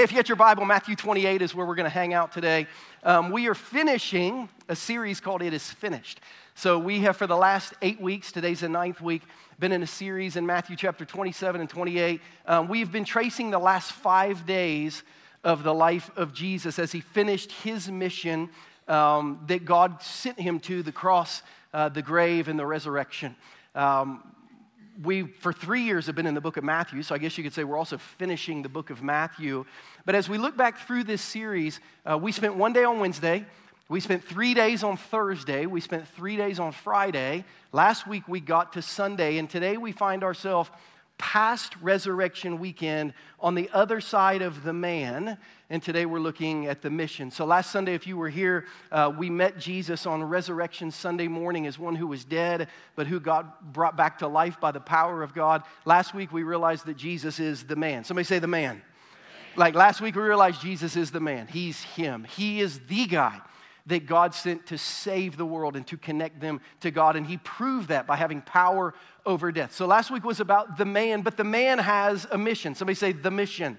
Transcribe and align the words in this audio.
Hey, 0.00 0.04
if 0.04 0.12
you 0.12 0.16
get 0.16 0.30
your 0.30 0.36
Bible, 0.36 0.64
Matthew 0.64 0.96
28 0.96 1.42
is 1.42 1.54
where 1.54 1.66
we're 1.66 1.74
going 1.74 1.84
to 1.84 1.90
hang 1.90 2.14
out 2.14 2.32
today. 2.32 2.66
Um, 3.04 3.30
we 3.30 3.48
are 3.48 3.54
finishing 3.54 4.48
a 4.66 4.74
series 4.74 5.20
called 5.20 5.42
It 5.42 5.52
Is 5.52 5.70
Finished. 5.70 6.20
So, 6.54 6.78
we 6.78 7.00
have 7.00 7.18
for 7.18 7.26
the 7.26 7.36
last 7.36 7.74
eight 7.82 8.00
weeks, 8.00 8.32
today's 8.32 8.60
the 8.60 8.70
ninth 8.70 9.02
week, 9.02 9.20
been 9.58 9.72
in 9.72 9.82
a 9.82 9.86
series 9.86 10.36
in 10.36 10.46
Matthew 10.46 10.74
chapter 10.74 11.04
27 11.04 11.60
and 11.60 11.68
28. 11.68 12.22
Um, 12.46 12.68
we've 12.68 12.90
been 12.90 13.04
tracing 13.04 13.50
the 13.50 13.58
last 13.58 13.92
five 13.92 14.46
days 14.46 15.02
of 15.44 15.64
the 15.64 15.74
life 15.74 16.10
of 16.16 16.32
Jesus 16.32 16.78
as 16.78 16.92
he 16.92 17.00
finished 17.00 17.52
his 17.52 17.90
mission 17.90 18.48
um, 18.88 19.38
that 19.48 19.66
God 19.66 20.02
sent 20.02 20.40
him 20.40 20.60
to 20.60 20.82
the 20.82 20.92
cross, 20.92 21.42
uh, 21.74 21.90
the 21.90 22.00
grave, 22.00 22.48
and 22.48 22.58
the 22.58 22.64
resurrection. 22.64 23.36
Um, 23.74 24.22
we, 25.02 25.22
for 25.22 25.52
three 25.52 25.82
years, 25.82 26.06
have 26.06 26.14
been 26.14 26.26
in 26.26 26.34
the 26.34 26.40
book 26.40 26.56
of 26.56 26.64
Matthew, 26.64 27.02
so 27.02 27.14
I 27.14 27.18
guess 27.18 27.38
you 27.38 27.44
could 27.44 27.54
say 27.54 27.64
we're 27.64 27.78
also 27.78 27.98
finishing 27.98 28.62
the 28.62 28.68
book 28.68 28.90
of 28.90 29.02
Matthew. 29.02 29.64
But 30.04 30.14
as 30.14 30.28
we 30.28 30.36
look 30.36 30.56
back 30.56 30.78
through 30.86 31.04
this 31.04 31.22
series, 31.22 31.80
uh, 32.04 32.18
we 32.18 32.32
spent 32.32 32.56
one 32.56 32.72
day 32.72 32.84
on 32.84 33.00
Wednesday, 33.00 33.46
we 33.88 34.00
spent 34.00 34.22
three 34.22 34.54
days 34.54 34.84
on 34.84 34.96
Thursday, 34.96 35.66
we 35.66 35.80
spent 35.80 36.06
three 36.08 36.36
days 36.36 36.58
on 36.60 36.72
Friday. 36.72 37.44
Last 37.72 38.06
week 38.06 38.28
we 38.28 38.40
got 38.40 38.74
to 38.74 38.82
Sunday, 38.82 39.38
and 39.38 39.48
today 39.48 39.76
we 39.76 39.92
find 39.92 40.22
ourselves 40.22 40.70
past 41.18 41.76
resurrection 41.82 42.58
weekend 42.58 43.14
on 43.40 43.54
the 43.54 43.68
other 43.72 44.00
side 44.00 44.42
of 44.42 44.64
the 44.64 44.72
man. 44.72 45.38
And 45.72 45.80
today 45.80 46.04
we're 46.04 46.18
looking 46.18 46.66
at 46.66 46.82
the 46.82 46.90
mission. 46.90 47.30
So, 47.30 47.44
last 47.44 47.70
Sunday, 47.70 47.94
if 47.94 48.04
you 48.04 48.16
were 48.16 48.28
here, 48.28 48.66
uh, 48.90 49.12
we 49.16 49.30
met 49.30 49.56
Jesus 49.56 50.04
on 50.04 50.20
Resurrection 50.20 50.90
Sunday 50.90 51.28
morning 51.28 51.68
as 51.68 51.78
one 51.78 51.94
who 51.94 52.08
was 52.08 52.24
dead, 52.24 52.66
but 52.96 53.06
who 53.06 53.20
God 53.20 53.46
brought 53.72 53.96
back 53.96 54.18
to 54.18 54.26
life 54.26 54.58
by 54.58 54.72
the 54.72 54.80
power 54.80 55.22
of 55.22 55.32
God. 55.32 55.62
Last 55.84 56.12
week, 56.12 56.32
we 56.32 56.42
realized 56.42 56.86
that 56.86 56.96
Jesus 56.96 57.38
is 57.38 57.62
the 57.62 57.76
man. 57.76 58.02
Somebody 58.02 58.24
say 58.24 58.40
the 58.40 58.48
man. 58.48 58.82
Like 59.54 59.76
last 59.76 60.00
week, 60.00 60.16
we 60.16 60.22
realized 60.22 60.60
Jesus 60.60 60.96
is 60.96 61.12
the 61.12 61.20
man. 61.20 61.46
He's 61.46 61.80
him. 61.80 62.24
He 62.24 62.60
is 62.60 62.80
the 62.88 63.06
guy 63.06 63.40
that 63.86 64.06
God 64.06 64.34
sent 64.34 64.66
to 64.66 64.78
save 64.78 65.36
the 65.36 65.46
world 65.46 65.76
and 65.76 65.86
to 65.86 65.96
connect 65.96 66.40
them 66.40 66.60
to 66.80 66.90
God. 66.90 67.14
And 67.14 67.24
he 67.24 67.36
proved 67.36 67.90
that 67.90 68.08
by 68.08 68.16
having 68.16 68.42
power 68.42 68.92
over 69.24 69.52
death. 69.52 69.72
So 69.72 69.86
last 69.86 70.10
week 70.10 70.24
was 70.24 70.40
about 70.40 70.78
the 70.78 70.84
man, 70.84 71.22
but 71.22 71.36
the 71.36 71.44
man 71.44 71.78
has 71.78 72.26
a 72.32 72.38
mission. 72.38 72.74
Somebody 72.74 72.96
say 72.96 73.12
the 73.12 73.30
mission. 73.30 73.78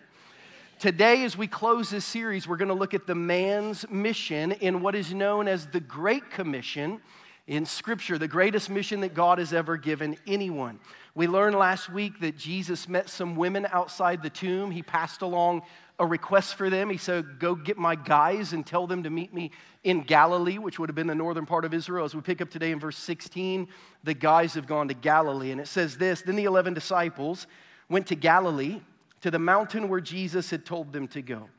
Today, 0.82 1.24
as 1.26 1.38
we 1.38 1.46
close 1.46 1.92
this 1.92 2.06
series, 2.06 2.48
we're 2.48 2.58
going 2.58 2.70
to 2.70 2.74
look 2.74 2.96
at 2.96 3.06
the 3.06 3.14
man's 3.14 3.88
mission 3.92 4.52
in 4.52 4.82
what 4.82 4.96
is 4.96 5.14
known 5.14 5.48
as 5.48 5.68
the 5.68 5.80
Great 5.80 6.32
Commission 6.32 7.00
in 7.46 7.68
Scripture, 7.68 8.18
the 8.18 8.28
greatest 8.28 8.68
mission 8.68 9.02
that 9.02 9.14
God 9.14 9.38
has 9.38 9.54
ever 9.54 9.78
given 9.78 10.18
anyone. 10.26 10.80
We 11.14 11.28
learned 11.28 11.56
last 11.56 11.88
week 11.88 12.20
that 12.22 12.36
Jesus 12.36 12.90
met 12.90 13.12
some 13.12 13.36
women 13.36 13.68
outside 13.72 14.24
the 14.24 14.32
tomb. 14.32 14.72
He 14.72 14.82
passed 14.82 15.22
along 15.22 15.62
a 16.00 16.06
request 16.08 16.56
for 16.56 16.68
them. 16.72 16.90
He 16.90 16.98
said, 16.98 17.38
Go 17.38 17.54
get 17.54 17.78
my 17.78 17.94
guys 17.94 18.52
and 18.52 18.66
tell 18.66 18.88
them 18.88 19.04
to 19.04 19.12
meet 19.12 19.32
me 19.36 19.52
in 19.84 20.02
Galilee, 20.02 20.58
which 20.58 20.80
would 20.80 20.90
have 20.90 20.96
been 20.96 21.06
the 21.06 21.14
northern 21.14 21.46
part 21.46 21.64
of 21.64 21.76
Israel. 21.76 22.06
As 22.06 22.16
we 22.16 22.22
pick 22.22 22.42
up 22.42 22.50
today 22.50 22.72
in 22.72 22.80
verse 22.80 22.98
16, 22.98 23.68
the 24.04 24.16
guys 24.16 24.56
have 24.56 24.66
gone 24.66 24.88
to 24.88 24.96
Galilee. 24.96 25.52
And 25.52 25.62
it 25.62 25.68
says 25.68 26.00
this 26.00 26.24
Then 26.24 26.38
the 26.38 26.46
11 26.46 26.74
disciples 26.74 27.46
went 27.88 28.08
to 28.08 28.16
Galilee, 28.16 28.82
to 29.22 29.32
the 29.32 29.40
mountain 29.40 29.90
where 29.90 30.02
Jesus 30.02 30.50
had 30.50 30.66
told 30.66 30.94
them 30.94 31.08
to 31.10 31.22
go. 31.22 31.50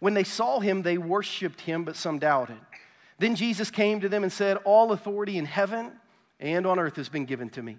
When 0.00 0.14
they 0.14 0.24
saw 0.24 0.60
him, 0.60 0.82
they 0.82 0.98
worshiped 0.98 1.60
him, 1.60 1.84
but 1.84 1.96
some 1.96 2.18
doubted. 2.18 2.58
Then 3.18 3.36
Jesus 3.36 3.70
came 3.70 4.00
to 4.00 4.08
them 4.08 4.24
and 4.24 4.32
said, 4.32 4.56
All 4.64 4.92
authority 4.92 5.38
in 5.38 5.44
heaven 5.44 5.92
and 6.40 6.66
on 6.66 6.78
earth 6.78 6.96
has 6.96 7.08
been 7.08 7.24
given 7.24 7.50
to 7.50 7.62
me. 7.62 7.78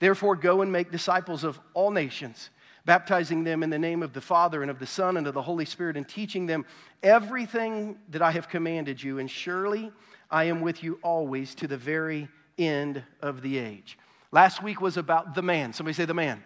Therefore, 0.00 0.34
go 0.34 0.62
and 0.62 0.72
make 0.72 0.90
disciples 0.90 1.44
of 1.44 1.60
all 1.74 1.90
nations 1.90 2.50
baptizing 2.84 3.44
them 3.44 3.62
in 3.62 3.70
the 3.70 3.78
name 3.78 4.02
of 4.02 4.12
the 4.12 4.20
Father 4.20 4.62
and 4.62 4.70
of 4.70 4.78
the 4.78 4.86
Son 4.86 5.16
and 5.16 5.26
of 5.26 5.34
the 5.34 5.42
Holy 5.42 5.64
Spirit, 5.64 5.96
and 5.96 6.08
teaching 6.08 6.46
them 6.46 6.64
everything 7.02 7.98
that 8.08 8.22
I 8.22 8.30
have 8.30 8.48
commanded 8.48 9.02
you. 9.02 9.18
And 9.18 9.30
surely 9.30 9.92
I 10.30 10.44
am 10.44 10.60
with 10.60 10.82
you 10.82 10.98
always 11.02 11.54
to 11.56 11.68
the 11.68 11.76
very 11.76 12.28
end 12.58 13.02
of 13.20 13.42
the 13.42 13.58
age. 13.58 13.98
Last 14.32 14.62
week 14.62 14.80
was 14.80 14.96
about 14.96 15.34
the 15.34 15.42
man. 15.42 15.72
Somebody 15.72 15.94
say 15.94 16.04
the 16.04 16.14
man. 16.14 16.42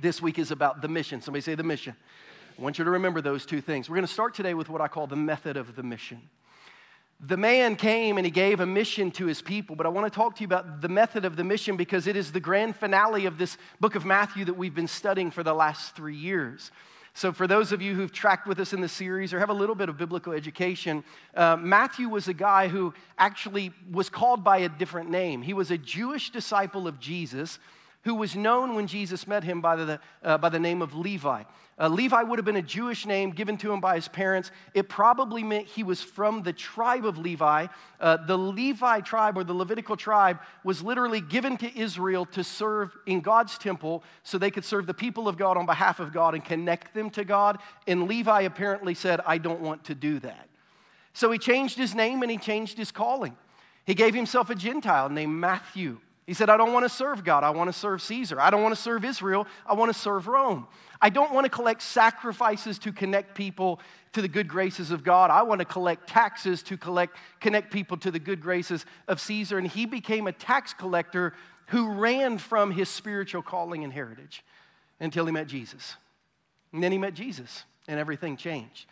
This 0.00 0.20
week 0.20 0.38
is 0.38 0.50
about 0.50 0.82
the 0.82 0.88
mission. 0.88 1.20
Somebody 1.20 1.42
say 1.42 1.54
the 1.54 1.62
mission. 1.62 1.94
I 2.58 2.62
want 2.62 2.78
you 2.78 2.84
to 2.84 2.90
remember 2.90 3.20
those 3.20 3.46
two 3.46 3.60
things. 3.60 3.88
We're 3.88 3.96
going 3.96 4.06
to 4.06 4.12
start 4.12 4.34
today 4.34 4.54
with 4.54 4.68
what 4.68 4.80
I 4.80 4.88
call 4.88 5.06
the 5.06 5.16
method 5.16 5.56
of 5.56 5.76
the 5.76 5.82
mission. 5.82 6.20
The 7.20 7.36
man 7.36 7.76
came 7.76 8.18
and 8.18 8.24
he 8.24 8.30
gave 8.30 8.60
a 8.60 8.66
mission 8.66 9.10
to 9.12 9.26
his 9.26 9.40
people, 9.40 9.76
but 9.76 9.86
I 9.86 9.88
want 9.88 10.12
to 10.12 10.14
talk 10.14 10.36
to 10.36 10.40
you 10.40 10.46
about 10.46 10.80
the 10.80 10.88
method 10.88 11.24
of 11.24 11.36
the 11.36 11.44
mission 11.44 11.76
because 11.76 12.06
it 12.06 12.16
is 12.16 12.32
the 12.32 12.40
grand 12.40 12.76
finale 12.76 13.26
of 13.26 13.38
this 13.38 13.56
book 13.80 13.94
of 13.94 14.04
Matthew 14.04 14.44
that 14.44 14.54
we've 14.54 14.74
been 14.74 14.88
studying 14.88 15.30
for 15.30 15.42
the 15.42 15.54
last 15.54 15.94
three 15.94 16.16
years. 16.16 16.70
So, 17.16 17.32
for 17.32 17.46
those 17.46 17.70
of 17.70 17.80
you 17.80 17.94
who've 17.94 18.10
tracked 18.10 18.48
with 18.48 18.58
us 18.58 18.72
in 18.72 18.80
the 18.80 18.88
series 18.88 19.32
or 19.32 19.38
have 19.38 19.48
a 19.48 19.54
little 19.54 19.76
bit 19.76 19.88
of 19.88 19.96
biblical 19.96 20.32
education, 20.32 21.04
uh, 21.36 21.56
Matthew 21.56 22.08
was 22.08 22.26
a 22.26 22.34
guy 22.34 22.66
who 22.66 22.92
actually 23.16 23.72
was 23.90 24.10
called 24.10 24.42
by 24.42 24.58
a 24.58 24.68
different 24.68 25.10
name. 25.10 25.40
He 25.40 25.54
was 25.54 25.70
a 25.70 25.78
Jewish 25.78 26.30
disciple 26.30 26.88
of 26.88 26.98
Jesus 26.98 27.60
who 28.04 28.14
was 28.14 28.36
known 28.36 28.74
when 28.74 28.86
Jesus 28.86 29.26
met 29.26 29.44
him 29.44 29.60
by 29.60 29.76
the, 29.76 30.00
uh, 30.22 30.38
by 30.38 30.48
the 30.48 30.58
name 30.58 30.82
of 30.82 30.94
Levi. 30.94 31.42
Uh, 31.76 31.88
Levi 31.88 32.22
would 32.22 32.38
have 32.38 32.44
been 32.44 32.56
a 32.56 32.62
Jewish 32.62 33.04
name 33.04 33.30
given 33.30 33.56
to 33.58 33.72
him 33.72 33.80
by 33.80 33.96
his 33.96 34.06
parents. 34.06 34.52
It 34.74 34.88
probably 34.88 35.42
meant 35.42 35.66
he 35.66 35.82
was 35.82 36.00
from 36.00 36.42
the 36.42 36.52
tribe 36.52 37.04
of 37.04 37.18
Levi. 37.18 37.66
Uh, 37.98 38.16
the 38.18 38.38
Levi 38.38 39.00
tribe 39.00 39.36
or 39.36 39.42
the 39.42 39.54
Levitical 39.54 39.96
tribe 39.96 40.38
was 40.62 40.82
literally 40.82 41.20
given 41.20 41.56
to 41.56 41.78
Israel 41.78 42.26
to 42.26 42.44
serve 42.44 42.96
in 43.06 43.20
God's 43.20 43.58
temple 43.58 44.04
so 44.22 44.38
they 44.38 44.52
could 44.52 44.64
serve 44.64 44.86
the 44.86 44.94
people 44.94 45.26
of 45.26 45.36
God 45.36 45.56
on 45.56 45.66
behalf 45.66 45.98
of 45.98 46.12
God 46.12 46.34
and 46.34 46.44
connect 46.44 46.94
them 46.94 47.10
to 47.10 47.24
God. 47.24 47.58
And 47.88 48.06
Levi 48.06 48.42
apparently 48.42 48.94
said, 48.94 49.20
I 49.26 49.38
don't 49.38 49.60
want 49.60 49.84
to 49.84 49.96
do 49.96 50.20
that. 50.20 50.48
So 51.12 51.30
he 51.32 51.38
changed 51.38 51.76
his 51.76 51.94
name 51.94 52.22
and 52.22 52.30
he 52.30 52.38
changed 52.38 52.78
his 52.78 52.92
calling. 52.92 53.36
He 53.84 53.94
gave 53.94 54.14
himself 54.14 54.48
a 54.48 54.54
Gentile 54.54 55.08
named 55.08 55.34
Matthew. 55.34 55.98
He 56.26 56.32
said, 56.32 56.48
I 56.48 56.56
don't 56.56 56.72
want 56.72 56.84
to 56.84 56.88
serve 56.88 57.22
God. 57.22 57.44
I 57.44 57.50
want 57.50 57.68
to 57.68 57.78
serve 57.78 58.00
Caesar. 58.00 58.40
I 58.40 58.50
don't 58.50 58.62
want 58.62 58.74
to 58.74 58.80
serve 58.80 59.04
Israel. 59.04 59.46
I 59.66 59.74
want 59.74 59.92
to 59.92 59.98
serve 59.98 60.26
Rome. 60.26 60.66
I 61.00 61.10
don't 61.10 61.34
want 61.34 61.44
to 61.44 61.50
collect 61.50 61.82
sacrifices 61.82 62.78
to 62.80 62.92
connect 62.92 63.34
people 63.34 63.78
to 64.12 64.22
the 64.22 64.28
good 64.28 64.48
graces 64.48 64.90
of 64.90 65.04
God. 65.04 65.30
I 65.30 65.42
want 65.42 65.58
to 65.58 65.66
collect 65.66 66.08
taxes 66.08 66.62
to 66.64 66.78
collect, 66.78 67.16
connect 67.40 67.70
people 67.70 67.98
to 67.98 68.10
the 68.10 68.18
good 68.18 68.40
graces 68.40 68.86
of 69.06 69.20
Caesar. 69.20 69.58
And 69.58 69.66
he 69.66 69.84
became 69.84 70.26
a 70.26 70.32
tax 70.32 70.72
collector 70.72 71.34
who 71.66 71.92
ran 71.92 72.38
from 72.38 72.70
his 72.70 72.88
spiritual 72.88 73.42
calling 73.42 73.84
and 73.84 73.92
heritage 73.92 74.42
until 75.00 75.26
he 75.26 75.32
met 75.32 75.46
Jesus. 75.46 75.96
And 76.72 76.82
then 76.82 76.90
he 76.90 76.98
met 76.98 77.14
Jesus, 77.14 77.64
and 77.86 78.00
everything 78.00 78.36
changed. 78.36 78.86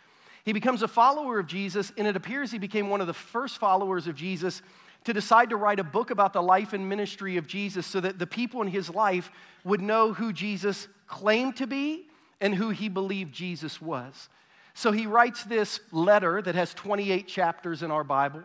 He 0.44 0.52
becomes 0.52 0.82
a 0.82 0.88
follower 0.88 1.38
of 1.38 1.46
Jesus, 1.46 1.92
and 1.96 2.06
it 2.06 2.16
appears 2.16 2.50
he 2.50 2.58
became 2.58 2.90
one 2.90 3.00
of 3.00 3.06
the 3.06 3.14
first 3.14 3.58
followers 3.58 4.06
of 4.06 4.14
Jesus 4.16 4.60
to 5.04 5.12
decide 5.12 5.50
to 5.50 5.56
write 5.56 5.80
a 5.80 5.84
book 5.84 6.10
about 6.10 6.32
the 6.32 6.42
life 6.42 6.72
and 6.72 6.88
ministry 6.88 7.36
of 7.36 7.46
Jesus 7.46 7.86
so 7.86 8.00
that 8.00 8.18
the 8.18 8.26
people 8.26 8.62
in 8.62 8.68
his 8.68 8.88
life 8.88 9.30
would 9.64 9.80
know 9.80 10.12
who 10.12 10.32
Jesus 10.32 10.88
claimed 11.06 11.56
to 11.56 11.66
be 11.66 12.06
and 12.40 12.54
who 12.54 12.70
he 12.70 12.88
believed 12.88 13.32
Jesus 13.32 13.80
was. 13.80 14.28
So 14.74 14.92
he 14.92 15.06
writes 15.06 15.44
this 15.44 15.80
letter 15.90 16.40
that 16.42 16.54
has 16.54 16.74
28 16.74 17.28
chapters 17.28 17.82
in 17.82 17.90
our 17.90 18.04
Bible, 18.04 18.42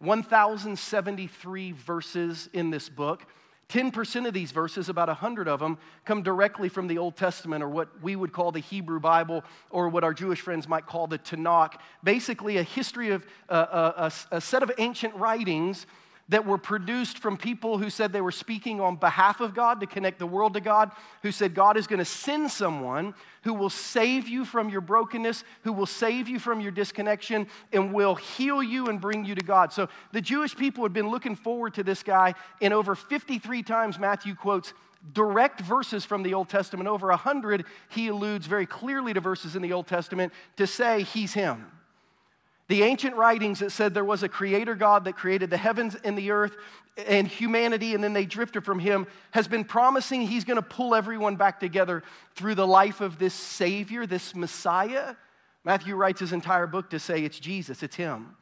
1,073 0.00 1.72
verses 1.72 2.48
in 2.52 2.70
this 2.70 2.88
book. 2.88 3.26
10% 3.70 4.26
of 4.26 4.34
these 4.34 4.50
verses, 4.50 4.88
about 4.88 5.08
100 5.08 5.48
of 5.48 5.60
them, 5.60 5.78
come 6.04 6.22
directly 6.22 6.68
from 6.68 6.88
the 6.88 6.98
Old 6.98 7.16
Testament 7.16 7.62
or 7.62 7.68
what 7.68 7.88
we 8.02 8.16
would 8.16 8.32
call 8.32 8.50
the 8.50 8.60
Hebrew 8.60 8.98
Bible 8.98 9.44
or 9.70 9.88
what 9.88 10.02
our 10.02 10.12
Jewish 10.12 10.40
friends 10.40 10.68
might 10.68 10.86
call 10.86 11.06
the 11.06 11.18
Tanakh. 11.18 11.74
Basically, 12.02 12.58
a 12.58 12.62
history 12.62 13.10
of 13.10 13.24
uh, 13.48 14.10
a, 14.30 14.36
a 14.36 14.40
set 14.40 14.62
of 14.62 14.72
ancient 14.78 15.14
writings 15.14 15.86
that 16.30 16.46
were 16.46 16.58
produced 16.58 17.18
from 17.18 17.36
people 17.36 17.76
who 17.76 17.90
said 17.90 18.12
they 18.12 18.20
were 18.20 18.32
speaking 18.32 18.80
on 18.80 18.96
behalf 18.96 19.40
of 19.40 19.54
God 19.54 19.80
to 19.80 19.86
connect 19.86 20.18
the 20.18 20.26
world 20.26 20.54
to 20.54 20.60
God, 20.60 20.92
who 21.22 21.32
said 21.32 21.54
God 21.54 21.76
is 21.76 21.86
going 21.86 21.98
to 21.98 22.04
send 22.04 22.50
someone 22.50 23.14
who 23.42 23.52
will 23.52 23.70
save 23.70 24.28
you 24.28 24.44
from 24.44 24.68
your 24.68 24.80
brokenness, 24.80 25.44
who 25.64 25.72
will 25.72 25.86
save 25.86 26.28
you 26.28 26.38
from 26.38 26.60
your 26.60 26.70
disconnection, 26.70 27.48
and 27.72 27.92
will 27.92 28.14
heal 28.14 28.62
you 28.62 28.86
and 28.86 29.00
bring 29.00 29.24
you 29.24 29.34
to 29.34 29.44
God. 29.44 29.72
So 29.72 29.88
the 30.12 30.20
Jewish 30.20 30.56
people 30.56 30.84
had 30.84 30.92
been 30.92 31.10
looking 31.10 31.34
forward 31.34 31.74
to 31.74 31.82
this 31.82 32.02
guy, 32.02 32.34
and 32.60 32.72
over 32.72 32.94
53 32.94 33.62
times 33.64 33.98
Matthew 33.98 34.34
quotes 34.36 34.72
direct 35.12 35.60
verses 35.60 36.04
from 36.04 36.22
the 36.22 36.34
Old 36.34 36.48
Testament. 36.48 36.88
Over 36.88 37.08
100, 37.08 37.64
he 37.88 38.08
alludes 38.08 38.46
very 38.46 38.66
clearly 38.66 39.12
to 39.14 39.20
verses 39.20 39.56
in 39.56 39.62
the 39.62 39.72
Old 39.72 39.88
Testament 39.88 40.32
to 40.56 40.66
say 40.66 41.02
he's 41.02 41.32
him. 41.32 41.66
The 42.70 42.84
ancient 42.84 43.16
writings 43.16 43.58
that 43.58 43.70
said 43.70 43.94
there 43.94 44.04
was 44.04 44.22
a 44.22 44.28
creator 44.28 44.76
God 44.76 45.02
that 45.06 45.16
created 45.16 45.50
the 45.50 45.56
heavens 45.56 45.96
and 46.04 46.16
the 46.16 46.30
earth 46.30 46.54
and 46.96 47.26
humanity, 47.26 47.96
and 47.96 48.04
then 48.04 48.12
they 48.12 48.24
drifted 48.24 48.64
from 48.64 48.78
him, 48.78 49.08
has 49.32 49.48
been 49.48 49.64
promising 49.64 50.22
he's 50.22 50.44
going 50.44 50.54
to 50.54 50.62
pull 50.62 50.94
everyone 50.94 51.34
back 51.34 51.58
together 51.58 52.04
through 52.36 52.54
the 52.54 52.68
life 52.68 53.00
of 53.00 53.18
this 53.18 53.34
Savior, 53.34 54.06
this 54.06 54.36
Messiah. 54.36 55.16
Matthew 55.64 55.96
writes 55.96 56.20
his 56.20 56.32
entire 56.32 56.68
book 56.68 56.90
to 56.90 57.00
say 57.00 57.24
it's 57.24 57.40
Jesus, 57.40 57.82
it's 57.82 57.96
him. 57.96 58.36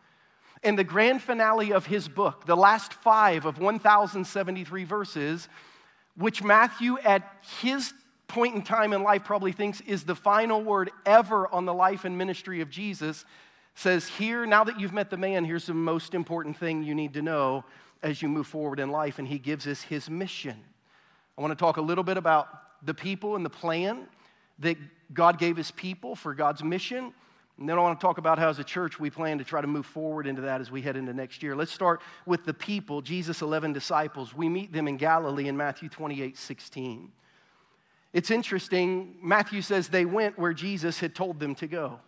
And 0.63 0.79
the 0.79 0.85
grand 0.85 1.23
finale 1.23 1.73
of 1.73 1.87
his 1.87 2.07
book, 2.07 2.45
the 2.45 2.55
last 2.55 2.93
five 2.93 3.47
of 3.47 3.59
1,073 3.59 4.85
verses, 4.85 5.49
which 6.19 6.43
Matthew, 6.43 6.99
at 6.99 7.23
his 7.63 7.95
point 8.27 8.55
in 8.55 8.61
time 8.61 8.93
in 8.93 9.03
life 9.03 9.25
probably 9.25 9.53
thinks 9.53 9.81
is 9.81 10.05
the 10.05 10.15
final 10.15 10.63
word 10.63 10.91
ever 11.07 11.49
on 11.49 11.65
the 11.65 11.73
life 11.73 12.05
and 12.05 12.19
ministry 12.19 12.61
of 12.61 12.69
Jesus, 12.69 13.25
says, 13.79 14.09
Here, 14.09 14.45
now 14.45 14.65
that 14.65 14.81
you've 14.81 14.93
met 14.93 15.09
the 15.09 15.17
man, 15.17 15.45
here's 15.45 15.67
the 15.67 15.75
most 15.75 16.15
important 16.15 16.57
thing 16.57 16.83
you 16.83 16.95
need 16.95 17.15
to 17.15 17.23
know 17.23 17.65
as 18.03 18.21
you 18.21 18.29
move 18.29 18.47
forward 18.47 18.81
in 18.81 18.91
life. 18.91 19.19
And 19.19 19.29
he 19.29 19.39
gives 19.39 19.67
us 19.67 19.83
his 19.83 20.11
mission. 20.11 20.57
I 21.37 21.41
want 21.41 21.53
to 21.53 21.57
talk 21.57 21.77
a 21.77 21.83
little 21.83 22.03
bit 22.03 22.17
about 22.17 22.49
the 22.85 22.95
people 22.95 23.37
and 23.37 23.45
the 23.45 23.51
plan 23.51 24.09
that 24.59 24.77
God 25.15 25.39
gave 25.39 25.57
his 25.57 25.71
people 25.71 26.17
for 26.17 26.35
God's 26.35 26.65
mission. 26.65 27.13
And 27.59 27.69
then 27.69 27.79
I 27.79 27.81
want 27.81 27.99
to 27.99 28.05
talk 28.05 28.19
about 28.19 28.39
how, 28.39 28.49
as 28.49 28.59
a 28.59 28.65
church, 28.65 28.99
we 28.99 29.11
plan 29.11 29.39
to 29.39 29.45
try 29.45 29.61
to 29.61 29.67
move 29.67 29.87
forward 29.87 30.27
into 30.27 30.43
that 30.43 30.61
as 30.61 30.71
we 30.73 30.83
head 30.83 30.97
into 30.97 31.13
next 31.13 31.43
year. 31.43 31.55
Let's 31.55 31.73
start 31.73 32.01
with 32.27 32.45
the 32.45 32.55
people, 32.55 33.01
Jesus' 33.01 33.43
11 33.43 33.73
disciples. 33.73 34.35
We 34.35 34.49
meet 34.49 34.73
them 34.73 34.89
in 34.89 34.97
Galilee 34.97 35.47
in 35.47 35.57
Matthew 35.57 35.89
28 35.89 36.37
16. 36.37 37.13
It's 38.13 38.31
interesting, 38.31 39.17
Matthew 39.23 39.61
says 39.63 39.89
they 39.89 40.05
went 40.05 40.39
where 40.39 40.55
Jesus 40.55 40.99
had 40.99 41.15
told 41.15 41.39
them 41.39 41.55
to 41.57 41.67
go. 41.67 42.01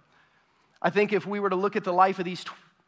I 0.83 0.91
think 0.91 1.13
if 1.13 1.27
we 1.27 1.41
were 1.41 1.51
to 1.51 1.57
look 1.57 1.77
at 1.77 1.85
the 1.85 1.93
life 1.93 2.19
of 2.19 2.25
these 2.25 2.45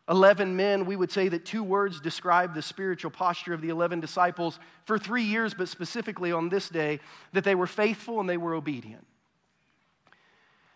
11 0.08 0.56
men, 0.56 0.84
we 0.84 0.96
would 0.96 1.12
say 1.12 1.28
that 1.28 1.44
two 1.44 1.62
words 1.62 2.00
describe 2.00 2.54
the 2.54 2.62
spiritual 2.62 3.10
posture 3.10 3.54
of 3.54 3.60
the 3.60 3.68
11 3.68 4.00
disciples 4.00 4.58
for 4.84 4.98
three 4.98 5.22
years, 5.22 5.54
but 5.54 5.68
specifically 5.68 6.32
on 6.32 6.48
this 6.48 6.68
day, 6.68 7.00
that 7.32 7.44
they 7.44 7.54
were 7.54 7.66
faithful 7.66 8.18
and 8.18 8.28
they 8.28 8.36
were 8.36 8.54
obedient. 8.54 9.06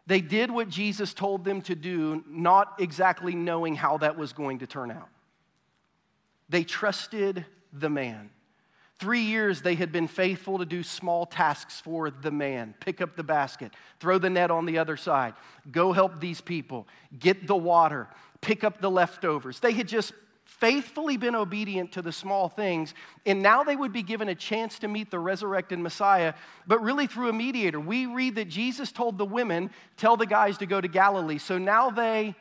They 0.07 0.21
did 0.21 0.51
what 0.51 0.69
Jesus 0.69 1.13
told 1.13 1.45
them 1.45 1.63
to 1.63 1.75
do, 1.75 2.23
not 2.29 2.75
exactly 2.79 3.35
knowing 3.35 3.75
how 3.75 3.99
that 3.99 4.17
was 4.17 4.33
going 4.33 4.61
to 4.61 4.67
turn 4.67 4.93
out. 4.93 5.09
They 6.49 6.63
trusted 6.63 7.45
the 7.73 7.91
man. 7.91 8.31
Three 8.99 9.21
years 9.21 9.61
they 9.61 9.75
had 9.75 9.93
been 9.93 10.09
faithful 10.09 10.59
to 10.59 10.65
do 10.65 10.83
small 10.83 11.27
tasks 11.27 11.81
for 11.81 12.11
the 12.11 12.31
man 12.31 12.75
pick 12.81 13.01
up 13.01 13.17
the 13.17 13.23
basket, 13.23 13.73
throw 14.01 14.19
the 14.19 14.31
net 14.31 14.51
on 14.51 14.65
the 14.65 14.79
other 14.79 14.97
side, 14.97 15.35
go 15.71 15.93
help 15.93 16.19
these 16.19 16.41
people, 16.41 16.87
get 17.19 17.47
the 17.47 17.57
water, 17.57 18.09
pick 18.41 18.65
up 18.65 18.81
the 18.81 18.91
leftovers. 18.91 19.61
They 19.61 19.73
had 19.73 19.87
just 19.87 20.13
faithfully 20.45 21.19
been 21.19 21.35
obedient 21.35 21.93
to 21.93 22.01
the 22.01 22.13
small 22.13 22.49
things, 22.49 22.95
and 23.27 23.43
now 23.43 23.63
they 23.63 23.77
would 23.77 23.93
be 23.93 24.03
given 24.03 24.29
a 24.29 24.35
chance 24.35 24.79
to 24.79 24.89
meet 24.89 25.11
the 25.11 25.19
resurrected 25.19 25.79
Messiah, 25.79 26.33
but 26.67 26.81
really 26.81 27.07
through 27.07 27.29
a 27.29 27.33
mediator. 27.33 27.79
We 27.79 28.07
read 28.07 28.37
that 28.37 28.49
Jesus 28.49 28.93
told 28.93 29.19
the 29.19 29.27
women, 29.27 29.71
Tell 29.99 30.17
the 30.17 30.27
guys 30.27 30.57
to 30.59 30.67
go 30.67 30.81
to 30.81 30.89
Galilee. 30.89 31.39
So 31.39 31.59
now 31.59 31.91
they 31.91 32.35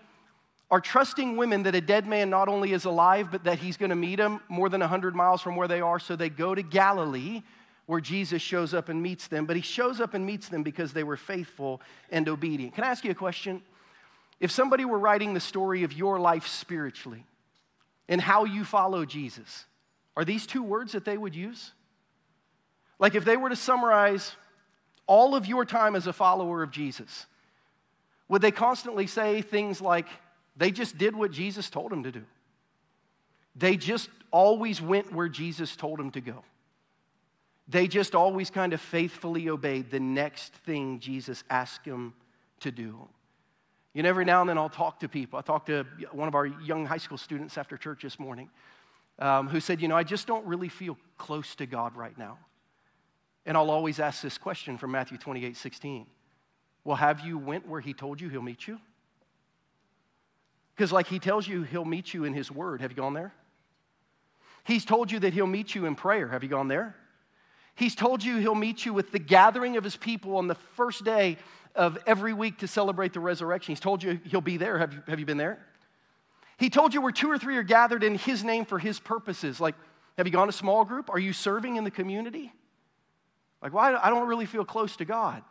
are 0.72 0.82
trusting 0.82 1.38
women 1.38 1.64
that 1.64 1.76
a 1.76 1.82
dead 1.82 2.08
man 2.08 2.30
not 2.30 2.48
only 2.48 2.74
is 2.74 2.86
alive, 2.86 3.30
but 3.32 3.44
that 3.44 3.60
he's 3.60 3.78
going 3.78 3.90
to 3.90 3.96
meet 3.96 4.16
them 4.16 4.42
more 4.50 4.68
than 4.70 4.82
100 4.82 5.16
miles 5.16 5.42
from 5.42 5.56
where 5.56 5.68
they 5.68 5.82
are. 5.82 6.00
So 6.00 6.16
they 6.16 6.30
go 6.30 6.56
to 6.56 6.64
Galilee, 6.64 7.44
where 7.86 8.02
Jesus 8.02 8.42
shows 8.42 8.74
up 8.74 8.90
and 8.90 9.02
meets 9.02 9.28
them. 9.28 9.46
But 9.46 9.56
he 9.56 9.62
shows 9.62 10.02
up 10.02 10.16
and 10.16 10.26
meets 10.26 10.50
them 10.50 10.64
because 10.64 10.92
they 10.92 11.04
were 11.04 11.18
faithful 11.18 11.82
and 12.10 12.28
obedient. 12.28 12.74
Can 12.74 12.84
I 12.84 12.88
ask 12.88 13.04
you 13.04 13.12
a 13.12 13.16
question? 13.16 13.62
If 14.40 14.52
somebody 14.52 14.86
were 14.86 15.00
writing 15.00 15.34
the 15.34 15.40
story 15.40 15.84
of 15.84 15.94
your 15.94 16.20
life 16.20 16.48
spiritually, 16.48 17.26
and 18.08 18.22
how 18.22 18.46
you 18.46 18.64
follow 18.64 19.06
Jesus. 19.06 19.66
Are 20.16 20.26
these 20.26 20.46
two 20.46 20.64
words 20.64 20.94
that 20.94 21.06
they 21.06 21.18
would 21.18 21.36
use? 21.36 21.72
Like 23.00 23.16
if 23.16 23.26
they 23.26 23.38
were 23.38 23.50
to 23.50 23.56
summarize 23.56 24.34
all 25.08 25.36
of 25.36 25.46
your 25.46 25.66
time 25.66 25.96
as 25.96 26.08
a 26.08 26.14
follower 26.14 26.64
of 26.64 26.72
Jesus, 26.72 27.26
would 28.28 28.42
they 28.42 28.52
constantly 28.52 29.08
say 29.08 29.42
things 29.42 29.82
like, 29.82 30.08
they 30.56 30.72
just 30.72 30.98
did 30.98 31.16
what 31.16 31.32
Jesus 31.32 31.70
told 31.70 31.92
them 31.92 32.04
to 32.04 32.12
do? 32.12 32.24
They 33.56 33.78
just 33.78 34.10
always 34.32 34.82
went 34.82 35.14
where 35.14 35.30
Jesus 35.30 35.76
told 35.76 36.00
them 36.00 36.12
to 36.12 36.22
go. 36.22 36.44
They 37.68 37.88
just 37.88 38.14
always 38.14 38.50
kind 38.50 38.74
of 38.74 38.82
faithfully 38.82 39.50
obeyed 39.50 39.90
the 39.90 40.00
next 40.00 40.54
thing 40.54 41.00
Jesus 41.00 41.44
asked 41.50 41.86
them 41.86 42.14
to 42.60 42.72
do. 42.72 43.08
You 43.94 44.04
know, 44.04 44.10
every 44.10 44.26
now 44.26 44.42
and 44.42 44.50
then 44.50 44.58
I'll 44.58 44.70
talk 44.70 45.00
to 45.00 45.10
people. 45.10 45.40
I 45.40 45.42
talked 45.42 45.68
to 45.68 45.86
one 46.12 46.28
of 46.28 46.36
our 46.36 46.46
young 46.46 46.86
high 46.86 46.98
school 46.98 47.18
students 47.18 47.58
after 47.58 47.78
church 47.78 48.04
this 48.04 48.20
morning 48.20 48.50
um, 49.20 49.48
who 49.48 49.60
said, 49.60 49.82
You 49.82 49.88
know, 49.88 49.96
I 49.96 50.04
just 50.04 50.28
don't 50.28 50.46
really 50.46 50.70
feel 50.70 50.98
close 51.18 51.56
to 51.56 51.66
God 51.66 51.96
right 51.96 52.18
now. 52.18 52.38
And 53.46 53.56
I'll 53.56 53.72
always 53.72 54.00
ask 54.00 54.22
this 54.22 54.38
question 54.38 54.78
from 54.78 54.92
Matthew 54.92 55.18
28 55.18 55.56
16. 55.56 56.08
Well, 56.84 56.98
have 56.98 57.22
you 57.22 57.38
went 57.38 57.68
where 57.68 57.82
he 57.82 57.94
told 57.94 58.22
you 58.22 58.30
he'll 58.30 58.42
meet 58.42 58.68
you? 58.68 58.80
Because, 60.76 60.92
like 60.92 61.08
he 61.08 61.20
tells 61.20 61.48
you 61.48 61.64
he'll 61.64 61.86
meet 61.86 62.14
you 62.14 62.26
in 62.26 62.34
his 62.34 62.52
word. 62.52 62.82
Have 62.82 62.92
you 62.92 62.98
gone 62.98 63.14
there? 63.14 63.34
He's 64.66 64.84
told 64.84 65.12
you 65.12 65.20
that 65.20 65.34
he'll 65.34 65.48
meet 65.48 65.74
you 65.76 65.86
in 65.86 65.96
prayer. 65.96 66.28
Have 66.28 66.44
you 66.44 66.50
gone 66.50 66.68
there? 66.68 66.96
He's 67.76 67.96
told 67.96 68.24
you 68.24 68.38
he'll 68.38 68.56
meet 68.56 68.86
you 68.86 68.94
with 68.94 69.12
the 69.12 69.20
gathering 69.20 69.78
of 69.78 69.84
his 69.84 69.96
people 69.96 70.38
on 70.38 70.48
the 70.48 70.56
first 70.56 71.04
day 71.04 71.38
of 71.76 71.98
every 72.08 72.34
week 72.34 72.60
to 72.60 72.68
celebrate 72.68 73.14
the 73.14 73.20
resurrection. 73.20 73.72
He's 73.72 73.80
told 73.80 74.02
you 74.02 74.20
he'll 74.26 74.42
be 74.42 74.58
there. 74.58 74.80
Have 74.80 74.94
you, 74.94 75.04
have 75.08 75.20
you 75.20 75.26
been 75.26 75.38
there? 75.38 75.60
He 76.58 76.70
told 76.70 76.94
you 76.94 77.02
where 77.02 77.12
two 77.12 77.30
or 77.30 77.38
three 77.38 77.58
are 77.58 77.64
gathered 77.64 78.04
in 78.04 78.16
his 78.16 78.44
name 78.44 78.66
for 78.66 78.80
his 78.80 79.00
purposes. 79.00 79.60
Like, 79.60 79.76
have 80.18 80.26
you 80.26 80.32
gone 80.32 80.48
to 80.48 80.54
small 80.54 80.86
group? 80.86 81.10
Are 81.10 81.20
you 81.20 81.34
serving 81.34 81.76
in 81.76 81.84
the 81.84 81.92
community? 81.92 82.54
Like, 83.62 83.74
why? 83.74 83.92
Well, 83.92 84.02
I 84.02 84.10
don't 84.10 84.28
really 84.28 84.46
feel 84.46 84.64
close 84.64 84.96
to 84.98 85.06
God. 85.06 85.44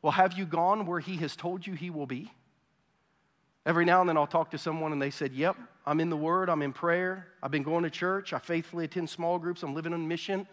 Well, 0.00 0.12
have 0.12 0.34
you 0.34 0.46
gone 0.46 0.86
where 0.86 1.00
he 1.00 1.16
has 1.16 1.34
told 1.36 1.66
you 1.66 1.74
he 1.74 1.90
will 1.90 2.06
be? 2.06 2.32
Every 3.64 3.84
now 3.84 4.00
and 4.00 4.08
then 4.08 4.16
I'll 4.16 4.26
talk 4.26 4.50
to 4.50 4.58
someone 4.58 4.92
and 4.92 5.00
they 5.00 5.10
said, 5.10 5.32
Yep, 5.32 5.56
I'm 5.86 6.00
in 6.00 6.10
the 6.10 6.16
Word, 6.16 6.48
I'm 6.48 6.62
in 6.62 6.72
prayer, 6.72 7.28
I've 7.42 7.50
been 7.50 7.62
going 7.62 7.84
to 7.84 7.90
church, 7.90 8.32
I 8.32 8.38
faithfully 8.38 8.84
attend 8.84 9.08
small 9.08 9.38
groups, 9.38 9.62
I'm 9.62 9.74
living 9.74 9.92
on 9.92 10.06
mission. 10.08 10.46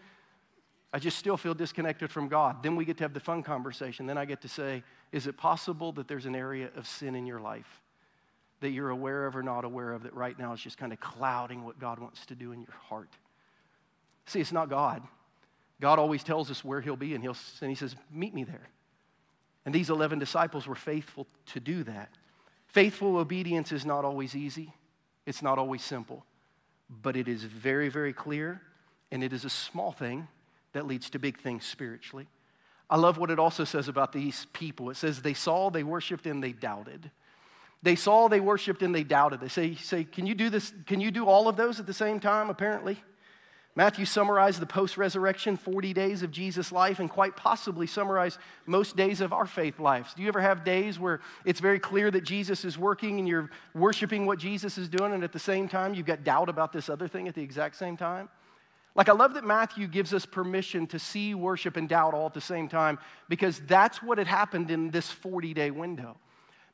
I 0.91 0.97
just 0.97 1.19
still 1.19 1.37
feel 1.37 1.53
disconnected 1.53 2.09
from 2.09 2.29
God. 2.29 2.63
Then 2.63 2.75
we 2.75 2.83
get 2.83 2.97
to 2.97 3.03
have 3.03 3.13
the 3.13 3.19
fun 3.19 3.43
conversation. 3.43 4.07
Then 4.07 4.17
I 4.17 4.25
get 4.25 4.41
to 4.41 4.47
say, 4.47 4.83
is 5.11 5.27
it 5.27 5.37
possible 5.37 5.91
that 5.93 6.07
there's 6.07 6.25
an 6.25 6.35
area 6.35 6.71
of 6.75 6.87
sin 6.87 7.15
in 7.15 7.27
your 7.27 7.39
life 7.39 7.81
that 8.61 8.71
you're 8.71 8.89
aware 8.89 9.25
of 9.27 9.35
or 9.35 9.43
not 9.43 9.65
aware 9.65 9.93
of 9.93 10.03
that 10.03 10.13
right 10.13 10.37
now 10.37 10.51
is 10.51 10.59
just 10.59 10.77
kind 10.77 10.91
of 10.91 10.99
clouding 10.99 11.63
what 11.63 11.79
God 11.79 11.99
wants 11.99 12.25
to 12.25 12.35
do 12.35 12.51
in 12.51 12.59
your 12.59 12.75
heart? 12.87 13.09
See, 14.25 14.39
it's 14.39 14.51
not 14.51 14.69
God. 14.69 15.03
God 15.79 15.97
always 15.99 16.23
tells 16.23 16.51
us 16.51 16.63
where 16.63 16.81
He'll 16.81 16.95
be, 16.95 17.13
and, 17.13 17.23
he'll, 17.23 17.37
and 17.61 17.69
He 17.69 17.75
says, 17.75 17.95
Meet 18.11 18.33
me 18.33 18.43
there. 18.43 18.67
And 19.65 19.73
these 19.73 19.89
11 19.89 20.19
disciples 20.19 20.67
were 20.67 20.75
faithful 20.75 21.27
to 21.47 21.59
do 21.59 21.83
that. 21.83 22.09
Faithful 22.69 23.17
obedience 23.17 23.71
is 23.71 23.85
not 23.85 24.05
always 24.05 24.35
easy, 24.35 24.73
it's 25.25 25.41
not 25.41 25.57
always 25.57 25.83
simple, 25.83 26.23
but 26.89 27.15
it 27.15 27.27
is 27.27 27.43
very, 27.43 27.89
very 27.89 28.13
clear, 28.13 28.61
and 29.11 29.23
it 29.23 29.33
is 29.33 29.43
a 29.43 29.49
small 29.49 29.91
thing 29.91 30.27
that 30.73 30.85
leads 30.85 31.09
to 31.09 31.19
big 31.19 31.39
things 31.39 31.65
spiritually. 31.65 32.27
I 32.87 32.97
love 32.97 33.17
what 33.17 33.31
it 33.31 33.39
also 33.39 33.63
says 33.63 33.87
about 33.87 34.13
these 34.13 34.45
people. 34.53 34.91
It 34.91 34.97
says 34.97 35.21
they 35.21 35.33
saw, 35.33 35.71
they 35.71 35.83
worshiped, 35.83 36.27
and 36.27 36.43
they 36.43 36.51
doubted. 36.51 37.09
They 37.81 37.95
saw, 37.95 38.27
they 38.27 38.39
worshiped, 38.39 38.83
and 38.83 38.93
they 38.93 39.03
doubted. 39.03 39.39
They 39.39 39.47
say, 39.47 39.75
say, 39.75 40.03
Can 40.03 40.27
you 40.27 40.35
do 40.35 40.49
this? 40.49 40.71
Can 40.85 41.01
you 41.01 41.09
do 41.09 41.25
all 41.25 41.47
of 41.47 41.55
those 41.55 41.79
at 41.79 41.87
the 41.87 41.93
same 41.93 42.19
time, 42.19 42.49
apparently? 42.49 43.01
Matthew 43.75 44.05
summarized 44.05 44.59
the 44.59 44.65
post 44.65 44.97
resurrection 44.97 45.55
40 45.55 45.93
days 45.93 46.23
of 46.23 46.31
Jesus' 46.31 46.71
life 46.71 46.99
and 46.99 47.09
quite 47.09 47.35
possibly 47.35 47.87
summarized 47.87 48.39
most 48.65 48.95
days 48.95 49.21
of 49.21 49.31
our 49.31 49.45
faith 49.45 49.79
lives. 49.79 50.13
Do 50.13 50.21
you 50.21 50.27
ever 50.27 50.41
have 50.41 50.63
days 50.65 50.99
where 50.99 51.21
it's 51.45 51.59
very 51.59 51.79
clear 51.79 52.09
that 52.11 52.23
Jesus 52.23 52.65
is 52.65 52.77
working 52.77 53.19
and 53.19 53.27
you're 53.27 53.49
worshiping 53.73 54.25
what 54.25 54.39
Jesus 54.39 54.77
is 54.77 54.89
doing, 54.89 55.13
and 55.13 55.23
at 55.23 55.31
the 55.31 55.39
same 55.39 55.69
time 55.69 55.93
you've 55.93 56.07
got 56.07 56.23
doubt 56.23 56.49
about 56.49 56.73
this 56.73 56.89
other 56.89 57.07
thing 57.07 57.27
at 57.27 57.35
the 57.35 57.43
exact 57.43 57.75
same 57.75 57.95
time? 57.95 58.27
Like, 58.95 59.07
I 59.07 59.13
love 59.13 59.35
that 59.35 59.45
Matthew 59.45 59.87
gives 59.87 60.13
us 60.13 60.25
permission 60.25 60.87
to 60.87 60.99
see 60.99 61.35
worship 61.35 61.77
and 61.77 61.87
doubt 61.87 62.13
all 62.13 62.25
at 62.25 62.33
the 62.33 62.41
same 62.41 62.67
time 62.67 62.97
because 63.29 63.61
that's 63.61 64.01
what 64.01 64.17
had 64.17 64.27
happened 64.27 64.71
in 64.71 64.89
this 64.89 65.09
40 65.09 65.53
day 65.53 65.71
window. 65.71 66.17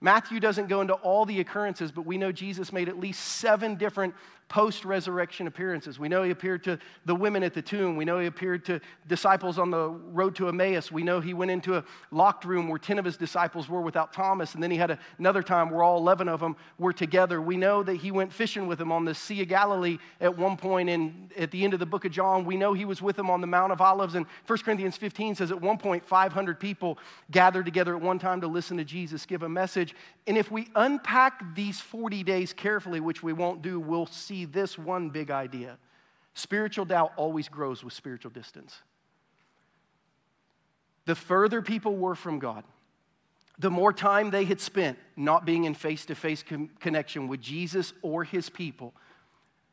Matthew 0.02 0.40
doesn't 0.40 0.68
go 0.68 0.82
into 0.82 0.94
all 0.94 1.26
the 1.26 1.40
occurrences, 1.40 1.92
but 1.92 2.06
we 2.06 2.18
know 2.18 2.32
Jesus 2.32 2.74
made 2.74 2.90
at 2.90 3.00
least 3.00 3.24
seven 3.24 3.76
different 3.76 4.14
post 4.48 4.86
resurrection 4.86 5.48
appearances. 5.48 5.98
We 5.98 6.08
know 6.08 6.24
he 6.24 6.32
appeared 6.32 6.64
to 6.66 6.78
the 7.06 7.16
women 7.16 7.44
at 7.44 7.54
the 7.54 7.62
tomb. 7.62 7.96
We 7.96 8.06
know 8.06 8.20
he 8.20 8.28
appeared 8.28 8.64
to 8.66 8.80
disciples 9.08 9.58
on 9.58 9.72
the 9.72 9.90
road 9.90 10.36
to 10.36 10.48
Emmaus. 10.48 10.92
We 10.92 11.04
know 11.04 11.20
he 11.20 11.34
went 11.34 11.52
into 11.52 11.78
a 11.78 11.84
locked 12.12 12.46
room 12.46 12.68
where 12.68 12.78
10 12.78 13.00
of 13.00 13.06
his 13.06 13.18
disciples 13.18 13.68
were 13.68 13.82
without 13.82 14.14
Thomas. 14.14 14.54
And 14.54 14.62
then 14.62 14.70
he 14.70 14.78
had 14.78 15.00
another 15.18 15.42
time 15.42 15.72
where 15.72 15.84
all 15.84 15.98
11 15.98 16.30
of 16.30 16.40
them 16.40 16.56
were 16.78 16.94
together. 16.94 17.42
We 17.42 17.58
know 17.58 17.82
that 17.84 17.96
he 17.96 18.12
went 18.12 18.32
fishing 18.32 18.68
with 18.68 18.78
them 18.78 18.92
on 18.92 19.04
the 19.06 19.16
Sea 19.16 19.42
of 19.42 19.48
Galilee 19.48 19.98
at 20.22 20.38
one 20.38 20.58
point. 20.58 20.90
At 21.38 21.52
the 21.52 21.64
end 21.64 21.74
of 21.74 21.80
the 21.80 21.86
book 21.86 22.06
of 22.06 22.12
John, 22.12 22.46
we 22.46 22.56
know 22.56 22.74
he 22.74 22.86
was 22.86 23.02
with 23.02 23.16
them 23.16 23.30
on 23.30 23.42
the 23.42 23.48
Mount 23.48 23.72
of 23.72 23.82
Olives. 23.82 24.16
And 24.16 24.26
1 24.46 24.60
Corinthians 24.60 24.98
15 24.98 25.36
says 25.36 25.52
at 25.52 25.60
one 25.60 25.78
point, 25.78 26.06
500 26.06 26.60
people 26.60 27.00
gathered 27.32 27.66
together 27.66 27.96
at 27.96 28.02
one 28.02 28.20
time 28.20 28.42
to 28.42 28.48
listen 28.48 28.78
to 28.78 28.84
Jesus 28.84 29.26
give 29.26 29.44
a 29.44 29.50
message. 29.50 29.96
And 30.28 30.38
if 30.38 30.52
we 30.52 30.68
unpack 30.76 31.56
these 31.56 31.80
40 31.80 32.24
days 32.24 32.54
carefully, 32.54 33.00
which 33.00 33.24
we 33.24 33.34
won't 33.34 33.62
do, 33.62 33.80
we'll 33.80 34.06
see 34.06 34.35
see 34.36 34.46
this 34.46 34.78
one 34.78 35.10
big 35.10 35.32
idea 35.32 35.78
spiritual 36.34 36.84
doubt 36.84 37.14
always 37.16 37.48
grows 37.48 37.82
with 37.82 37.94
spiritual 37.94 38.32
distance. 38.32 38.76
The 41.06 41.16
further 41.16 41.62
people 41.62 41.96
were 41.96 42.16
from 42.16 42.40
God, 42.40 42.66
the 43.58 43.72
more 43.72 43.94
time 43.94 44.32
they 44.32 44.44
had 44.44 44.60
spent 44.60 44.98
not 45.16 45.46
being 45.46 45.64
in 45.64 45.74
face 45.74 46.06
to 46.08 46.16
face 46.16 46.44
connection 46.80 47.30
with 47.30 47.40
Jesus 47.40 47.94
or 48.02 48.26
his 48.26 48.50
people, 48.50 48.94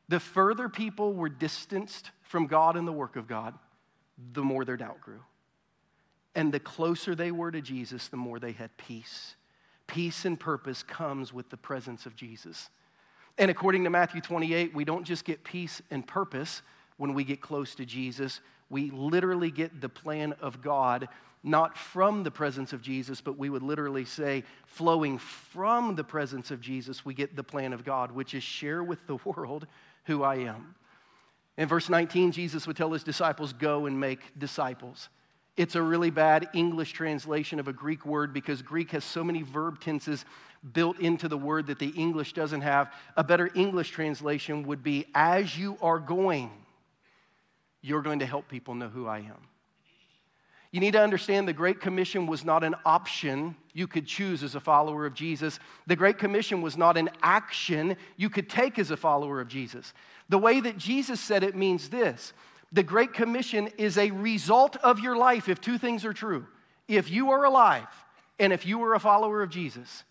the 0.09 0.21
further 0.21 0.69
people 0.69 1.14
were 1.14 1.28
distanced 1.28 2.12
from 2.23 2.47
God 2.47 2.76
and 2.76 2.87
the 2.87 2.92
work 2.92 3.16
of 3.16 3.26
God, 3.26 3.54
the 4.33 4.45
more 4.45 4.64
their 4.64 4.76
doubt 4.76 5.00
grew. 5.00 5.21
And 6.37 6.52
the 6.52 6.61
closer 6.61 7.16
they 7.16 7.33
were 7.33 7.50
to 7.50 7.61
Jesus, 7.61 8.07
the 8.07 8.16
more 8.16 8.38
they 8.38 8.52
had 8.52 8.76
peace. 8.76 9.35
Peace 9.88 10.25
and 10.25 10.38
purpose 10.38 10.85
comes 10.85 11.33
with 11.33 11.50
the 11.50 11.57
presence 11.57 12.07
of 12.07 12.14
Jesus. 12.14 12.71
And 13.39 13.51
according 13.51 13.85
to 13.85 13.91
Matthew 13.91 14.21
28, 14.21 14.75
we 14.75 14.85
don't 14.85 15.05
just 15.05 15.25
get 15.25 15.43
peace 15.45 15.81
and 15.91 16.07
purpose 16.07 16.62
when 16.97 17.15
we 17.15 17.25
get 17.25 17.41
close 17.41 17.75
to 17.75 17.85
Jesus, 17.85 18.41
we 18.71 18.91
literally 18.91 19.51
get 19.51 19.81
the 19.81 19.89
plan 19.89 20.35
of 20.41 20.62
God, 20.62 21.09
not 21.43 21.77
from 21.77 22.23
the 22.23 22.31
presence 22.31 22.73
of 22.73 22.81
Jesus, 22.81 23.21
but 23.21 23.37
we 23.37 23.51
would 23.51 23.62
literally 23.62 24.05
say, 24.05 24.45
flowing 24.67 25.19
from 25.19 25.97
the 25.97 26.05
presence 26.05 26.51
of 26.51 26.61
Jesus, 26.61 27.05
we 27.05 27.15
get 27.15 27.35
the 27.35 27.43
plan 27.43 27.73
of 27.73 27.85
God, 27.85 28.12
which 28.12 28.35
is 28.35 28.43
share 28.43 28.85
with 28.85 29.05
the 29.07 29.17
world 29.25 29.67
who 30.05 30.23
I 30.23 30.37
am. 30.37 30.75
In 31.59 31.69
verse 31.69 31.89
19, 31.89 32.33
Jesus 32.33 32.67
would 32.67 32.77
tell 32.77 32.93
his 32.93 33.05
disciples, 33.05 33.53
Go 33.53 33.87
and 33.87 33.99
make 33.99 34.21
disciples. 34.39 35.09
It's 35.57 35.75
a 35.75 35.83
really 35.83 36.11
bad 36.11 36.49
English 36.55 36.93
translation 36.93 37.61
of 37.61 37.69
a 37.69 37.75
Greek 37.75 38.07
word 38.07 38.33
because 38.33 38.62
Greek 38.62 38.93
has 38.93 39.05
so 39.05 39.23
many 39.23 39.43
verb 39.43 39.81
tenses 39.81 40.25
built 40.73 40.99
into 41.00 41.28
the 41.28 41.37
word 41.37 41.66
that 41.66 41.78
the 41.78 41.88
English 41.88 42.35
doesn't 42.35 42.61
have. 42.61 42.92
A 43.16 43.25
better 43.25 43.50
English 43.54 43.90
translation 43.90 44.66
would 44.66 44.83
be, 44.83 45.07
As 45.14 45.57
you 45.57 45.76
are 45.83 45.99
going, 45.99 46.50
you're 47.81 48.02
going 48.02 48.21
to 48.21 48.26
help 48.26 48.49
people 48.49 48.75
know 48.75 48.88
who 48.88 49.07
I 49.07 49.19
am. 49.19 49.49
You 50.71 50.81
need 50.81 50.92
to 50.92 51.02
understand 51.02 51.47
the 51.47 51.52
Great 51.52 51.81
Commission 51.81 52.26
was 52.26 52.47
not 52.47 52.64
an 52.64 52.75
option 52.87 53.57
you 53.75 53.87
could 53.87 54.07
choose 54.07 54.42
as 54.42 54.54
a 54.54 54.61
follower 54.61 55.04
of 55.04 55.12
Jesus. 55.12 55.61
The 55.87 55.97
Great 55.97 56.16
Commission 56.16 56.62
was 56.62 56.78
not 56.78 56.97
an 56.97 57.11
action 57.23 57.97
you 58.16 58.31
could 58.31 58.49
take 58.49 58.78
as 58.78 58.90
a 58.90 58.97
follower 58.97 59.40
of 59.40 59.49
Jesus. 59.49 59.92
The 60.31 60.38
way 60.38 60.61
that 60.61 60.78
Jesus 60.78 61.21
said 61.21 61.42
it 61.42 61.54
means 61.54 61.90
this 61.90 62.33
the 62.73 62.83
Great 62.83 63.12
Commission 63.12 63.69
is 63.76 63.99
a 63.99 64.11
result 64.12 64.76
of 64.76 64.99
your 64.99 65.14
life 65.14 65.50
if 65.50 65.61
two 65.61 65.76
things 65.76 66.07
are 66.07 66.14
true. 66.14 66.47
If 66.88 67.11
you 67.11 67.31
are 67.33 67.45
alive 67.45 67.87
and 68.38 68.50
if 68.50 68.64
you 68.64 68.83
are 68.83 68.95
a 68.95 69.00
follower 69.00 69.42
of 69.42 69.50
Jesus, 69.50 70.04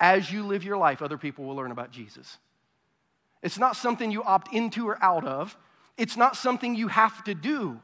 as 0.00 0.30
you 0.30 0.44
live 0.44 0.64
your 0.64 0.76
life, 0.76 1.02
other 1.02 1.18
people 1.18 1.44
will 1.44 1.54
learn 1.54 1.70
about 1.70 1.90
Jesus. 1.90 2.38
It's 3.42 3.58
not 3.58 3.76
something 3.76 4.10
you 4.10 4.22
opt 4.22 4.52
into 4.52 4.88
or 4.88 5.02
out 5.02 5.24
of, 5.24 5.56
it's 5.96 6.16
not 6.16 6.36
something 6.36 6.74
you 6.74 6.88
have 6.88 7.22
to 7.24 7.34
do. 7.34 7.80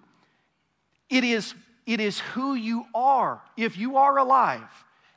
It 1.08 1.24
is, 1.24 1.54
it 1.86 2.00
is 2.00 2.18
who 2.20 2.54
you 2.54 2.86
are. 2.94 3.40
If 3.56 3.76
you 3.76 3.96
are 3.96 4.18
alive 4.18 4.68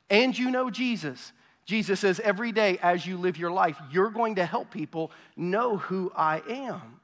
and 0.10 0.38
you 0.38 0.52
know 0.52 0.70
Jesus, 0.70 1.32
Jesus 1.66 2.02
says 2.02 2.20
every 2.20 2.52
day 2.52 2.78
as 2.82 3.06
you 3.06 3.18
live 3.18 3.38
your 3.38 3.52
life, 3.52 3.78
you're 3.92 4.10
going 4.10 4.36
to 4.36 4.46
help 4.46 4.70
people 4.70 5.12
know 5.38 5.78
who 5.78 6.12
I 6.16 6.42
am. 6.50 7.00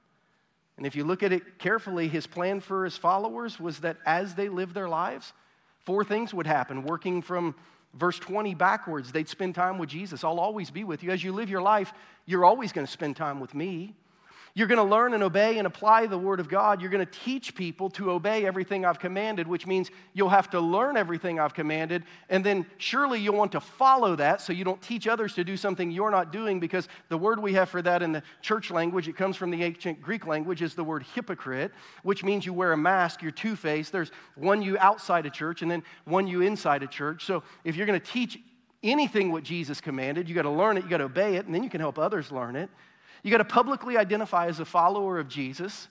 And 0.77 0.86
if 0.86 0.96
you 0.96 1.03
look 1.03 1.24
at 1.24 1.34
it 1.34 1.60
carefully, 1.60 2.08
his 2.08 2.27
plan 2.27 2.60
for 2.62 2.84
his 2.86 2.98
followers 2.98 3.60
was 3.60 3.79
that 3.79 3.98
as 4.05 4.36
they 4.36 4.50
live 4.50 4.74
their 4.74 4.89
lives, 4.89 5.34
four 5.86 6.03
things 6.03 6.34
would 6.34 6.48
happen. 6.48 6.84
Working 6.84 7.22
from 7.22 7.55
verse 7.93 8.19
20 8.19 8.55
backwards, 8.55 9.12
they'd 9.12 9.29
spend 9.29 9.55
time 9.55 9.77
with 9.77 9.89
Jesus. 9.89 10.24
I'll 10.24 10.39
always 10.39 10.72
be 10.72 10.84
with 10.84 11.03
you. 11.03 11.12
As 11.12 11.24
you 11.24 11.31
live 11.31 11.50
your 11.50 11.62
life, 11.62 11.93
you're 12.25 12.46
always 12.46 12.72
going 12.72 12.86
to 12.86 12.91
spend 12.91 13.15
time 13.15 13.39
with 13.39 13.53
me. 13.53 13.96
You're 14.53 14.68
going 14.68 14.77
to 14.77 14.84
learn 14.84 15.13
and 15.13 15.24
obey 15.24 15.58
and 15.58 15.68
apply 15.68 16.08
the 16.08 16.18
Word 16.18 16.39
of 16.39 16.50
God. 16.50 16.82
You're 16.82 16.89
going 16.89 17.06
to 17.06 17.20
teach 17.24 17.56
people 17.56 17.89
to 17.91 18.12
obey 18.12 18.46
everything 18.46 18.86
I've 18.86 19.00
commanded, 19.00 19.48
which 19.48 19.68
means 19.68 19.91
you'll 20.13 20.29
have 20.29 20.50
to 20.51 20.60
learn 20.60 20.98
everything 20.98 21.39
I've 21.39 21.53
commanded. 21.53 22.03
And 22.29 22.46
then 22.46 22.65
surely 22.77 23.20
you'll 23.20 23.36
want 23.36 23.51
to 23.53 23.60
follow 23.60 24.15
that 24.15 24.41
so 24.41 24.51
you 24.51 24.63
don't 24.63 24.82
teach 24.82 25.08
others 25.08 25.34
to 25.36 25.44
do 25.44 25.56
something 25.56 25.91
you're 25.91 26.12
not 26.12 26.32
doing 26.32 26.60
because 26.60 26.88
the 27.10 27.18
word 27.18 27.39
we 27.39 27.53
have 27.53 27.70
for 27.70 27.82
that 27.82 28.01
in 28.01 28.12
the 28.12 28.24
church 28.41 28.72
language, 28.72 29.08
it 29.08 29.15
comes 29.15 29.38
from 29.38 29.51
the 29.51 29.63
ancient 29.63 30.01
Greek 30.01 30.25
language, 30.25 30.62
is 30.62 30.74
the 30.74 30.84
word 30.84 31.03
hypocrite, 31.15 31.72
which 32.03 32.24
means 32.24 32.46
you 32.46 32.53
wear 32.53 32.74
a 32.74 32.77
mask, 32.77 33.22
you're 33.22 33.32
two 33.32 33.56
faced. 33.56 33.91
There's 33.91 34.12
one 34.36 34.62
you 34.62 34.77
outside 34.79 35.25
a 35.25 35.29
church 35.29 35.62
and 35.62 35.70
then 35.70 35.84
one 36.06 36.27
you 36.27 36.41
inside 36.41 36.84
a 36.84 36.88
church. 36.88 37.25
So 37.25 37.44
if 37.63 37.75
you're 37.75 37.88
going 37.88 38.00
to 38.00 38.06
teach 38.06 38.39
anything 38.82 39.32
what 39.32 39.44
Jesus 39.44 39.82
commanded, 39.82 40.27
you 40.27 40.36
got 40.36 40.44
to 40.44 40.50
learn 40.50 40.77
it, 40.77 40.84
you 40.84 40.89
got 40.89 40.98
to 40.98 41.06
obey 41.06 41.36
it, 41.36 41.46
and 41.46 41.53
then 41.53 41.63
you 41.63 41.70
can 41.70 41.82
help 41.82 42.00
others 42.00 42.32
learn 42.32 42.56
it. 42.56 42.70
You 43.24 43.32
got 43.32 43.38
to 43.40 43.46
publicly 43.46 43.98
identify 43.98 44.48
as 44.48 44.60
a 44.60 44.66
follower 44.66 45.20
of 45.20 45.28
Jesus. 45.28 45.88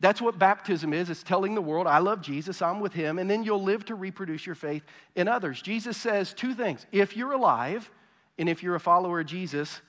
That's 0.00 0.20
what 0.20 0.38
baptism 0.38 0.94
is. 0.94 1.10
It's 1.10 1.22
telling 1.22 1.54
the 1.54 1.60
world, 1.60 1.86
I 1.86 1.98
love 1.98 2.22
Jesus, 2.22 2.62
I'm 2.62 2.80
with 2.80 2.94
him, 2.94 3.18
and 3.18 3.30
then 3.30 3.44
you'll 3.44 3.62
live 3.62 3.84
to 3.86 3.94
reproduce 3.94 4.46
your 4.46 4.54
faith 4.54 4.82
in 5.14 5.28
others. 5.28 5.60
Jesus 5.60 5.96
says 5.96 6.32
two 6.32 6.54
things. 6.54 6.86
If 6.90 7.16
you're 7.16 7.32
alive 7.32 7.90
and 8.38 8.48
if 8.48 8.62
you're 8.62 8.76
a 8.76 8.80
follower 8.80 9.20
of 9.20 9.26
Jesus, 9.26 9.82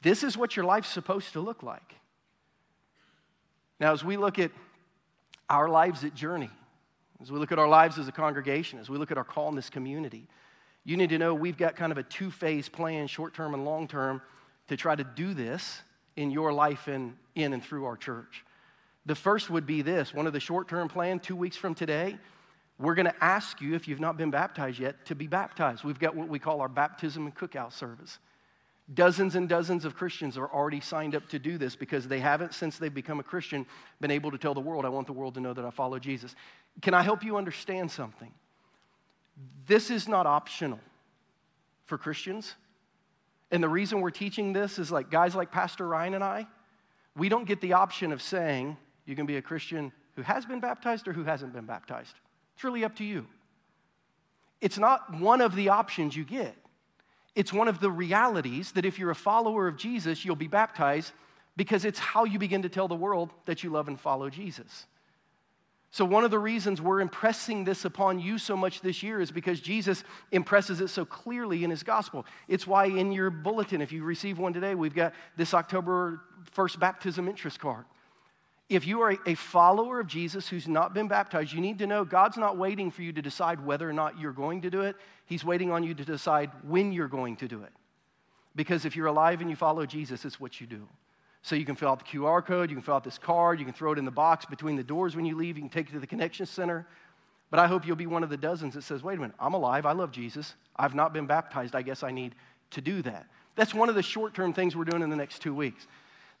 this 0.00 0.22
is 0.22 0.36
what 0.36 0.56
your 0.56 0.64
life's 0.64 0.88
supposed 0.88 1.34
to 1.34 1.40
look 1.40 1.62
like. 1.62 1.94
Now, 3.78 3.92
as 3.92 4.02
we 4.02 4.16
look 4.16 4.38
at 4.38 4.50
our 5.50 5.68
lives 5.68 6.04
at 6.04 6.14
Journey, 6.14 6.50
as 7.20 7.30
we 7.30 7.38
look 7.38 7.52
at 7.52 7.58
our 7.58 7.68
lives 7.68 7.98
as 7.98 8.08
a 8.08 8.12
congregation, 8.12 8.78
as 8.78 8.88
we 8.88 8.96
look 8.96 9.10
at 9.10 9.18
our 9.18 9.24
call 9.24 9.48
in 9.50 9.56
this 9.56 9.70
community, 9.70 10.26
you 10.84 10.96
need 10.96 11.10
to 11.10 11.18
know 11.18 11.34
we've 11.34 11.58
got 11.58 11.76
kind 11.76 11.92
of 11.92 11.98
a 11.98 12.02
two 12.02 12.30
phase 12.30 12.68
plan, 12.68 13.06
short 13.08 13.34
term 13.34 13.52
and 13.52 13.64
long 13.64 13.86
term, 13.86 14.22
to 14.68 14.76
try 14.76 14.94
to 14.94 15.04
do 15.04 15.34
this 15.34 15.82
in 16.18 16.32
your 16.32 16.52
life 16.52 16.88
and 16.88 17.16
in 17.36 17.52
and 17.52 17.62
through 17.62 17.84
our 17.84 17.96
church. 17.96 18.44
The 19.06 19.14
first 19.14 19.48
would 19.48 19.66
be 19.66 19.82
this 19.82 20.12
one 20.12 20.26
of 20.26 20.32
the 20.32 20.40
short 20.40 20.68
term 20.68 20.88
plan, 20.88 21.20
two 21.20 21.36
weeks 21.36 21.56
from 21.56 21.74
today, 21.74 22.18
we're 22.80 22.94
going 22.94 23.06
to 23.06 23.24
ask 23.24 23.60
you, 23.60 23.74
if 23.74 23.88
you've 23.88 24.00
not 24.00 24.16
been 24.16 24.30
baptized 24.30 24.78
yet, 24.78 25.04
to 25.06 25.14
be 25.14 25.26
baptized. 25.26 25.84
We've 25.84 25.98
got 25.98 26.14
what 26.14 26.28
we 26.28 26.38
call 26.38 26.60
our 26.60 26.68
baptism 26.68 27.24
and 27.24 27.34
cookout 27.34 27.72
service. 27.72 28.18
Dozens 28.92 29.34
and 29.34 29.48
dozens 29.48 29.84
of 29.84 29.94
Christians 29.94 30.36
are 30.36 30.48
already 30.48 30.80
signed 30.80 31.14
up 31.14 31.28
to 31.28 31.38
do 31.38 31.56
this 31.56 31.76
because 31.76 32.08
they 32.08 32.20
haven't, 32.20 32.54
since 32.54 32.78
they've 32.78 32.92
become 32.92 33.20
a 33.20 33.24
Christian, 33.24 33.66
been 34.00 34.10
able 34.10 34.30
to 34.30 34.38
tell 34.38 34.54
the 34.54 34.60
world, 34.60 34.84
I 34.84 34.88
want 34.88 35.06
the 35.06 35.12
world 35.12 35.34
to 35.34 35.40
know 35.40 35.52
that 35.52 35.64
I 35.64 35.70
follow 35.70 35.98
Jesus. 35.98 36.34
Can 36.80 36.94
I 36.94 37.02
help 37.02 37.22
you 37.22 37.36
understand 37.36 37.90
something? 37.90 38.32
This 39.66 39.90
is 39.90 40.08
not 40.08 40.26
optional 40.26 40.80
for 41.84 41.98
Christians. 41.98 42.54
And 43.50 43.62
the 43.62 43.68
reason 43.68 44.00
we're 44.00 44.10
teaching 44.10 44.52
this 44.52 44.78
is 44.78 44.90
like 44.90 45.10
guys 45.10 45.34
like 45.34 45.50
Pastor 45.50 45.86
Ryan 45.86 46.14
and 46.14 46.24
I, 46.24 46.46
we 47.16 47.28
don't 47.28 47.46
get 47.46 47.60
the 47.60 47.72
option 47.72 48.12
of 48.12 48.22
saying 48.22 48.76
you 49.06 49.16
can 49.16 49.26
be 49.26 49.36
a 49.36 49.42
Christian 49.42 49.92
who 50.16 50.22
has 50.22 50.44
been 50.44 50.60
baptized 50.60 51.08
or 51.08 51.12
who 51.12 51.24
hasn't 51.24 51.52
been 51.52 51.64
baptized. 51.64 52.14
It's 52.54 52.64
really 52.64 52.84
up 52.84 52.96
to 52.96 53.04
you. 53.04 53.26
It's 54.60 54.78
not 54.78 55.14
one 55.18 55.40
of 55.40 55.54
the 55.54 55.68
options 55.70 56.16
you 56.16 56.24
get. 56.24 56.54
It's 57.34 57.52
one 57.52 57.68
of 57.68 57.80
the 57.80 57.90
realities 57.90 58.72
that 58.72 58.84
if 58.84 58.98
you're 58.98 59.10
a 59.10 59.14
follower 59.14 59.68
of 59.68 59.76
Jesus, 59.76 60.24
you'll 60.24 60.36
be 60.36 60.48
baptized 60.48 61.12
because 61.56 61.84
it's 61.84 61.98
how 61.98 62.24
you 62.24 62.38
begin 62.38 62.62
to 62.62 62.68
tell 62.68 62.88
the 62.88 62.96
world 62.96 63.30
that 63.46 63.62
you 63.62 63.70
love 63.70 63.88
and 63.88 63.98
follow 63.98 64.28
Jesus. 64.28 64.86
So, 65.90 66.04
one 66.04 66.22
of 66.22 66.30
the 66.30 66.38
reasons 66.38 66.82
we're 66.82 67.00
impressing 67.00 67.64
this 67.64 67.84
upon 67.84 68.18
you 68.18 68.36
so 68.36 68.56
much 68.56 68.82
this 68.82 69.02
year 69.02 69.20
is 69.20 69.30
because 69.30 69.60
Jesus 69.60 70.04
impresses 70.32 70.80
it 70.80 70.88
so 70.88 71.06
clearly 71.06 71.64
in 71.64 71.70
his 71.70 71.82
gospel. 71.82 72.26
It's 72.46 72.66
why 72.66 72.86
in 72.86 73.10
your 73.10 73.30
bulletin, 73.30 73.80
if 73.80 73.90
you 73.90 74.04
receive 74.04 74.38
one 74.38 74.52
today, 74.52 74.74
we've 74.74 74.94
got 74.94 75.14
this 75.36 75.54
October 75.54 76.20
1st 76.54 76.78
baptism 76.78 77.26
interest 77.26 77.58
card. 77.58 77.86
If 78.68 78.86
you 78.86 79.00
are 79.00 79.16
a 79.26 79.34
follower 79.34 79.98
of 79.98 80.06
Jesus 80.06 80.46
who's 80.46 80.68
not 80.68 80.92
been 80.92 81.08
baptized, 81.08 81.54
you 81.54 81.60
need 81.62 81.78
to 81.78 81.86
know 81.86 82.04
God's 82.04 82.36
not 82.36 82.58
waiting 82.58 82.90
for 82.90 83.00
you 83.00 83.14
to 83.14 83.22
decide 83.22 83.64
whether 83.64 83.88
or 83.88 83.94
not 83.94 84.18
you're 84.18 84.32
going 84.32 84.60
to 84.62 84.70
do 84.70 84.82
it. 84.82 84.94
He's 85.24 85.42
waiting 85.42 85.70
on 85.70 85.82
you 85.84 85.94
to 85.94 86.04
decide 86.04 86.50
when 86.64 86.92
you're 86.92 87.08
going 87.08 87.36
to 87.36 87.48
do 87.48 87.62
it. 87.62 87.72
Because 88.54 88.84
if 88.84 88.94
you're 88.94 89.06
alive 89.06 89.40
and 89.40 89.48
you 89.48 89.56
follow 89.56 89.86
Jesus, 89.86 90.26
it's 90.26 90.38
what 90.38 90.60
you 90.60 90.66
do. 90.66 90.86
So 91.42 91.54
you 91.54 91.64
can 91.64 91.76
fill 91.76 91.90
out 91.90 91.98
the 91.98 92.18
QR 92.18 92.44
code, 92.44 92.70
you 92.70 92.76
can 92.76 92.82
fill 92.82 92.94
out 92.94 93.04
this 93.04 93.18
card, 93.18 93.58
you 93.58 93.64
can 93.64 93.74
throw 93.74 93.92
it 93.92 93.98
in 93.98 94.04
the 94.04 94.10
box 94.10 94.44
between 94.44 94.76
the 94.76 94.82
doors 94.82 95.16
when 95.16 95.24
you 95.24 95.36
leave, 95.36 95.56
you 95.56 95.62
can 95.62 95.70
take 95.70 95.88
it 95.88 95.92
to 95.92 96.00
the 96.00 96.06
connection 96.06 96.46
center. 96.46 96.86
But 97.50 97.60
I 97.60 97.66
hope 97.66 97.86
you'll 97.86 97.96
be 97.96 98.06
one 98.06 98.22
of 98.22 98.28
the 98.28 98.36
dozens 98.36 98.74
that 98.74 98.82
says, 98.82 99.02
wait 99.02 99.16
a 99.18 99.20
minute, 99.20 99.36
I'm 99.38 99.54
alive, 99.54 99.86
I 99.86 99.92
love 99.92 100.10
Jesus, 100.10 100.54
I've 100.76 100.94
not 100.94 101.12
been 101.12 101.26
baptized, 101.26 101.74
I 101.74 101.82
guess 101.82 102.02
I 102.02 102.10
need 102.10 102.34
to 102.72 102.80
do 102.80 103.02
that. 103.02 103.26
That's 103.56 103.74
one 103.74 103.88
of 103.88 103.94
the 103.94 104.02
short 104.02 104.34
term 104.34 104.52
things 104.52 104.76
we're 104.76 104.84
doing 104.84 105.02
in 105.02 105.10
the 105.10 105.16
next 105.16 105.40
two 105.40 105.54
weeks. 105.54 105.86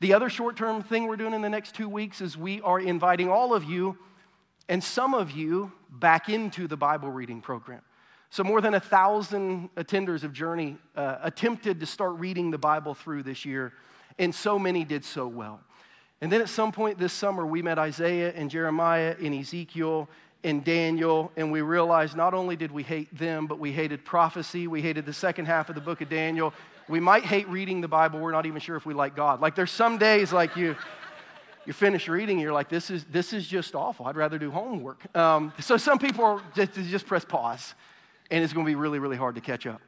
The 0.00 0.12
other 0.12 0.28
short 0.28 0.56
term 0.56 0.82
thing 0.82 1.06
we're 1.06 1.16
doing 1.16 1.34
in 1.34 1.42
the 1.42 1.48
next 1.48 1.74
two 1.74 1.88
weeks 1.88 2.20
is 2.20 2.36
we 2.36 2.60
are 2.60 2.78
inviting 2.78 3.28
all 3.28 3.54
of 3.54 3.64
you 3.64 3.96
and 4.68 4.84
some 4.84 5.14
of 5.14 5.30
you 5.30 5.72
back 5.90 6.28
into 6.28 6.68
the 6.68 6.76
Bible 6.76 7.10
reading 7.10 7.40
program. 7.40 7.80
So, 8.30 8.44
more 8.44 8.60
than 8.60 8.74
a 8.74 8.80
thousand 8.80 9.70
attenders 9.74 10.22
of 10.22 10.32
Journey 10.32 10.76
uh, 10.94 11.16
attempted 11.22 11.80
to 11.80 11.86
start 11.86 12.18
reading 12.18 12.50
the 12.50 12.58
Bible 12.58 12.94
through 12.94 13.22
this 13.22 13.44
year 13.44 13.72
and 14.18 14.34
so 14.34 14.58
many 14.58 14.84
did 14.84 15.04
so 15.04 15.26
well. 15.26 15.60
And 16.20 16.32
then 16.32 16.40
at 16.40 16.48
some 16.48 16.72
point 16.72 16.98
this 16.98 17.12
summer, 17.12 17.46
we 17.46 17.62
met 17.62 17.78
Isaiah 17.78 18.32
and 18.34 18.50
Jeremiah 18.50 19.14
and 19.22 19.34
Ezekiel 19.34 20.08
and 20.44 20.64
Daniel, 20.64 21.32
and 21.36 21.50
we 21.50 21.62
realized 21.62 22.16
not 22.16 22.34
only 22.34 22.56
did 22.56 22.70
we 22.70 22.82
hate 22.82 23.16
them, 23.16 23.46
but 23.46 23.58
we 23.58 23.72
hated 23.72 24.04
prophecy. 24.04 24.66
We 24.66 24.82
hated 24.82 25.04
the 25.04 25.12
second 25.12 25.46
half 25.46 25.68
of 25.68 25.74
the 25.74 25.80
book 25.80 26.00
of 26.00 26.08
Daniel. 26.08 26.52
We 26.88 27.00
might 27.00 27.24
hate 27.24 27.48
reading 27.48 27.80
the 27.80 27.88
Bible. 27.88 28.20
We're 28.20 28.32
not 28.32 28.46
even 28.46 28.60
sure 28.60 28.76
if 28.76 28.86
we 28.86 28.94
like 28.94 29.16
God. 29.16 29.40
Like 29.40 29.54
there's 29.54 29.70
some 29.70 29.98
days 29.98 30.32
like 30.32 30.56
you, 30.56 30.76
you 31.66 31.72
finish 31.72 32.08
reading, 32.08 32.38
you're 32.38 32.52
like, 32.52 32.68
this 32.68 32.90
is, 32.90 33.04
this 33.04 33.32
is 33.32 33.46
just 33.46 33.74
awful. 33.74 34.06
I'd 34.06 34.16
rather 34.16 34.38
do 34.38 34.50
homework. 34.50 35.14
Um, 35.16 35.52
so 35.60 35.76
some 35.76 35.98
people 35.98 36.40
just, 36.54 36.72
just 36.74 37.06
press 37.06 37.24
pause, 37.24 37.74
and 38.30 38.42
it's 38.42 38.52
going 38.52 38.64
to 38.64 38.70
be 38.70 38.76
really, 38.76 39.00
really 39.00 39.16
hard 39.16 39.34
to 39.34 39.40
catch 39.40 39.66
up. 39.66 39.80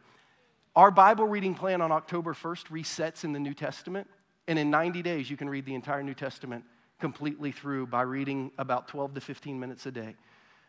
Our 0.77 0.91
Bible 0.91 1.27
reading 1.27 1.55
plan 1.55 1.81
on 1.81 1.91
October 1.91 2.35
1st 2.35 2.67
resets 2.67 3.25
in 3.25 3.33
the 3.33 3.41
New 3.41 3.55
Testament. 3.55 4.09
And 4.49 4.59
in 4.59 4.71
90 4.71 5.03
days, 5.03 5.31
you 5.31 5.37
can 5.37 5.49
read 5.49 5.65
the 5.65 5.75
entire 5.75 6.03
New 6.03 6.15
Testament 6.15 6.65
completely 7.01 7.53
through 7.53 7.87
by 7.87 8.03
reading 8.03 8.51
about 8.59 8.89
12 8.89 9.15
to 9.15 9.21
15 9.21 9.59
minutes 9.59 9.87
a 9.87 9.91
day. 9.91 10.17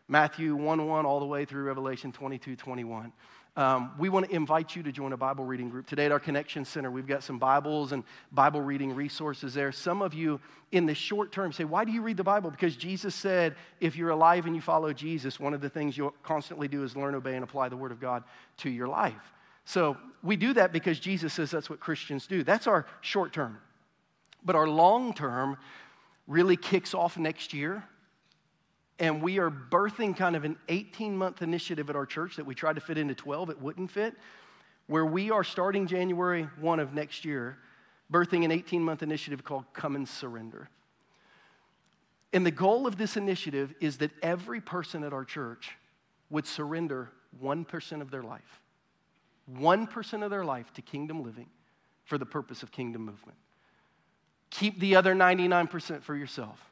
Matthew 0.08 0.56
1 0.56 0.86
1 0.86 1.06
all 1.06 1.20
the 1.20 1.26
way 1.26 1.44
through 1.44 1.64
Revelation 1.64 2.12
22 2.12 2.56
21. 2.56 3.12
Um, 3.54 3.92
we 3.98 4.08
want 4.08 4.26
to 4.26 4.34
invite 4.34 4.74
you 4.74 4.82
to 4.82 4.90
join 4.90 5.12
a 5.12 5.16
Bible 5.16 5.44
reading 5.44 5.68
group. 5.68 5.86
Today 5.86 6.06
at 6.06 6.12
our 6.12 6.18
Connection 6.18 6.64
Center, 6.64 6.90
we've 6.90 7.06
got 7.06 7.22
some 7.22 7.38
Bibles 7.38 7.92
and 7.92 8.02
Bible 8.32 8.62
reading 8.62 8.94
resources 8.94 9.52
there. 9.52 9.70
Some 9.72 10.00
of 10.00 10.14
you 10.14 10.40
in 10.70 10.86
the 10.86 10.94
short 10.94 11.32
term 11.32 11.52
say, 11.52 11.64
Why 11.64 11.84
do 11.84 11.92
you 11.92 12.00
read 12.00 12.16
the 12.16 12.24
Bible? 12.24 12.50
Because 12.50 12.76
Jesus 12.76 13.14
said, 13.14 13.54
if 13.78 13.94
you're 13.94 14.08
alive 14.08 14.46
and 14.46 14.56
you 14.56 14.62
follow 14.62 14.94
Jesus, 14.94 15.38
one 15.38 15.52
of 15.52 15.60
the 15.60 15.68
things 15.68 15.98
you'll 15.98 16.14
constantly 16.22 16.66
do 16.66 16.82
is 16.82 16.96
learn, 16.96 17.14
obey, 17.14 17.34
and 17.34 17.44
apply 17.44 17.68
the 17.68 17.76
Word 17.76 17.92
of 17.92 18.00
God 18.00 18.24
to 18.58 18.70
your 18.70 18.88
life. 18.88 19.32
So 19.64 19.96
we 20.22 20.36
do 20.36 20.52
that 20.54 20.72
because 20.72 20.98
Jesus 20.98 21.32
says 21.32 21.50
that's 21.50 21.70
what 21.70 21.80
Christians 21.80 22.26
do. 22.26 22.42
That's 22.42 22.66
our 22.66 22.86
short 23.00 23.32
term. 23.32 23.58
But 24.44 24.56
our 24.56 24.68
long 24.68 25.14
term 25.14 25.56
really 26.26 26.56
kicks 26.56 26.94
off 26.94 27.16
next 27.16 27.52
year 27.52 27.84
and 29.02 29.20
we 29.20 29.40
are 29.40 29.50
birthing 29.50 30.16
kind 30.16 30.36
of 30.36 30.44
an 30.44 30.56
18 30.68 31.16
month 31.16 31.42
initiative 31.42 31.90
at 31.90 31.96
our 31.96 32.06
church 32.06 32.36
that 32.36 32.46
we 32.46 32.54
tried 32.54 32.74
to 32.74 32.80
fit 32.80 32.96
into 32.96 33.16
12, 33.16 33.50
it 33.50 33.60
wouldn't 33.60 33.90
fit, 33.90 34.14
where 34.86 35.04
we 35.04 35.30
are 35.32 35.42
starting 35.42 35.88
January 35.88 36.48
1 36.60 36.78
of 36.78 36.94
next 36.94 37.24
year, 37.24 37.58
birthing 38.12 38.44
an 38.44 38.52
18 38.52 38.80
month 38.80 39.02
initiative 39.02 39.42
called 39.42 39.64
Come 39.72 39.96
and 39.96 40.08
Surrender. 40.08 40.68
And 42.32 42.46
the 42.46 42.52
goal 42.52 42.86
of 42.86 42.96
this 42.96 43.16
initiative 43.16 43.74
is 43.80 43.98
that 43.98 44.12
every 44.22 44.60
person 44.60 45.02
at 45.02 45.12
our 45.12 45.24
church 45.24 45.72
would 46.30 46.46
surrender 46.46 47.10
1% 47.42 48.00
of 48.00 48.10
their 48.10 48.22
life, 48.22 48.60
1% 49.58 50.22
of 50.22 50.30
their 50.30 50.44
life 50.44 50.72
to 50.74 50.82
kingdom 50.82 51.22
living 51.22 51.48
for 52.04 52.18
the 52.18 52.26
purpose 52.26 52.62
of 52.62 52.70
kingdom 52.70 53.04
movement. 53.04 53.38
Keep 54.50 54.80
the 54.80 54.96
other 54.96 55.14
99% 55.14 56.02
for 56.02 56.14
yourself. 56.14 56.70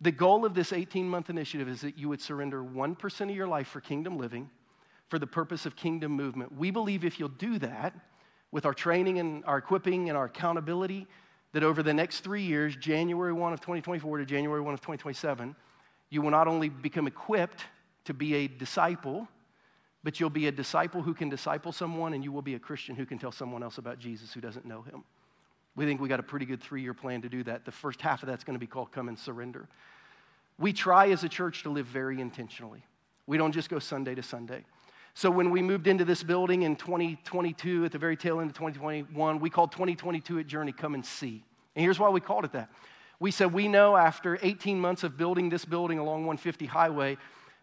The 0.00 0.12
goal 0.12 0.44
of 0.44 0.54
this 0.54 0.72
18 0.72 1.08
month 1.08 1.30
initiative 1.30 1.68
is 1.68 1.82
that 1.82 1.96
you 1.96 2.08
would 2.08 2.20
surrender 2.20 2.62
1% 2.62 3.20
of 3.20 3.36
your 3.36 3.46
life 3.46 3.68
for 3.68 3.80
kingdom 3.80 4.18
living 4.18 4.50
for 5.08 5.18
the 5.18 5.26
purpose 5.26 5.66
of 5.66 5.76
kingdom 5.76 6.12
movement. 6.12 6.56
We 6.56 6.70
believe 6.70 7.04
if 7.04 7.20
you'll 7.20 7.28
do 7.28 7.58
that 7.58 7.94
with 8.50 8.66
our 8.66 8.74
training 8.74 9.18
and 9.18 9.44
our 9.44 9.58
equipping 9.58 10.08
and 10.08 10.16
our 10.16 10.24
accountability, 10.24 11.06
that 11.52 11.62
over 11.62 11.82
the 11.82 11.94
next 11.94 12.20
three 12.20 12.42
years, 12.42 12.74
January 12.76 13.32
1 13.32 13.52
of 13.52 13.60
2024 13.60 14.18
to 14.18 14.24
January 14.24 14.60
1 14.60 14.74
of 14.74 14.80
2027, 14.80 15.54
you 16.08 16.22
will 16.22 16.30
not 16.30 16.48
only 16.48 16.68
become 16.68 17.06
equipped 17.06 17.64
to 18.04 18.14
be 18.14 18.34
a 18.34 18.48
disciple, 18.48 19.28
but 20.04 20.18
you'll 20.18 20.30
be 20.30 20.48
a 20.48 20.52
disciple 20.52 21.02
who 21.02 21.14
can 21.14 21.28
disciple 21.28 21.72
someone, 21.72 22.14
and 22.14 22.24
you 22.24 22.32
will 22.32 22.42
be 22.42 22.54
a 22.54 22.58
Christian 22.58 22.96
who 22.96 23.06
can 23.06 23.18
tell 23.18 23.32
someone 23.32 23.62
else 23.62 23.78
about 23.78 23.98
Jesus 23.98 24.32
who 24.32 24.40
doesn't 24.40 24.64
know 24.64 24.82
him. 24.82 25.04
We 25.74 25.86
think 25.86 26.00
we 26.00 26.08
got 26.08 26.20
a 26.20 26.24
pretty 26.24 26.44
good 26.44 26.60
three 26.60 26.82
year 26.82 26.94
plan 26.94 27.22
to 27.22 27.28
do 27.28 27.42
that. 27.44 27.64
The 27.64 27.72
first 27.72 28.00
half 28.02 28.22
of 28.22 28.28
that's 28.28 28.44
going 28.44 28.54
to 28.54 28.60
be 28.60 28.66
called 28.66 28.92
Come 28.92 29.08
and 29.08 29.18
Surrender. 29.18 29.68
We 30.58 30.72
try 30.72 31.10
as 31.10 31.24
a 31.24 31.28
church 31.28 31.62
to 31.62 31.70
live 31.70 31.86
very 31.86 32.20
intentionally. 32.20 32.84
We 33.26 33.38
don't 33.38 33.52
just 33.52 33.70
go 33.70 33.78
Sunday 33.78 34.14
to 34.14 34.22
Sunday. 34.22 34.64
So 35.14 35.30
when 35.30 35.50
we 35.50 35.62
moved 35.62 35.86
into 35.86 36.04
this 36.04 36.22
building 36.22 36.62
in 36.62 36.76
2022, 36.76 37.84
at 37.84 37.92
the 37.92 37.98
very 37.98 38.16
tail 38.16 38.40
end 38.40 38.50
of 38.50 38.56
2021, 38.56 39.40
we 39.40 39.50
called 39.50 39.72
2022 39.72 40.38
at 40.38 40.46
Journey 40.46 40.72
Come 40.72 40.94
and 40.94 41.04
See. 41.04 41.44
And 41.74 41.82
here's 41.82 41.98
why 41.98 42.08
we 42.08 42.20
called 42.20 42.44
it 42.44 42.52
that. 42.52 42.70
We 43.20 43.30
said, 43.30 43.52
we 43.52 43.68
know 43.68 43.96
after 43.96 44.38
18 44.42 44.80
months 44.80 45.04
of 45.04 45.16
building 45.16 45.48
this 45.48 45.64
building 45.64 45.98
along 45.98 46.26
150 46.26 46.66
Highway, 46.66 47.18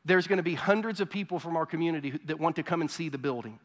there's 0.05 0.27
going 0.27 0.37
to 0.37 0.43
be 0.43 0.55
hundreds 0.55 1.01
of 1.01 1.09
people 1.09 1.39
from 1.39 1.55
our 1.57 1.65
community 1.65 2.19
that 2.25 2.39
want 2.39 2.55
to 2.55 2.63
come 2.63 2.81
and 2.81 2.89
see 2.89 3.09
the 3.09 3.17
building. 3.17 3.59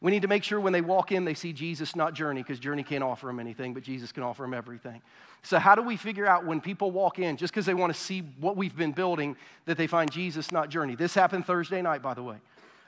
We 0.00 0.12
need 0.12 0.22
to 0.22 0.28
make 0.28 0.44
sure 0.44 0.60
when 0.60 0.72
they 0.72 0.80
walk 0.80 1.10
in, 1.10 1.24
they 1.24 1.34
see 1.34 1.52
Jesus, 1.52 1.96
not 1.96 2.14
Journey, 2.14 2.42
because 2.42 2.60
Journey 2.60 2.84
can't 2.84 3.02
offer 3.02 3.26
them 3.26 3.40
anything, 3.40 3.74
but 3.74 3.82
Jesus 3.82 4.12
can 4.12 4.22
offer 4.22 4.44
them 4.44 4.54
everything. 4.54 5.02
So, 5.42 5.58
how 5.58 5.74
do 5.74 5.82
we 5.82 5.96
figure 5.96 6.26
out 6.26 6.44
when 6.44 6.60
people 6.60 6.92
walk 6.92 7.18
in, 7.18 7.36
just 7.36 7.52
because 7.52 7.66
they 7.66 7.74
want 7.74 7.92
to 7.92 7.98
see 7.98 8.20
what 8.38 8.56
we've 8.56 8.76
been 8.76 8.92
building, 8.92 9.36
that 9.66 9.76
they 9.76 9.88
find 9.88 10.10
Jesus, 10.10 10.52
not 10.52 10.68
Journey? 10.68 10.94
This 10.94 11.14
happened 11.14 11.46
Thursday 11.46 11.82
night, 11.82 12.02
by 12.02 12.14
the 12.14 12.22
way. 12.22 12.36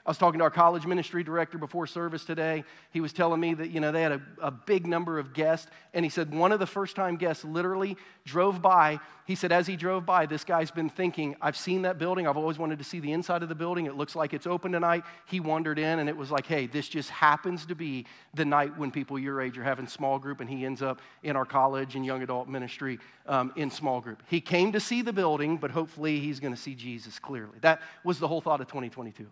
I 0.03 0.09
was 0.09 0.17
talking 0.17 0.39
to 0.39 0.43
our 0.43 0.51
college 0.51 0.87
ministry 0.87 1.23
director 1.23 1.59
before 1.59 1.85
service 1.85 2.25
today. 2.25 2.63
He 2.91 3.01
was 3.01 3.13
telling 3.13 3.39
me 3.39 3.53
that, 3.53 3.69
you 3.69 3.79
know, 3.79 3.91
they 3.91 4.01
had 4.01 4.13
a, 4.13 4.21
a 4.41 4.49
big 4.49 4.87
number 4.87 5.19
of 5.19 5.31
guests. 5.31 5.69
And 5.93 6.03
he 6.03 6.09
said 6.09 6.33
one 6.33 6.51
of 6.51 6.59
the 6.59 6.65
first 6.65 6.95
time 6.95 7.17
guests 7.17 7.45
literally 7.45 7.97
drove 8.25 8.63
by. 8.63 8.99
He 9.27 9.35
said, 9.35 9.51
as 9.51 9.67
he 9.67 9.75
drove 9.75 10.03
by, 10.03 10.25
this 10.25 10.43
guy's 10.43 10.71
been 10.71 10.89
thinking, 10.89 11.35
I've 11.39 11.55
seen 11.55 11.83
that 11.83 11.99
building. 11.99 12.27
I've 12.27 12.35
always 12.35 12.57
wanted 12.57 12.79
to 12.79 12.83
see 12.83 12.99
the 12.99 13.11
inside 13.11 13.43
of 13.43 13.49
the 13.49 13.55
building. 13.55 13.85
It 13.85 13.95
looks 13.95 14.15
like 14.15 14.33
it's 14.33 14.47
open 14.47 14.71
tonight. 14.71 15.03
He 15.27 15.39
wandered 15.39 15.77
in 15.77 15.99
and 15.99 16.09
it 16.09 16.17
was 16.17 16.31
like, 16.31 16.47
hey, 16.47 16.65
this 16.65 16.89
just 16.89 17.11
happens 17.11 17.67
to 17.67 17.75
be 17.75 18.07
the 18.33 18.43
night 18.43 18.75
when 18.79 18.89
people 18.89 19.19
your 19.19 19.39
age 19.39 19.55
are 19.59 19.63
having 19.63 19.85
small 19.85 20.17
group. 20.17 20.41
And 20.41 20.49
he 20.49 20.65
ends 20.65 20.81
up 20.81 20.99
in 21.21 21.35
our 21.35 21.45
college 21.45 21.95
and 21.95 22.03
young 22.03 22.23
adult 22.23 22.49
ministry 22.49 22.97
um, 23.27 23.53
in 23.55 23.69
small 23.69 24.01
group. 24.01 24.23
He 24.27 24.41
came 24.41 24.71
to 24.71 24.79
see 24.79 25.03
the 25.03 25.13
building, 25.13 25.57
but 25.57 25.69
hopefully 25.69 26.19
he's 26.19 26.39
going 26.39 26.53
to 26.55 26.59
see 26.59 26.73
Jesus 26.73 27.19
clearly. 27.19 27.59
That 27.61 27.83
was 28.03 28.17
the 28.17 28.27
whole 28.27 28.41
thought 28.41 28.61
of 28.61 28.67
2022. 28.67 29.27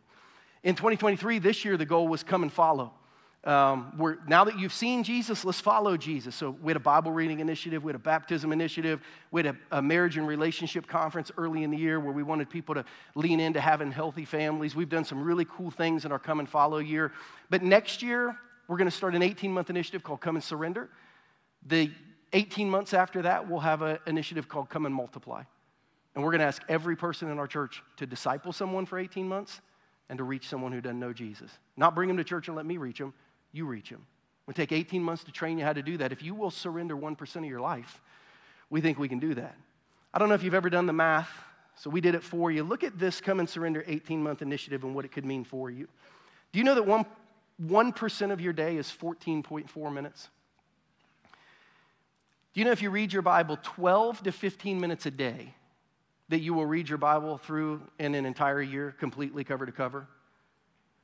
In 0.63 0.75
2023, 0.75 1.39
this 1.39 1.63
year, 1.63 1.77
the 1.77 1.85
goal 1.85 2.07
was 2.07 2.23
come 2.23 2.43
and 2.43 2.51
follow. 2.51 2.91
Um, 3.45 3.93
we're, 3.97 4.17
now 4.27 4.43
that 4.43 4.59
you've 4.59 4.73
seen 4.73 5.03
Jesus, 5.03 5.45
let's 5.45 5.61
follow 5.61 5.95
Jesus. 5.95 6.35
So 6.35 6.49
we 6.61 6.71
had 6.71 6.75
a 6.75 6.81
Bible 6.81 7.13
reading 7.13 7.39
initiative, 7.39 7.85
we 7.85 7.89
had 7.89 7.95
a 7.95 8.03
baptism 8.03 8.51
initiative, 8.51 8.99
we 9.31 9.43
had 9.45 9.55
a, 9.71 9.77
a, 9.77 9.81
marriage 9.81 10.17
and 10.17 10.27
relationship 10.27 10.87
conference 10.87 11.31
early 11.37 11.63
in 11.63 11.71
the 11.71 11.77
year 11.77 12.01
where 12.01 12.11
we 12.11 12.21
wanted 12.21 12.49
people 12.49 12.75
to 12.75 12.83
lean 13.15 13.39
into 13.39 13.61
having 13.61 13.93
healthy 13.93 14.25
families. 14.25 14.75
We've 14.75 14.89
done 14.89 15.05
some 15.05 15.23
really 15.23 15.45
cool 15.45 15.71
things 15.71 16.03
in 16.03 16.11
our 16.11 16.19
come 16.19 16.41
and 16.41 16.49
follow 16.49 16.79
year. 16.79 17.13
But 17.49 17.63
next 17.63 18.01
year, 18.01 18.35
we're 18.67 18.77
going 18.77 18.89
to 18.89 18.95
start 18.95 19.15
an 19.15 19.23
18 19.23 19.53
month 19.53 19.69
initiative 19.69 20.03
called 20.03 20.19
Come 20.19 20.35
and 20.35 20.43
Surrender. 20.43 20.89
The 21.65 21.91
18 22.33 22.69
months 22.69 22.93
after 22.93 23.21
that, 23.21 23.49
we'll 23.49 23.61
have 23.61 23.81
an 23.81 23.99
initiative 24.05 24.49
called 24.49 24.69
Come 24.69 24.85
and 24.85 24.93
Multiply. 24.93 25.43
And 26.13 26.23
we're 26.25 26.31
going 26.31 26.41
to 26.41 26.47
ask 26.47 26.61
every 26.67 26.97
person 26.97 27.29
in 27.29 27.39
our 27.39 27.47
church 27.47 27.81
to 27.97 28.05
disciple 28.05 28.51
someone 28.51 28.85
for 28.85 28.99
18 28.99 29.29
months 29.29 29.61
and 30.09 30.17
to 30.17 30.23
reach 30.23 30.47
someone 30.47 30.71
who 30.71 30.81
doesn't 30.81 30.99
know 30.99 31.13
Jesus. 31.13 31.51
Not 31.77 31.95
bring 31.95 32.07
them 32.07 32.17
to 32.17 32.23
church 32.23 32.47
and 32.47 32.57
let 32.57 32.65
me 32.65 32.77
reach 32.77 32.97
them, 32.97 33.13
you 33.51 33.65
reach 33.65 33.89
them. 33.89 33.99
It 33.99 34.47
will 34.47 34.53
take 34.55 34.71
18 34.71 35.03
months 35.03 35.23
to 35.25 35.31
train 35.31 35.59
you 35.59 35.63
how 35.63 35.73
to 35.73 35.83
do 35.83 35.97
that. 35.97 36.11
If 36.11 36.23
you 36.23 36.33
will 36.33 36.51
surrender 36.51 36.97
1% 36.97 37.35
of 37.35 37.45
your 37.45 37.61
life, 37.61 38.01
we 38.69 38.81
think 38.81 38.97
we 38.97 39.07
can 39.07 39.19
do 39.19 39.35
that. 39.35 39.55
I 40.13 40.17
don't 40.17 40.29
know 40.29 40.35
if 40.35 40.43
you've 40.43 40.55
ever 40.55 40.69
done 40.69 40.87
the 40.87 40.93
math, 40.93 41.29
so 41.75 41.89
we 41.89 42.01
did 42.01 42.15
it 42.15 42.23
for 42.23 42.51
you. 42.51 42.63
Look 42.63 42.83
at 42.83 42.97
this 42.97 43.21
Come 43.21 43.39
and 43.39 43.47
Surrender 43.47 43.83
18 43.87 44.21
month 44.21 44.41
initiative 44.41 44.83
and 44.83 44.95
what 44.95 45.05
it 45.05 45.11
could 45.11 45.25
mean 45.25 45.43
for 45.43 45.69
you. 45.69 45.87
Do 46.51 46.57
you 46.57 46.65
know 46.65 46.75
that 46.75 46.85
1, 46.85 47.05
1% 47.63 48.31
of 48.31 48.41
your 48.41 48.53
day 48.53 48.77
is 48.77 48.87
14.4 48.87 49.93
minutes? 49.93 50.29
Do 52.53 52.59
you 52.59 52.65
know 52.65 52.71
if 52.71 52.81
you 52.81 52.89
read 52.89 53.13
your 53.13 53.21
Bible 53.21 53.59
12 53.61 54.23
to 54.23 54.31
15 54.31 54.79
minutes 54.79 55.05
a 55.05 55.11
day, 55.11 55.53
that 56.29 56.39
you 56.39 56.53
will 56.53 56.65
read 56.65 56.87
your 56.87 56.97
Bible 56.97 57.37
through 57.37 57.81
in 57.99 58.15
an 58.15 58.25
entire 58.25 58.61
year, 58.61 58.95
completely 58.99 59.43
cover 59.43 59.65
to 59.65 59.71
cover. 59.71 60.07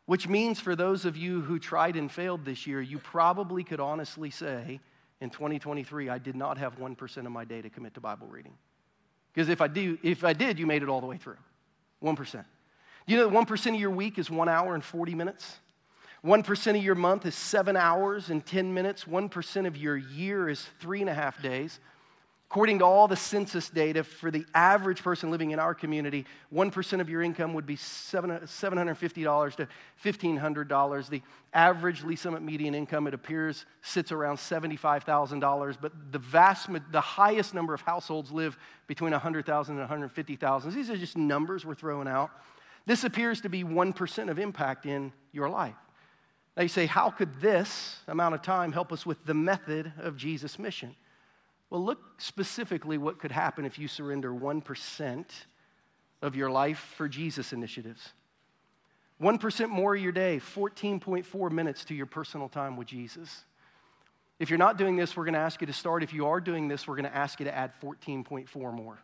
Which 0.06 0.28
means 0.28 0.60
for 0.60 0.76
those 0.76 1.06
of 1.06 1.18
you 1.18 1.42
who 1.42 1.58
tried 1.58 1.96
and 1.96 2.12
failed 2.12 2.46
this 2.46 2.68
year, 2.68 2.80
you 2.80 3.00
probably 3.00 3.64
could 3.64 3.80
honestly 3.80 4.30
say, 4.30 4.80
in 5.20 5.32
2023, 5.32 6.10
I 6.10 6.20
did 6.20 6.36
not 6.36 6.58
have 6.60 6.78
1% 6.78 7.18
of 7.18 7.32
my 7.32 7.44
day 7.44 7.62
to 7.62 7.70
commit 7.70 7.96
to 7.96 8.02
Bible 8.02 8.28
reading. 8.28 8.54
Because 9.34 9.50
if 9.50 9.62
I, 9.62 9.68
do, 9.68 9.98
if 10.04 10.24
I 10.24 10.34
did, 10.34 10.60
you 10.60 10.68
made 10.68 10.84
it 10.84 10.90
all 10.90 11.02
the 11.02 11.08
way 11.08 11.18
through. 11.18 11.38
1%. 12.04 12.32
Do 12.32 13.14
you 13.14 13.18
know 13.18 13.30
that 13.30 13.48
1% 13.48 13.74
of 13.74 13.80
your 13.80 13.90
week 13.90 14.20
is 14.20 14.30
one 14.30 14.48
hour 14.48 14.76
and 14.76 14.84
40 14.84 15.16
minutes? 15.16 15.58
1% 16.24 16.78
of 16.78 16.84
your 16.84 16.96
month 16.96 17.26
is 17.26 17.36
seven 17.36 17.76
hours 17.76 18.30
and 18.30 18.46
10 18.46 18.74
minutes. 18.74 19.06
1% 19.06 19.68
of 19.68 19.78
your 19.78 19.96
year 19.98 20.50
is 20.50 20.66
three 20.80 21.02
and 21.02 21.10
a 21.10 21.14
half 21.14 21.42
days. 21.42 21.80
According 22.56 22.80
to 22.80 22.86
all 22.86 23.10
the 23.10 23.18
census 23.18 23.70
data, 23.70 24.02
for 24.02 24.32
the 24.32 24.46
average 24.54 25.04
person 25.04 25.30
living 25.30 25.52
in 25.52 25.60
our 25.60 25.76
community, 25.76 26.26
1% 26.54 27.02
of 27.02 27.10
your 27.10 27.22
income 27.22 27.54
would 27.54 27.66
be 27.66 27.76
$750 27.76 29.56
to 29.58 29.68
$1,500. 30.02 31.10
The 31.10 31.22
average 31.54 32.06
Lee 32.06 32.16
Summit 32.16 32.44
median 32.44 32.74
income, 32.74 33.08
it 33.08 33.14
appears, 33.14 33.66
sits 33.82 34.14
around 34.14 34.38
$75,000, 34.38 35.78
but 35.82 35.92
the 36.14 36.18
vast, 36.18 36.70
the 36.94 37.02
highest 37.02 37.54
number 37.54 37.74
of 37.74 37.82
households 37.82 38.32
live 38.32 38.58
between 38.88 39.12
100,000 39.12 39.74
and 39.74 39.82
150,000. 39.82 40.74
These 40.74 40.90
are 40.90 40.96
just 40.96 41.18
numbers 41.18 41.66
we're 41.66 41.76
throwing 41.76 42.08
out. 42.08 42.32
This 42.86 43.04
appears 43.04 43.42
to 43.42 43.50
be 43.50 43.66
1% 43.66 44.30
of 44.30 44.40
impact 44.40 44.86
in 44.86 45.12
your 45.34 45.50
life. 45.50 45.76
Now 46.56 46.64
you 46.64 46.70
say, 46.70 46.86
how 46.86 47.10
could 47.10 47.42
this 47.42 47.98
amount 48.08 48.34
of 48.34 48.42
time 48.42 48.72
help 48.72 48.94
us 48.94 49.06
with 49.06 49.26
the 49.26 49.34
method 49.34 49.92
of 49.98 50.16
Jesus' 50.16 50.58
mission? 50.58 50.96
Well, 51.70 51.84
look 51.84 52.00
specifically 52.18 52.98
what 52.98 53.20
could 53.20 53.32
happen 53.32 53.66
if 53.66 53.80
you 53.80 53.88
surrender 53.88 54.32
1% 54.32 55.26
of 56.22 56.36
your 56.36 56.50
life 56.50 56.94
for 56.98 57.08
Jesus 57.08 57.54
initiatives. 57.54 58.14
1% 59.22 59.70
more 59.70 59.96
of 59.96 60.02
your 60.02 60.12
day, 60.12 60.40
14.4 60.40 61.52
minutes 61.52 61.86
to 61.86 61.96
your 61.96 62.06
personal 62.06 62.50
time 62.50 62.76
with 62.76 62.88
Jesus. 62.88 63.44
If 64.40 64.50
you're 64.50 64.60
not 64.60 64.78
doing 64.78 64.98
this, 64.98 65.16
we're 65.16 65.24
going 65.24 65.36
to 65.36 65.40
ask 65.40 65.62
you 65.62 65.68
to 65.68 65.74
start. 65.74 66.04
If 66.04 66.14
you 66.14 66.28
are 66.28 66.42
doing 66.42 66.68
this, 66.68 66.88
we're 66.88 66.96
going 66.96 67.10
to 67.10 67.16
ask 67.16 67.40
you 67.40 67.46
to 67.46 67.56
add 67.56 67.72
14.4 67.82 68.74
more. 68.74 69.00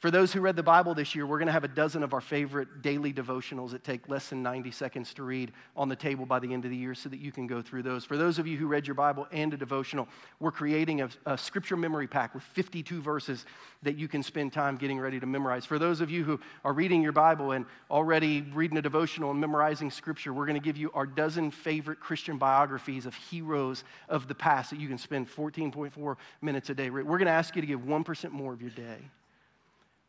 For 0.00 0.10
those 0.10 0.32
who 0.32 0.40
read 0.40 0.56
the 0.56 0.62
Bible 0.62 0.94
this 0.94 1.14
year, 1.14 1.26
we're 1.26 1.36
going 1.36 1.48
to 1.48 1.52
have 1.52 1.62
a 1.62 1.68
dozen 1.68 2.02
of 2.02 2.14
our 2.14 2.22
favorite 2.22 2.80
daily 2.80 3.12
devotionals 3.12 3.72
that 3.72 3.84
take 3.84 4.08
less 4.08 4.30
than 4.30 4.42
90 4.42 4.70
seconds 4.70 5.12
to 5.12 5.22
read 5.22 5.52
on 5.76 5.90
the 5.90 5.96
table 5.96 6.24
by 6.24 6.38
the 6.38 6.54
end 6.54 6.64
of 6.64 6.70
the 6.70 6.76
year 6.76 6.94
so 6.94 7.10
that 7.10 7.20
you 7.20 7.30
can 7.30 7.46
go 7.46 7.60
through 7.60 7.82
those. 7.82 8.02
For 8.02 8.16
those 8.16 8.38
of 8.38 8.46
you 8.46 8.56
who 8.56 8.66
read 8.66 8.86
your 8.86 8.94
Bible 8.94 9.28
and 9.30 9.52
a 9.52 9.58
devotional, 9.58 10.08
we're 10.38 10.52
creating 10.52 11.02
a, 11.02 11.10
a 11.26 11.36
scripture 11.36 11.76
memory 11.76 12.06
pack 12.06 12.32
with 12.32 12.42
52 12.44 13.02
verses 13.02 13.44
that 13.82 13.98
you 13.98 14.08
can 14.08 14.22
spend 14.22 14.54
time 14.54 14.78
getting 14.78 14.98
ready 14.98 15.20
to 15.20 15.26
memorize. 15.26 15.66
For 15.66 15.78
those 15.78 16.00
of 16.00 16.10
you 16.10 16.24
who 16.24 16.40
are 16.64 16.72
reading 16.72 17.02
your 17.02 17.12
Bible 17.12 17.52
and 17.52 17.66
already 17.90 18.40
reading 18.54 18.78
a 18.78 18.82
devotional 18.82 19.32
and 19.32 19.38
memorizing 19.38 19.90
scripture, 19.90 20.32
we're 20.32 20.46
going 20.46 20.58
to 20.58 20.64
give 20.64 20.78
you 20.78 20.90
our 20.94 21.04
dozen 21.04 21.50
favorite 21.50 22.00
Christian 22.00 22.38
biographies 22.38 23.04
of 23.04 23.14
heroes 23.14 23.84
of 24.08 24.28
the 24.28 24.34
past 24.34 24.70
that 24.70 24.80
you 24.80 24.88
can 24.88 24.96
spend 24.96 25.28
14.4 25.28 26.16
minutes 26.40 26.70
a 26.70 26.74
day. 26.74 26.88
We're 26.88 27.02
going 27.02 27.26
to 27.26 27.32
ask 27.32 27.54
you 27.54 27.60
to 27.60 27.68
give 27.68 27.80
1% 27.80 28.30
more 28.30 28.54
of 28.54 28.62
your 28.62 28.70
day. 28.70 29.10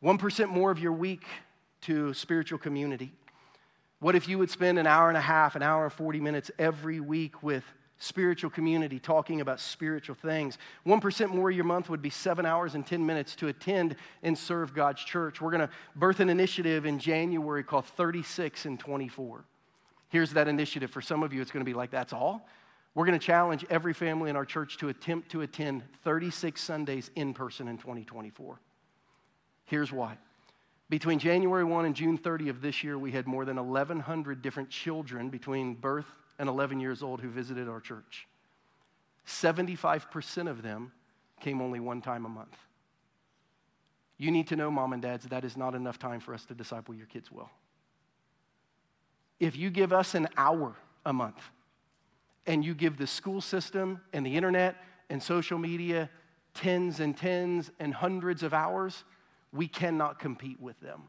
1% 0.04 0.50
more 0.50 0.72
of 0.72 0.80
your 0.80 0.94
week 0.94 1.24
to 1.82 2.14
spiritual 2.14 2.58
community? 2.58 3.14
What 4.00 4.16
if 4.16 4.28
you 4.28 4.40
would 4.40 4.50
spend 4.50 4.80
an 4.80 4.88
hour 4.88 5.10
and 5.10 5.18
a 5.18 5.22
half, 5.22 5.56
an 5.56 5.62
hour 5.62 5.84
and 5.84 5.94
40 5.94 6.20
minutes 6.20 6.50
every 6.58 7.00
week 7.00 7.44
with 7.44 7.64
spiritual 8.00 8.50
community 8.50 9.00
talking 9.00 9.42
about 9.42 9.60
spiritual 9.60 10.16
things? 10.16 10.58
1% 10.88 11.30
more 11.30 11.52
of 11.52 11.56
your 11.56 11.66
month 11.66 11.88
would 11.88 12.02
be 12.02 12.10
seven 12.10 12.44
hours 12.44 12.74
and 12.74 12.86
10 12.86 13.06
minutes 13.06 13.36
to 13.36 13.48
attend 13.48 13.96
and 14.24 14.36
serve 14.36 14.74
God's 14.74 15.04
church. 15.04 15.40
We're 15.40 15.52
going 15.52 15.68
to 15.68 15.70
birth 15.96 16.20
an 16.20 16.30
initiative 16.30 16.88
in 16.88 16.98
January 16.98 17.64
called 17.64 17.86
36 17.86 18.66
and 18.66 18.80
24. 18.80 19.46
Here's 20.10 20.34
that 20.34 20.48
initiative. 20.48 20.90
For 20.90 21.02
some 21.02 21.22
of 21.22 21.32
you, 21.32 21.42
it's 21.42 21.52
going 21.52 21.64
to 21.64 21.70
be 21.70 21.76
like, 21.76 21.92
that's 21.92 22.12
all. 22.12 22.48
We're 22.96 23.06
going 23.06 23.20
to 23.20 23.26
challenge 23.26 23.66
every 23.70 23.94
family 23.94 24.32
in 24.32 24.36
our 24.36 24.46
church 24.46 24.78
to 24.78 24.90
attempt 24.90 25.30
to 25.32 25.42
attend 25.42 25.84
36 26.04 26.60
Sundays 26.60 27.12
in 27.16 27.36
person 27.36 27.68
in 27.68 27.78
2024. 27.78 28.60
Here's 29.72 29.90
why. 29.90 30.18
Between 30.90 31.18
January 31.18 31.64
1 31.64 31.86
and 31.86 31.96
June 31.96 32.18
30 32.18 32.50
of 32.50 32.62
this 32.62 32.84
year, 32.84 33.00
we 33.00 33.14
had 33.14 33.26
more 33.26 33.46
than 33.46 33.56
1,100 33.56 34.42
different 34.42 34.70
children 34.70 35.30
between 35.30 35.76
birth 35.76 36.08
and 36.38 36.50
11 36.50 36.82
years 36.82 37.02
old 37.02 37.22
who 37.22 37.30
visited 37.30 37.70
our 37.70 37.80
church. 37.80 38.28
75% 39.26 40.50
of 40.50 40.62
them 40.62 40.92
came 41.40 41.62
only 41.62 41.80
one 41.80 42.02
time 42.02 42.26
a 42.26 42.30
month. 42.30 42.58
You 44.18 44.30
need 44.30 44.48
to 44.48 44.58
know, 44.58 44.70
mom 44.70 44.92
and 44.92 45.02
dads, 45.02 45.24
that 45.28 45.46
is 45.46 45.56
not 45.56 45.74
enough 45.74 45.98
time 45.98 46.20
for 46.20 46.34
us 46.34 46.44
to 46.48 46.54
disciple 46.54 46.94
your 46.94 47.08
kids 47.08 47.32
well. 47.32 47.50
If 49.40 49.56
you 49.56 49.70
give 49.70 49.94
us 49.94 50.16
an 50.16 50.28
hour 50.36 50.76
a 51.06 51.14
month 51.14 51.42
and 52.46 52.66
you 52.66 52.74
give 52.74 52.98
the 52.98 53.08
school 53.08 53.40
system 53.40 54.02
and 54.12 54.26
the 54.26 54.36
internet 54.36 54.76
and 55.10 55.24
social 55.24 55.58
media 55.58 56.10
tens 56.54 57.00
and 57.00 57.16
tens 57.16 57.72
and 57.80 57.94
hundreds 57.94 58.44
of 58.44 58.54
hours, 58.54 59.06
we 59.54 59.68
cannot 59.68 60.20
compete 60.20 60.60
with 60.60 60.80
them. 60.80 61.04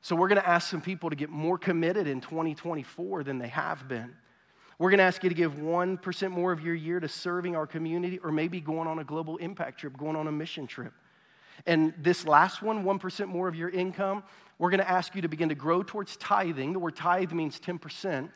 So, 0.00 0.14
we're 0.14 0.28
going 0.28 0.40
to 0.40 0.48
ask 0.48 0.70
some 0.70 0.80
people 0.80 1.10
to 1.10 1.16
get 1.16 1.30
more 1.30 1.58
committed 1.58 2.06
in 2.06 2.20
2024 2.20 3.24
than 3.24 3.38
they 3.38 3.48
have 3.48 3.88
been. 3.88 4.14
We're 4.78 4.90
going 4.90 4.98
to 4.98 5.04
ask 5.04 5.22
you 5.22 5.30
to 5.30 5.34
give 5.34 5.54
1% 5.54 6.30
more 6.30 6.52
of 6.52 6.60
your 6.60 6.74
year 6.74 7.00
to 7.00 7.08
serving 7.08 7.56
our 7.56 7.66
community 7.66 8.18
or 8.18 8.30
maybe 8.30 8.60
going 8.60 8.86
on 8.86 8.98
a 8.98 9.04
global 9.04 9.38
impact 9.38 9.80
trip, 9.80 9.96
going 9.96 10.16
on 10.16 10.26
a 10.26 10.32
mission 10.32 10.66
trip. 10.66 10.92
And 11.64 11.94
this 11.98 12.26
last 12.26 12.60
one, 12.60 12.84
1% 12.84 13.26
more 13.28 13.48
of 13.48 13.56
your 13.56 13.70
income, 13.70 14.22
we're 14.58 14.70
going 14.70 14.80
to 14.80 14.90
ask 14.90 15.14
you 15.14 15.22
to 15.22 15.28
begin 15.28 15.48
to 15.48 15.54
grow 15.54 15.82
towards 15.82 16.16
tithing. 16.18 16.74
The 16.74 16.78
word 16.78 16.94
tithe 16.94 17.32
means 17.32 17.58
10%. 17.58 18.28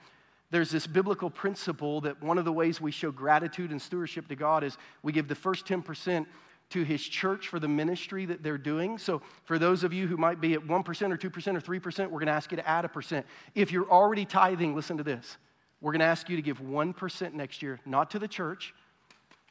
There's 0.50 0.70
this 0.70 0.86
biblical 0.86 1.28
principle 1.28 2.00
that 2.02 2.22
one 2.22 2.38
of 2.38 2.46
the 2.46 2.52
ways 2.52 2.80
we 2.80 2.90
show 2.90 3.10
gratitude 3.10 3.70
and 3.70 3.80
stewardship 3.80 4.26
to 4.28 4.36
God 4.36 4.64
is 4.64 4.78
we 5.02 5.12
give 5.12 5.28
the 5.28 5.34
first 5.34 5.66
10% 5.66 6.26
to 6.70 6.82
his 6.82 7.02
church 7.02 7.48
for 7.48 7.58
the 7.58 7.68
ministry 7.68 8.26
that 8.26 8.42
they're 8.42 8.58
doing. 8.58 8.96
So, 8.96 9.22
for 9.44 9.58
those 9.58 9.84
of 9.84 9.92
you 9.92 10.06
who 10.06 10.16
might 10.16 10.40
be 10.40 10.54
at 10.54 10.60
1% 10.60 10.68
or 10.68 10.84
2% 10.84 11.22
or 11.22 11.80
3%, 11.80 11.98
we're 12.04 12.08
going 12.10 12.26
to 12.26 12.32
ask 12.32 12.50
you 12.50 12.56
to 12.56 12.68
add 12.68 12.84
a 12.84 12.88
percent. 12.88 13.26
If 13.54 13.72
you're 13.72 13.90
already 13.90 14.24
tithing, 14.24 14.74
listen 14.74 14.96
to 14.96 15.02
this. 15.02 15.36
We're 15.80 15.92
going 15.92 16.00
to 16.00 16.06
ask 16.06 16.28
you 16.28 16.36
to 16.36 16.42
give 16.42 16.60
1% 16.60 17.32
next 17.34 17.62
year, 17.62 17.80
not 17.86 18.10
to 18.12 18.18
the 18.18 18.28
church, 18.28 18.74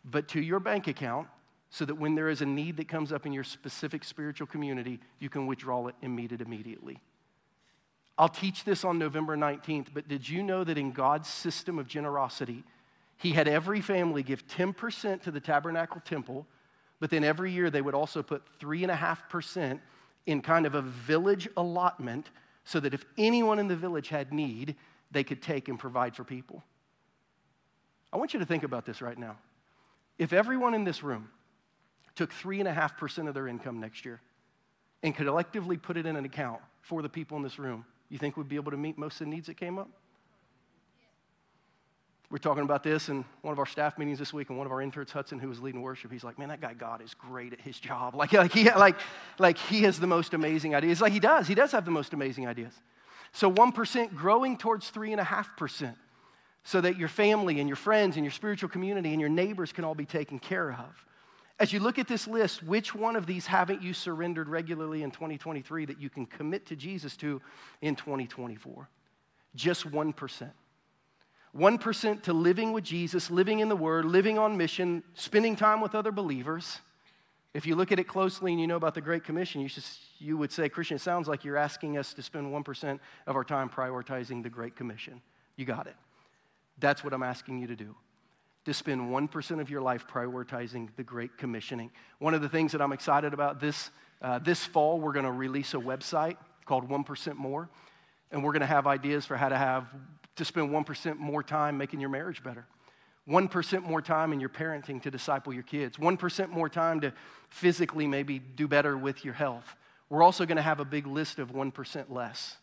but 0.06 0.28
to 0.30 0.42
your 0.42 0.60
bank 0.60 0.88
account, 0.88 1.28
so 1.70 1.86
that 1.86 1.96
when 1.96 2.16
there 2.16 2.30
is 2.30 2.42
a 2.42 2.46
need 2.46 2.78
that 2.78 2.88
comes 2.88 3.12
up 3.12 3.26
in 3.26 3.34
your 3.34 3.44
specific 3.44 4.04
spiritual 4.04 4.48
community, 4.48 5.00
you 5.20 5.30
can 5.30 5.46
withdraw 5.46 5.88
it 5.88 5.96
and 6.02 6.16
meet 6.16 6.32
it 6.32 6.42
immediately. 6.42 7.00
I'll 8.18 8.30
teach 8.30 8.64
this 8.64 8.84
on 8.84 9.00
November 9.00 9.38
19th, 9.38 9.88
but 9.94 10.08
did 10.08 10.28
you 10.28 10.44
know 10.44 10.64
that 10.64 10.78
in 10.78 10.92
God's 10.92 11.30
system 11.30 11.80
of 11.80 11.88
generosity, 11.88 12.64
He 13.18 13.32
had 13.32 13.48
every 13.48 13.82
family 13.82 14.24
give 14.24 14.48
10% 14.48 15.22
to 15.24 15.32
the 15.32 15.40
tabernacle 15.40 16.02
temple? 16.02 16.46
But 17.00 17.10
then 17.10 17.24
every 17.24 17.52
year 17.52 17.70
they 17.70 17.82
would 17.82 17.96
also 17.96 18.22
put 18.22 18.44
3.5% 18.60 19.80
in 20.26 20.42
kind 20.42 20.66
of 20.66 20.76
a 20.76 20.82
village 20.82 21.48
allotment 21.58 22.30
so 22.64 22.80
that 22.80 22.94
if 22.94 23.06
anyone 23.18 23.58
in 23.60 23.68
the 23.68 23.76
village 23.76 24.10
had 24.10 24.34
need, 24.34 24.76
they 25.12 25.24
could 25.24 25.42
take 25.42 25.70
and 25.70 25.80
provide 25.80 26.16
for 26.16 26.24
people. 26.24 26.64
I 28.12 28.18
want 28.18 28.34
you 28.34 28.40
to 28.40 28.46
think 28.46 28.64
about 28.64 28.86
this 28.86 29.02
right 29.02 29.18
now. 29.18 29.38
If 30.18 30.34
everyone 30.34 30.74
in 30.74 30.84
this 30.84 31.04
room 31.04 31.30
took 32.16 32.34
3.5% 32.34 33.28
of 33.28 33.34
their 33.34 33.48
income 33.48 33.80
next 33.80 34.04
year 34.04 34.20
and 35.02 35.16
collectively 35.16 35.78
put 35.78 35.96
it 35.96 36.06
in 36.06 36.16
an 36.16 36.26
account 36.26 36.62
for 36.82 37.02
the 37.02 37.10
people 37.10 37.38
in 37.38 37.44
this 37.44 37.58
room, 37.58 37.86
you 38.10 38.18
think 38.18 38.36
we'd 38.36 38.50
be 38.50 38.56
able 38.56 38.72
to 38.72 38.78
meet 38.78 38.98
most 38.98 39.22
of 39.22 39.28
the 39.28 39.34
needs 39.34 39.48
that 39.48 39.56
came 39.56 39.80
up? 39.80 39.90
We're 42.32 42.38
talking 42.38 42.64
about 42.64 42.84
this 42.84 43.10
in 43.10 43.26
one 43.42 43.54
of 43.54 43.58
our 43.58 43.66
staff 43.66 43.98
meetings 43.98 44.20
this 44.20 44.32
week, 44.32 44.50
and 44.50 44.58
one 44.58 44.68
of 44.68 44.72
our 44.72 44.84
interns, 44.84 45.12
Hudson, 45.12 45.40
who 45.40 45.50
was 45.50 45.60
leading 45.62 45.82
worship, 45.82 46.12
he's 46.12 46.24
like, 46.24 46.38
"Man, 46.38 46.50
that 46.50 46.62
guy 46.62 46.76
God 46.76 47.02
is 47.02 47.16
great 47.16 47.54
at 47.54 47.62
his 47.62 47.80
job. 47.80 48.14
Like, 48.20 48.34
like 48.34 48.54
he, 48.54 48.70
like, 48.72 48.98
like 49.40 49.58
he 49.58 49.84
has 49.84 50.00
the 50.00 50.08
most 50.08 50.34
amazing 50.34 50.76
ideas. 50.76 51.02
Like 51.02 51.14
he 51.14 51.20
does. 51.20 51.48
He 51.48 51.56
does 51.56 51.72
have 51.72 51.86
the 51.86 51.92
most 51.92 52.14
amazing 52.14 52.48
ideas. 52.48 52.74
So 53.32 53.50
one 53.50 53.72
percent 53.72 54.16
growing 54.16 54.58
towards 54.58 54.90
three 54.90 55.12
and 55.12 55.20
a 55.20 55.24
half 55.24 55.58
percent, 55.58 55.98
so 56.64 56.82
that 56.82 56.98
your 56.98 57.08
family 57.08 57.60
and 57.60 57.68
your 57.68 57.76
friends 57.76 58.16
and 58.16 58.24
your 58.24 58.32
spiritual 58.32 58.70
community 58.70 59.10
and 59.12 59.20
your 59.20 59.30
neighbors 59.30 59.72
can 59.72 59.84
all 59.84 59.96
be 59.96 60.06
taken 60.06 60.38
care 60.38 60.72
of. 60.72 61.06
As 61.60 61.74
you 61.74 61.80
look 61.80 61.98
at 61.98 62.08
this 62.08 62.28
list, 62.28 62.62
which 62.62 62.94
one 62.94 63.16
of 63.16 63.26
these 63.26 63.48
haven't 63.48 63.82
you 63.82 63.94
surrendered 63.94 64.48
regularly 64.48 65.02
in 65.02 65.12
2023 65.12 65.86
that 65.86 66.00
you 66.00 66.10
can 66.10 66.26
commit 66.26 66.68
to 66.68 66.76
Jesus 66.76 67.18
to 67.18 67.42
in 67.82 67.96
2024? 67.96 68.88
Just 69.56 69.86
one 69.88 70.14
percent. 70.14 70.54
1% 71.58 72.24
to 72.24 72.34
living 72.34 72.74
with 72.74 72.84
Jesus, 72.84 73.32
living 73.32 73.60
in 73.60 73.70
the 73.70 73.76
Word, 73.76 74.06
living 74.06 74.38
on 74.38 74.58
mission, 74.58 75.04
spending 75.16 75.56
time 75.56 75.82
with 75.82 75.96
other 75.96 76.12
believers. 76.12 76.80
If 77.54 77.66
you 77.66 77.76
look 77.76 77.92
at 77.92 78.00
it 78.00 78.08
closely 78.08 78.52
and 78.52 78.62
you 78.62 78.68
know 78.68 78.76
about 78.76 78.94
the 78.94 79.02
Great 79.02 79.24
Commission, 79.24 79.62
you, 79.62 79.70
just, 79.70 80.00
you 80.20 80.38
would 80.38 80.52
say, 80.52 80.70
Christian, 80.70 80.96
it 80.96 81.02
sounds 81.02 81.28
like 81.28 81.44
you're 81.44 81.58
asking 81.58 81.98
us 81.98 82.14
to 82.14 82.22
spend 82.22 82.54
1% 82.54 83.00
of 83.26 83.36
our 83.36 83.44
time 83.44 83.70
prioritizing 83.70 84.44
the 84.44 84.50
Great 84.50 84.76
Commission. 84.76 85.22
You 85.56 85.66
got 85.66 85.88
it. 85.88 85.96
That's 86.78 87.04
what 87.04 87.14
I'm 87.14 87.24
asking 87.24 87.60
you 87.60 87.68
to 87.68 87.76
do. 87.76 87.96
To 88.66 88.74
spend 88.74 89.02
1% 89.10 89.60
of 89.60 89.70
your 89.72 89.82
life 89.82 90.06
prioritizing 90.08 90.90
the 90.96 91.04
Great 91.04 91.38
Commissioning. 91.38 91.90
One 92.20 92.36
of 92.36 92.42
the 92.42 92.50
things 92.50 92.74
that 92.74 92.82
I'm 92.82 92.94
excited 92.94 93.34
about 93.34 93.60
this, 93.60 93.90
uh, 94.22 94.38
this 94.38 94.64
fall, 94.64 95.00
we're 95.00 95.14
going 95.14 95.26
to 95.26 95.32
release 95.32 95.74
a 95.74 95.78
website 95.78 96.38
called 96.66 96.88
1% 96.88 97.36
More. 97.36 97.68
And 98.32 98.44
we're 98.44 98.52
going 98.52 98.62
to 98.62 98.68
have 98.68 98.86
ideas 98.86 99.26
for 99.26 99.36
how 99.36 99.50
to 99.50 99.58
have 99.58 99.88
to 100.40 100.46
spend 100.46 100.72
1% 100.72 101.18
more 101.18 101.44
time 101.44 101.78
making 101.78 102.00
your 102.00 102.10
marriage 102.10 102.44
better. 102.44 102.66
1% 103.28 103.84
more 103.84 104.02
time 104.02 104.34
in 104.34 104.40
your 104.40 104.50
parenting 104.50 105.02
to 105.04 105.12
disciple 105.12 105.54
your 105.54 105.64
kids. 105.64 105.98
1% 105.98 106.50
more 106.50 106.68
time 106.68 107.00
to 107.02 107.14
physically 107.50 108.08
maybe 108.08 108.40
do 108.40 108.68
better 108.68 108.98
with 108.98 109.24
your 109.24 109.36
health. 109.36 109.76
We're 110.10 110.24
also 110.24 110.46
going 110.46 110.56
to 110.58 110.64
have 110.64 110.80
a 110.80 110.86
big 110.86 111.06
list 111.06 111.38
of 111.38 111.52
1% 111.52 112.10
less. 112.10 112.58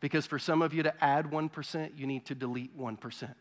Because 0.00 0.26
for 0.26 0.38
some 0.38 0.62
of 0.62 0.72
you 0.72 0.82
to 0.84 1.04
add 1.04 1.30
1%, 1.30 1.98
you 1.98 2.06
need 2.06 2.26
to 2.26 2.34
delete 2.34 2.78
1%. 2.78 3.34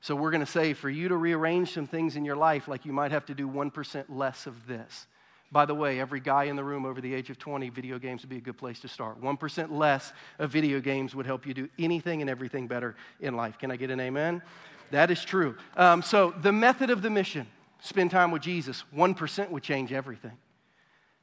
So 0.00 0.14
we're 0.14 0.30
going 0.30 0.44
to 0.44 0.50
say 0.50 0.72
for 0.72 0.88
you 0.88 1.08
to 1.08 1.16
rearrange 1.16 1.72
some 1.72 1.86
things 1.86 2.16
in 2.16 2.24
your 2.24 2.36
life, 2.36 2.68
like 2.68 2.86
you 2.86 2.92
might 2.92 3.10
have 3.10 3.26
to 3.26 3.34
do 3.34 3.48
1% 3.48 4.04
less 4.08 4.46
of 4.46 4.66
this. 4.66 5.06
By 5.52 5.64
the 5.64 5.74
way, 5.74 6.00
every 6.00 6.20
guy 6.20 6.44
in 6.44 6.56
the 6.56 6.64
room 6.64 6.84
over 6.84 7.00
the 7.00 7.14
age 7.14 7.30
of 7.30 7.38
20, 7.38 7.68
video 7.70 7.98
games 7.98 8.22
would 8.22 8.28
be 8.28 8.38
a 8.38 8.40
good 8.40 8.58
place 8.58 8.80
to 8.80 8.88
start. 8.88 9.20
1% 9.22 9.70
less 9.70 10.12
of 10.38 10.50
video 10.50 10.80
games 10.80 11.14
would 11.14 11.26
help 11.26 11.46
you 11.46 11.54
do 11.54 11.68
anything 11.78 12.20
and 12.20 12.28
everything 12.28 12.66
better 12.66 12.96
in 13.20 13.36
life. 13.36 13.58
Can 13.58 13.70
I 13.70 13.76
get 13.76 13.90
an 13.90 14.00
amen? 14.00 14.42
That 14.90 15.10
is 15.10 15.24
true. 15.24 15.56
Um, 15.76 16.02
so, 16.02 16.34
the 16.42 16.52
method 16.52 16.90
of 16.90 17.02
the 17.02 17.10
mission 17.10 17.46
spend 17.80 18.10
time 18.10 18.30
with 18.30 18.42
Jesus, 18.42 18.84
1% 18.94 19.50
would 19.50 19.62
change 19.62 19.92
everything. 19.92 20.36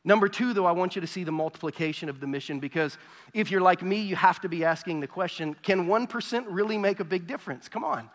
Number 0.06 0.28
two, 0.28 0.54
though, 0.54 0.66
I 0.66 0.74
want 0.74 0.96
you 0.96 1.02
to 1.02 1.08
see 1.08 1.24
the 1.24 1.32
multiplication 1.32 2.10
of 2.10 2.20
the 2.20 2.28
mission 2.28 2.60
because 2.60 2.98
if 3.34 3.50
you're 3.50 3.62
like 3.62 3.82
me, 3.82 4.02
you 4.02 4.18
have 4.18 4.42
to 4.42 4.50
be 4.50 4.66
asking 4.66 5.00
the 5.00 5.08
question 5.08 5.56
can 5.64 5.88
1% 5.88 6.46
really 6.50 6.78
make 6.78 7.00
a 7.00 7.06
big 7.06 7.26
difference? 7.26 7.70
Come 7.70 7.86
on. 7.86 8.10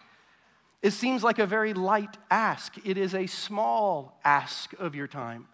It 0.83 0.93
seems 0.93 1.25
like 1.25 1.39
a 1.39 1.47
very 1.47 1.75
light 1.75 2.17
ask, 2.31 2.75
it 2.85 2.99
is 2.99 3.15
a 3.15 3.27
small 3.27 4.19
ask 4.25 4.73
of 4.79 4.95
your 4.95 5.07
time 5.07 5.49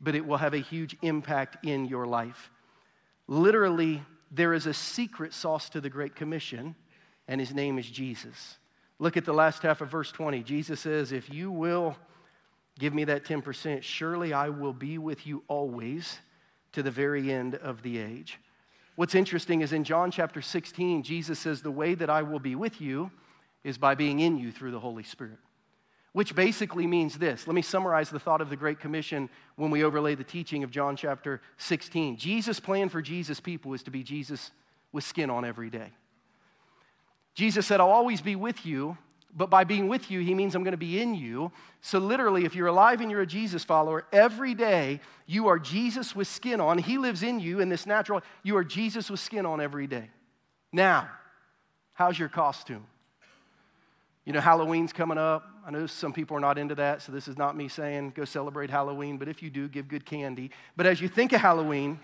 but 0.00 0.14
it 0.14 0.26
will 0.26 0.38
have 0.38 0.54
a 0.54 0.58
huge 0.58 0.96
impact 1.02 1.64
in 1.64 1.86
your 1.86 2.06
life. 2.06 2.50
Literally, 3.26 4.02
there 4.30 4.54
is 4.54 4.66
a 4.66 4.74
secret 4.74 5.34
sauce 5.34 5.68
to 5.70 5.80
the 5.80 5.90
Great 5.90 6.14
Commission, 6.14 6.74
and 7.28 7.40
his 7.40 7.52
name 7.52 7.78
is 7.78 7.88
Jesus. 7.88 8.58
Look 8.98 9.16
at 9.16 9.24
the 9.24 9.32
last 9.32 9.62
half 9.62 9.80
of 9.80 9.90
verse 9.90 10.12
20. 10.12 10.42
Jesus 10.42 10.80
says, 10.80 11.12
If 11.12 11.30
you 11.32 11.50
will 11.50 11.96
give 12.78 12.94
me 12.94 13.04
that 13.04 13.24
10%, 13.24 13.82
surely 13.82 14.32
I 14.32 14.48
will 14.48 14.72
be 14.72 14.98
with 14.98 15.26
you 15.26 15.42
always 15.48 16.18
to 16.72 16.82
the 16.82 16.90
very 16.90 17.32
end 17.32 17.54
of 17.56 17.82
the 17.82 17.98
age. 17.98 18.38
What's 18.96 19.14
interesting 19.14 19.62
is 19.62 19.72
in 19.72 19.84
John 19.84 20.10
chapter 20.10 20.42
16, 20.42 21.02
Jesus 21.02 21.38
says, 21.38 21.62
The 21.62 21.70
way 21.70 21.94
that 21.94 22.10
I 22.10 22.22
will 22.22 22.38
be 22.38 22.54
with 22.54 22.80
you 22.80 23.10
is 23.64 23.78
by 23.78 23.94
being 23.94 24.20
in 24.20 24.36
you 24.36 24.52
through 24.52 24.72
the 24.72 24.80
Holy 24.80 25.02
Spirit. 25.02 25.38
Which 26.12 26.34
basically 26.34 26.86
means 26.86 27.18
this. 27.18 27.46
Let 27.46 27.54
me 27.54 27.62
summarize 27.62 28.10
the 28.10 28.18
thought 28.18 28.40
of 28.40 28.50
the 28.50 28.56
Great 28.56 28.80
Commission 28.80 29.30
when 29.56 29.70
we 29.70 29.84
overlay 29.84 30.16
the 30.16 30.24
teaching 30.24 30.64
of 30.64 30.70
John 30.70 30.96
chapter 30.96 31.40
16. 31.58 32.16
Jesus' 32.16 32.58
plan 32.58 32.88
for 32.88 33.00
Jesus' 33.00 33.38
people 33.38 33.74
is 33.74 33.84
to 33.84 33.90
be 33.90 34.02
Jesus 34.02 34.50
with 34.92 35.04
skin 35.04 35.30
on 35.30 35.44
every 35.44 35.70
day. 35.70 35.92
Jesus 37.34 37.66
said, 37.66 37.80
I'll 37.80 37.90
always 37.90 38.20
be 38.20 38.34
with 38.34 38.66
you, 38.66 38.98
but 39.34 39.50
by 39.50 39.64
being 39.64 39.86
with 39.86 40.10
you, 40.10 40.20
he 40.20 40.34
means 40.34 40.54
I'm 40.54 40.64
going 40.64 40.72
to 40.72 40.78
be 40.78 41.00
in 41.00 41.14
you. 41.14 41.52
So, 41.80 41.98
literally, 41.98 42.44
if 42.44 42.56
you're 42.56 42.66
alive 42.66 43.00
and 43.00 43.10
you're 43.10 43.20
a 43.20 43.26
Jesus 43.26 43.62
follower, 43.62 44.04
every 44.12 44.54
day 44.54 45.00
you 45.26 45.46
are 45.46 45.58
Jesus 45.58 46.16
with 46.16 46.26
skin 46.26 46.60
on. 46.60 46.78
He 46.78 46.98
lives 46.98 47.22
in 47.22 47.38
you 47.38 47.60
in 47.60 47.68
this 47.68 47.86
natural, 47.86 48.22
you 48.42 48.56
are 48.56 48.64
Jesus 48.64 49.08
with 49.08 49.20
skin 49.20 49.46
on 49.46 49.60
every 49.60 49.86
day. 49.86 50.10
Now, 50.72 51.08
how's 51.92 52.18
your 52.18 52.28
costume? 52.28 52.86
You 54.24 54.32
know, 54.32 54.40
Halloween's 54.40 54.92
coming 54.92 55.18
up. 55.18 55.46
I 55.66 55.70
know 55.70 55.86
some 55.86 56.12
people 56.12 56.36
are 56.36 56.40
not 56.40 56.58
into 56.58 56.74
that, 56.76 57.02
so 57.02 57.12
this 57.12 57.26
is 57.26 57.38
not 57.38 57.56
me 57.56 57.68
saying 57.68 58.12
go 58.14 58.24
celebrate 58.24 58.70
Halloween, 58.70 59.16
but 59.16 59.28
if 59.28 59.42
you 59.42 59.50
do, 59.50 59.68
give 59.68 59.88
good 59.88 60.04
candy. 60.04 60.50
But 60.76 60.86
as 60.86 61.00
you 61.00 61.08
think 61.08 61.32
of 61.32 61.40
Halloween, 61.40 61.98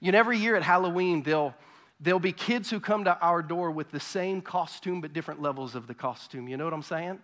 you 0.00 0.12
know, 0.12 0.18
every 0.18 0.38
year 0.38 0.54
at 0.56 0.62
Halloween, 0.62 1.22
they'll, 1.22 1.54
there'll 2.00 2.20
be 2.20 2.32
kids 2.32 2.70
who 2.70 2.78
come 2.78 3.04
to 3.04 3.18
our 3.20 3.42
door 3.42 3.70
with 3.70 3.90
the 3.90 4.00
same 4.00 4.40
costume, 4.40 5.00
but 5.00 5.12
different 5.12 5.42
levels 5.42 5.74
of 5.74 5.86
the 5.86 5.94
costume. 5.94 6.48
You 6.48 6.56
know 6.56 6.64
what 6.64 6.74
I'm 6.74 6.82
saying? 6.82 7.18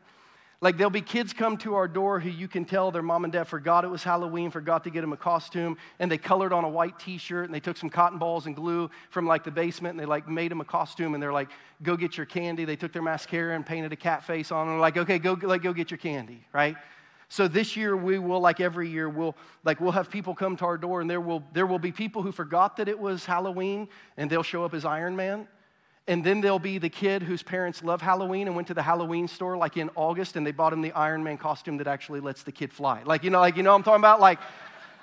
Like 0.62 0.77
there'll 0.77 0.90
be 0.90 1.01
kids 1.01 1.33
come 1.33 1.57
to 1.59 1.75
our 1.75 1.88
door 1.88 2.20
who 2.20 2.29
you 2.29 2.46
can 2.46 2.66
tell 2.66 2.90
their 2.90 3.03
mom 3.03 3.25
and 3.25 3.33
dad 3.33 3.44
forgot 3.44 3.83
it 3.83 3.88
was 3.88 4.05
Halloween, 4.05 4.51
forgot 4.51 4.85
to 4.85 4.90
get 4.90 5.01
them 5.01 5.12
a 5.14 5.16
costume, 5.16 5.79
and 5.99 6.12
they 6.12 6.18
colored 6.18 6.53
on 6.53 6.64
a 6.64 6.68
white 6.68 6.99
t-shirt 6.99 7.46
and 7.46 7.55
they 7.55 7.61
took 7.61 7.79
some 7.79 7.88
cotton 7.88 8.18
balls 8.18 8.44
and 8.44 8.55
glue 8.55 8.90
from 9.09 9.27
like 9.27 9.42
the 9.42 9.51
basement 9.51 9.92
and 9.92 10.01
they 10.01 10.05
like 10.05 10.29
made 10.29 10.51
them 10.51 10.61
a 10.61 10.64
costume 10.64 11.14
and 11.14 11.23
they're 11.23 11.33
like, 11.33 11.49
go 11.83 11.96
get 11.96 12.18
your 12.18 12.27
candy. 12.27 12.66
They 12.66 12.77
took 12.77 12.92
their 12.92 13.01
mascara 13.01 13.57
and 13.57 13.64
painted 13.64 13.92
a 13.94 13.96
cat 13.96 14.23
face 14.23 14.53
on 14.53 14.66
and 14.66 14.75
they're 14.75 14.81
like, 14.81 14.99
okay, 14.99 15.18
go 15.18 15.33
like 15.40 15.62
go 15.62 15.73
get 15.73 15.90
your 15.90 15.99
candy, 15.99 16.44
right? 16.53 16.77
So 17.31 17.49
this 17.49 17.77
year 17.77 17.96
we 17.96 18.18
will, 18.18 18.40
like 18.40 18.61
every 18.61 18.90
year, 18.90 19.09
we'll 19.09 19.37
like 19.64 19.81
we'll 19.81 19.92
have 19.92 20.11
people 20.11 20.35
come 20.35 20.59
to 20.59 20.66
our 20.66 20.77
door 20.77 21.01
and 21.01 21.09
there 21.09 21.23
will 21.23 21.42
there 21.55 21.66
will 21.66 21.79
be 21.79 21.92
people 21.92 22.23
who 22.23 22.33
forgot 22.33 22.77
that 22.77 22.88
it 22.88 22.99
was 22.99 23.25
Halloween 23.25 23.88
and 24.18 24.29
they'll 24.29 24.42
show 24.42 24.64
up 24.64 24.75
as 24.75 24.85
Iron 24.85 25.16
Man 25.16 25.49
and 26.07 26.25
then 26.25 26.41
there'll 26.41 26.59
be 26.59 26.79
the 26.79 26.89
kid 26.89 27.23
whose 27.23 27.43
parents 27.43 27.85
love 27.85 28.03
Halloween 28.03 28.47
and 28.47 28.57
went 28.57 28.69
to 28.69 28.75
the 28.75 28.83
Halloween 28.83 29.29
store 29.29 29.57
like 29.57 29.77
in 29.77 29.91
August 29.95 30.37
and 30.37 30.47
they 30.47 30.51
bought 30.51 30.73
him 30.73 30.83
the 30.83 30.93
Iron 30.93 31.23
Man 31.23 31.39
costume 31.39 31.77
that 31.77 31.87
actually 31.87 32.21
lets 32.21 32.43
the 32.43 32.53
kid 32.53 32.73
fly. 32.73 33.03
Like, 33.05 33.23
you 33.23 33.31
know, 33.31 33.41
like, 33.41 33.57
you 33.57 33.63
know 33.63 33.75
I'm 33.75 33.83
talking 33.83 34.01
about? 34.01 34.21
Like, 34.21 34.41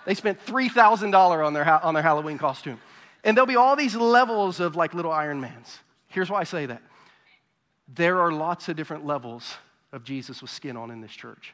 they 0.05 0.15
spent 0.15 0.43
$3,000 0.45 1.45
on 1.45 1.53
their, 1.53 1.83
on 1.83 1.93
their 1.93 2.03
Halloween 2.03 2.37
costume. 2.37 2.79
And 3.23 3.35
there'll 3.35 3.47
be 3.47 3.55
all 3.55 3.75
these 3.75 3.95
levels 3.95 4.59
of 4.59 4.75
like 4.75 4.93
little 4.93 5.11
Iron 5.11 5.39
Mans. 5.41 5.79
Here's 6.07 6.29
why 6.29 6.39
I 6.39 6.43
say 6.45 6.65
that. 6.65 6.81
There 7.93 8.21
are 8.21 8.31
lots 8.31 8.69
of 8.69 8.75
different 8.75 9.05
levels 9.05 9.55
of 9.91 10.03
Jesus 10.03 10.41
with 10.41 10.51
skin 10.51 10.75
on 10.75 10.91
in 10.91 11.01
this 11.01 11.11
church. 11.11 11.53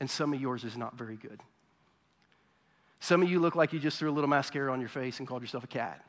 And 0.00 0.10
some 0.10 0.32
of 0.32 0.40
yours 0.40 0.64
is 0.64 0.76
not 0.76 0.96
very 0.96 1.16
good. 1.16 1.40
Some 3.00 3.22
of 3.22 3.30
you 3.30 3.40
look 3.40 3.56
like 3.56 3.72
you 3.72 3.78
just 3.78 3.98
threw 3.98 4.10
a 4.10 4.12
little 4.12 4.30
mascara 4.30 4.72
on 4.72 4.80
your 4.80 4.88
face 4.88 5.18
and 5.18 5.28
called 5.28 5.42
yourself 5.42 5.64
a 5.64 5.68
cat. 5.68 6.04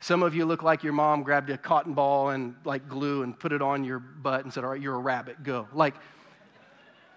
Some 0.00 0.22
of 0.22 0.34
you 0.34 0.44
look 0.44 0.62
like 0.62 0.82
your 0.82 0.92
mom 0.92 1.22
grabbed 1.22 1.50
a 1.50 1.56
cotton 1.56 1.94
ball 1.94 2.30
and 2.30 2.54
like 2.64 2.88
glue 2.88 3.22
and 3.22 3.38
put 3.38 3.52
it 3.52 3.62
on 3.62 3.84
your 3.84 3.98
butt 3.98 4.44
and 4.44 4.52
said, 4.52 4.64
All 4.64 4.70
right, 4.70 4.80
you're 4.80 4.94
a 4.94 4.98
rabbit, 4.98 5.42
go. 5.42 5.66
Like, 5.72 5.94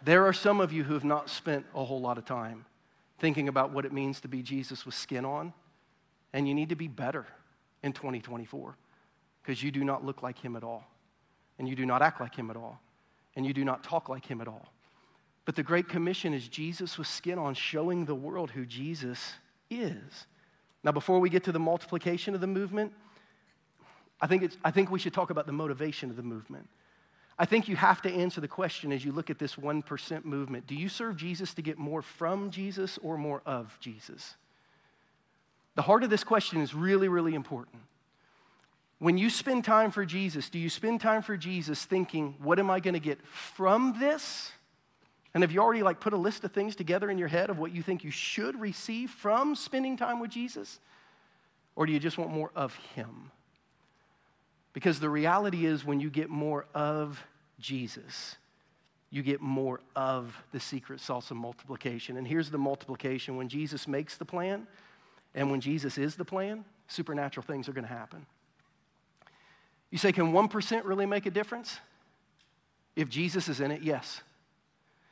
there 0.04 0.26
are 0.26 0.34
some 0.34 0.62
of 0.62 0.72
you 0.72 0.84
who 0.84 0.94
have 0.94 1.04
not 1.04 1.30
spent 1.30 1.66
a 1.76 1.84
whole 1.84 2.00
lot 2.00 2.18
of 2.18 2.26
time 2.26 2.66
thinking 3.20 3.48
about 3.48 3.72
what 3.72 3.86
it 3.86 3.92
means 3.92 4.22
to 4.22 4.28
be 4.28 4.42
Jesus 4.42 4.86
with 4.86 4.96
skin 4.96 5.26
on, 5.26 5.54
and 6.34 6.48
you 6.48 6.54
need 6.54 6.70
to 6.70 6.76
be 6.76 6.88
better 6.88 7.26
in 7.84 7.94
2024 7.94 8.78
because 9.42 9.64
you 9.64 9.72
do 9.72 9.84
not 9.84 10.06
look 10.06 10.22
like 10.22 10.38
him 10.38 10.56
at 10.56 10.64
all, 10.64 10.86
and 11.58 11.68
you 11.68 11.76
do 11.76 11.86
not 11.86 12.02
act 12.02 12.22
like 12.22 12.36
him 12.36 12.50
at 12.50 12.58
all, 12.58 12.80
and 13.36 13.46
you 13.46 13.54
do 13.54 13.66
not 13.66 13.84
talk 13.84 14.10
like 14.10 14.26
him 14.26 14.40
at 14.42 14.48
all. 14.48 14.72
But 15.46 15.56
the 15.56 15.64
Great 15.64 15.88
Commission 15.88 16.34
is 16.34 16.48
Jesus 16.48 16.98
with 16.98 17.08
skin 17.08 17.40
on, 17.40 17.54
showing 17.54 18.06
the 18.06 18.16
world 18.16 18.52
who 18.52 18.66
Jesus 18.66 19.34
is. 19.70 20.28
Now, 20.84 20.92
before 20.92 21.20
we 21.20 21.30
get 21.30 21.44
to 21.46 21.52
the 21.52 21.60
multiplication 21.60 22.36
of 22.36 22.42
the 22.42 22.48
movement, 22.48 22.94
I 24.22 24.28
think, 24.28 24.52
I 24.64 24.72
think 24.72 24.90
we 24.90 25.00
should 25.00 25.14
talk 25.14 25.30
about 25.30 25.46
the 25.46 25.54
motivation 25.54 26.10
of 26.10 26.16
the 26.16 26.24
movement. 26.24 26.68
I 27.40 27.46
think 27.46 27.68
you 27.68 27.76
have 27.76 28.02
to 28.02 28.12
answer 28.12 28.42
the 28.42 28.48
question 28.48 28.92
as 28.92 29.06
you 29.06 29.12
look 29.12 29.30
at 29.30 29.38
this 29.38 29.56
1% 29.56 30.26
movement 30.26 30.66
do 30.66 30.76
you 30.76 30.90
serve 30.90 31.18
Jesus 31.18 31.54
to 31.56 31.62
get 31.62 31.78
more 31.78 32.02
from 32.02 32.50
Jesus 32.50 32.98
or 33.04 33.18
more 33.18 33.42
of 33.46 33.78
Jesus? 33.80 34.36
The 35.76 35.84
heart 35.84 36.04
of 36.04 36.10
this 36.10 36.24
question 36.24 36.62
is 36.62 36.74
really, 36.74 37.08
really 37.08 37.36
important. 37.36 37.84
When 39.00 39.20
you 39.20 39.30
spend 39.30 39.64
time 39.64 39.92
for 39.92 40.06
Jesus, 40.06 40.50
do 40.50 40.58
you 40.58 40.72
spend 40.72 41.02
time 41.02 41.22
for 41.22 41.38
Jesus 41.38 41.86
thinking, 41.86 42.34
what 42.40 42.58
am 42.58 42.72
I 42.72 42.80
going 42.80 42.96
to 42.96 43.00
get 43.00 43.24
from 43.28 44.00
this? 44.00 44.52
And 45.38 45.44
have 45.44 45.52
you 45.52 45.62
already 45.62 45.84
like 45.84 46.00
put 46.00 46.14
a 46.14 46.18
list 46.18 46.44
of 46.46 46.52
things 46.52 46.76
together 46.76 47.12
in 47.12 47.20
your 47.20 47.28
head 47.28 47.52
of 47.52 47.60
what 47.60 47.72
you 47.72 47.84
think 47.84 48.04
you 48.04 48.10
should 48.10 48.60
receive 48.60 49.12
from 49.12 49.54
spending 49.54 49.96
time 49.96 50.20
with 50.20 50.32
Jesus? 50.32 50.80
Or 51.76 51.86
do 51.86 51.92
you 51.92 52.00
just 52.00 52.18
want 52.18 52.32
more 52.32 52.50
of 52.56 52.74
him? 52.96 53.30
Because 54.74 55.00
the 55.00 55.12
reality 55.12 55.68
is 55.68 55.86
when 55.86 56.00
you 56.00 56.10
get 56.10 56.32
more 56.32 56.66
of 56.74 57.24
Jesus, 57.60 58.36
you 59.12 59.22
get 59.22 59.40
more 59.40 59.80
of 59.96 60.36
the 60.54 60.60
secret 60.60 61.02
sauce 61.02 61.30
of 61.30 61.38
multiplication. 61.38 62.18
And 62.18 62.28
here's 62.28 62.50
the 62.50 62.58
multiplication 62.58 63.38
when 63.38 63.48
Jesus 63.48 63.88
makes 63.88 64.18
the 64.18 64.26
plan 64.26 64.66
and 65.36 65.52
when 65.52 65.62
Jesus 65.62 66.00
is 66.00 66.16
the 66.16 66.26
plan, 66.26 66.66
supernatural 66.88 67.46
things 67.46 67.70
are 67.70 67.74
going 67.74 67.86
to 67.86 67.94
happen. 67.94 68.26
You 69.92 70.00
say, 70.00 70.12
can 70.12 70.34
1% 70.34 70.82
really 70.84 71.06
make 71.06 71.28
a 71.28 71.32
difference? 71.32 71.80
If 72.96 73.08
Jesus 73.08 73.48
is 73.48 73.60
in 73.60 73.70
it, 73.70 73.84
yes. 73.84 74.24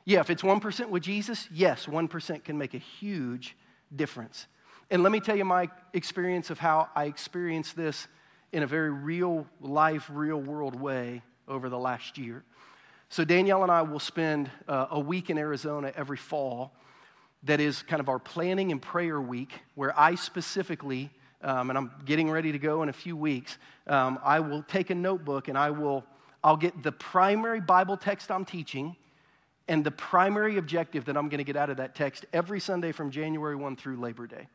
Yeah, 0.05 0.19
if 0.19 0.29
it's 0.29 0.43
1% 0.43 0.89
with 0.89 1.01
Jesus, 1.01 1.49
yes, 1.51 1.87
1% 1.87 2.43
can 2.43 2.57
make 2.59 2.75
a 2.75 2.79
huge 2.79 3.57
difference. 3.95 4.45
And 4.91 5.01
let 5.01 5.11
me 5.11 5.19
tell 5.19 5.35
you 5.35 5.45
my 5.45 5.67
experience 5.93 6.51
of 6.51 6.59
how 6.59 6.89
I 6.95 7.05
experienced 7.05 7.75
this 7.75 8.07
in 8.51 8.61
a 8.61 8.67
very 8.67 8.91
real 8.91 9.47
life, 9.59 10.07
real 10.13 10.37
world 10.37 10.79
way 10.79 11.23
over 11.47 11.69
the 11.69 11.79
last 11.79 12.19
year. 12.19 12.43
So, 13.09 13.25
Danielle 13.25 13.63
and 13.63 13.71
I 13.71 13.81
will 13.81 13.99
spend 13.99 14.49
uh, 14.67 14.87
a 14.91 14.99
week 14.99 15.31
in 15.31 15.39
Arizona 15.39 15.91
every 15.95 16.17
fall. 16.17 16.73
That 17.43 17.59
is 17.59 17.83
kind 17.83 17.99
of 17.99 18.09
our 18.09 18.17
planning 18.19 18.71
and 18.71 18.81
prayer 18.81 19.21
week, 19.21 19.53
where 19.75 19.97
I 19.99 20.15
specifically, 20.15 21.11
um, 21.41 21.69
and 21.69 21.77
I'm 21.77 21.91
getting 22.05 22.29
ready 22.29 22.51
to 22.51 22.59
go 22.59 22.81
in 22.81 22.89
a 22.89 22.93
few 22.93 23.15
weeks, 23.15 23.57
um, 23.85 24.19
I 24.23 24.39
will 24.39 24.63
take 24.63 24.89
a 24.89 24.95
notebook 24.95 25.47
and 25.47 25.57
I 25.57 25.69
will, 25.69 26.03
I'll 26.43 26.57
get 26.57 26.81
the 26.81 26.91
primary 26.91 27.61
Bible 27.61 27.97
text 27.97 28.31
I'm 28.31 28.45
teaching 28.45 28.95
and 29.67 29.83
the 29.83 29.91
primary 29.91 30.57
objective 30.57 31.05
that 31.05 31.17
I'm 31.17 31.29
going 31.29 31.39
to 31.39 31.43
get 31.43 31.55
out 31.55 31.69
of 31.69 31.77
that 31.77 31.95
text 31.95 32.25
every 32.33 32.59
Sunday 32.59 32.91
from 32.91 33.11
January 33.11 33.55
1 33.55 33.75
through 33.75 33.97
Labor 33.97 34.27
Day. 34.27 34.47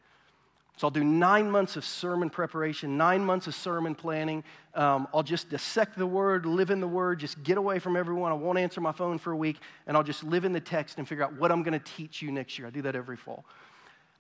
So 0.77 0.87
I'll 0.87 0.93
do 0.93 1.05
nine 1.05 1.51
months 1.51 1.77
of 1.77 1.85
sermon 1.85 2.31
preparation, 2.31 2.97
nine 2.97 3.23
months 3.23 3.47
of 3.47 3.55
sermon 3.55 3.95
planning. 3.95 4.43
Um, 4.75 5.09
I'll 5.13 5.23
just 5.23 5.51
dissect 5.51 5.99
the 5.99 6.07
word, 6.07 6.47
live 6.47 6.71
in 6.71 6.81
the 6.81 6.89
word, 6.89 7.21
just 7.21 7.43
get 7.43 7.59
away 7.59 7.81
from 7.81 7.97
everyone. 7.97 8.33
I 8.33 8.35
won't 8.35 8.59
answer 8.59 8.81
my 8.81 8.93
phone 8.93 9.19
for 9.19 9.33
a 9.33 9.37
week, 9.37 9.59
and 9.87 9.95
I'll 9.95 10.03
just 10.03 10.25
live 10.25 10.47
in 10.47 10.53
the 10.53 10.61
text 10.61 10.97
and 10.97 11.07
figure 11.07 11.23
out 11.23 11.35
what 11.35 11.53
I'm 11.53 11.63
going 11.63 11.79
to 11.79 11.85
teach 11.85 12.23
you 12.23 12.33
next 12.33 12.59
year. 12.59 12.67
I 12.67 12.71
do 12.71 12.81
that 12.83 12.97
every 12.97 13.19
fall. 13.19 13.45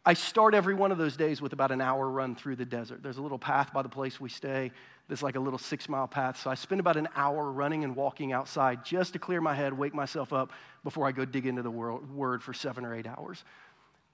I 0.05 0.15
start 0.15 0.55
every 0.55 0.75
one 0.75 0.93
of 0.93 0.99
those 0.99 1.17
days 1.17 1.41
with 1.41 1.55
about 1.55 1.71
an 1.71 1.81
hour 1.81 2.09
run 2.09 2.35
through 2.35 2.57
the 2.57 2.65
desert. 2.65 3.03
There's 3.03 3.19
a 3.19 3.23
little 3.23 3.39
path 3.39 3.73
by 3.73 3.81
the 3.81 3.89
place 3.89 4.21
we 4.21 4.29
stay 4.29 4.71
that's 5.11 5.23
like 5.25 5.35
a 5.35 5.41
little 5.41 5.59
six 5.59 5.89
mile 5.89 6.07
path. 6.07 6.41
So 6.41 6.51
I 6.51 6.55
spend 6.55 6.81
about 6.81 6.97
an 6.97 7.09
hour 7.17 7.51
running 7.51 7.83
and 7.83 7.97
walking 7.97 8.33
outside 8.33 8.85
just 8.85 9.13
to 9.15 9.19
clear 9.19 9.41
my 9.41 9.55
head, 9.55 9.73
wake 9.77 9.93
myself 9.93 10.33
up 10.33 10.53
before 10.85 11.07
I 11.07 11.13
go 11.13 11.25
dig 11.25 11.47
into 11.47 11.63
the 11.63 11.71
word 11.71 12.43
for 12.45 12.55
seven 12.55 12.85
or 12.85 12.95
eight 12.95 13.09
hours. 13.09 13.43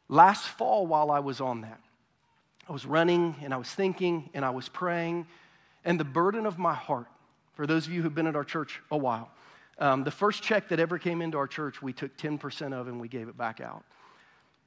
Last 0.09 0.46
fall, 0.46 0.87
while 0.87 1.11
I 1.11 1.18
was 1.18 1.40
on 1.40 1.61
that, 1.61 1.80
I 2.66 2.72
was 2.72 2.87
running 2.87 3.37
and 3.42 3.52
I 3.52 3.59
was 3.59 3.68
thinking 3.68 4.30
and 4.32 4.42
I 4.42 4.50
was 4.50 4.70
praying, 4.70 5.26
and 5.85 6.00
the 6.00 6.04
burden 6.04 6.46
of 6.46 6.59
my 6.59 6.74
heart, 6.74 7.06
for 7.54 7.66
those 7.66 7.87
of 7.87 7.92
you 7.92 8.02
who've 8.02 8.14
been 8.14 8.26
at 8.26 8.35
our 8.35 8.44
church 8.44 8.80
a 8.90 8.96
while, 8.96 9.30
um, 9.78 10.02
the 10.02 10.11
first 10.11 10.42
check 10.42 10.68
that 10.70 10.80
ever 10.80 10.98
came 10.98 11.20
into 11.20 11.37
our 11.37 11.46
church, 11.46 11.82
we 11.82 11.92
took 11.92 12.16
10% 12.16 12.72
of 12.72 12.88
and 12.88 12.98
we 13.00 13.09
gave 13.09 13.28
it 13.28 13.37
back 13.37 13.61
out. 13.61 13.85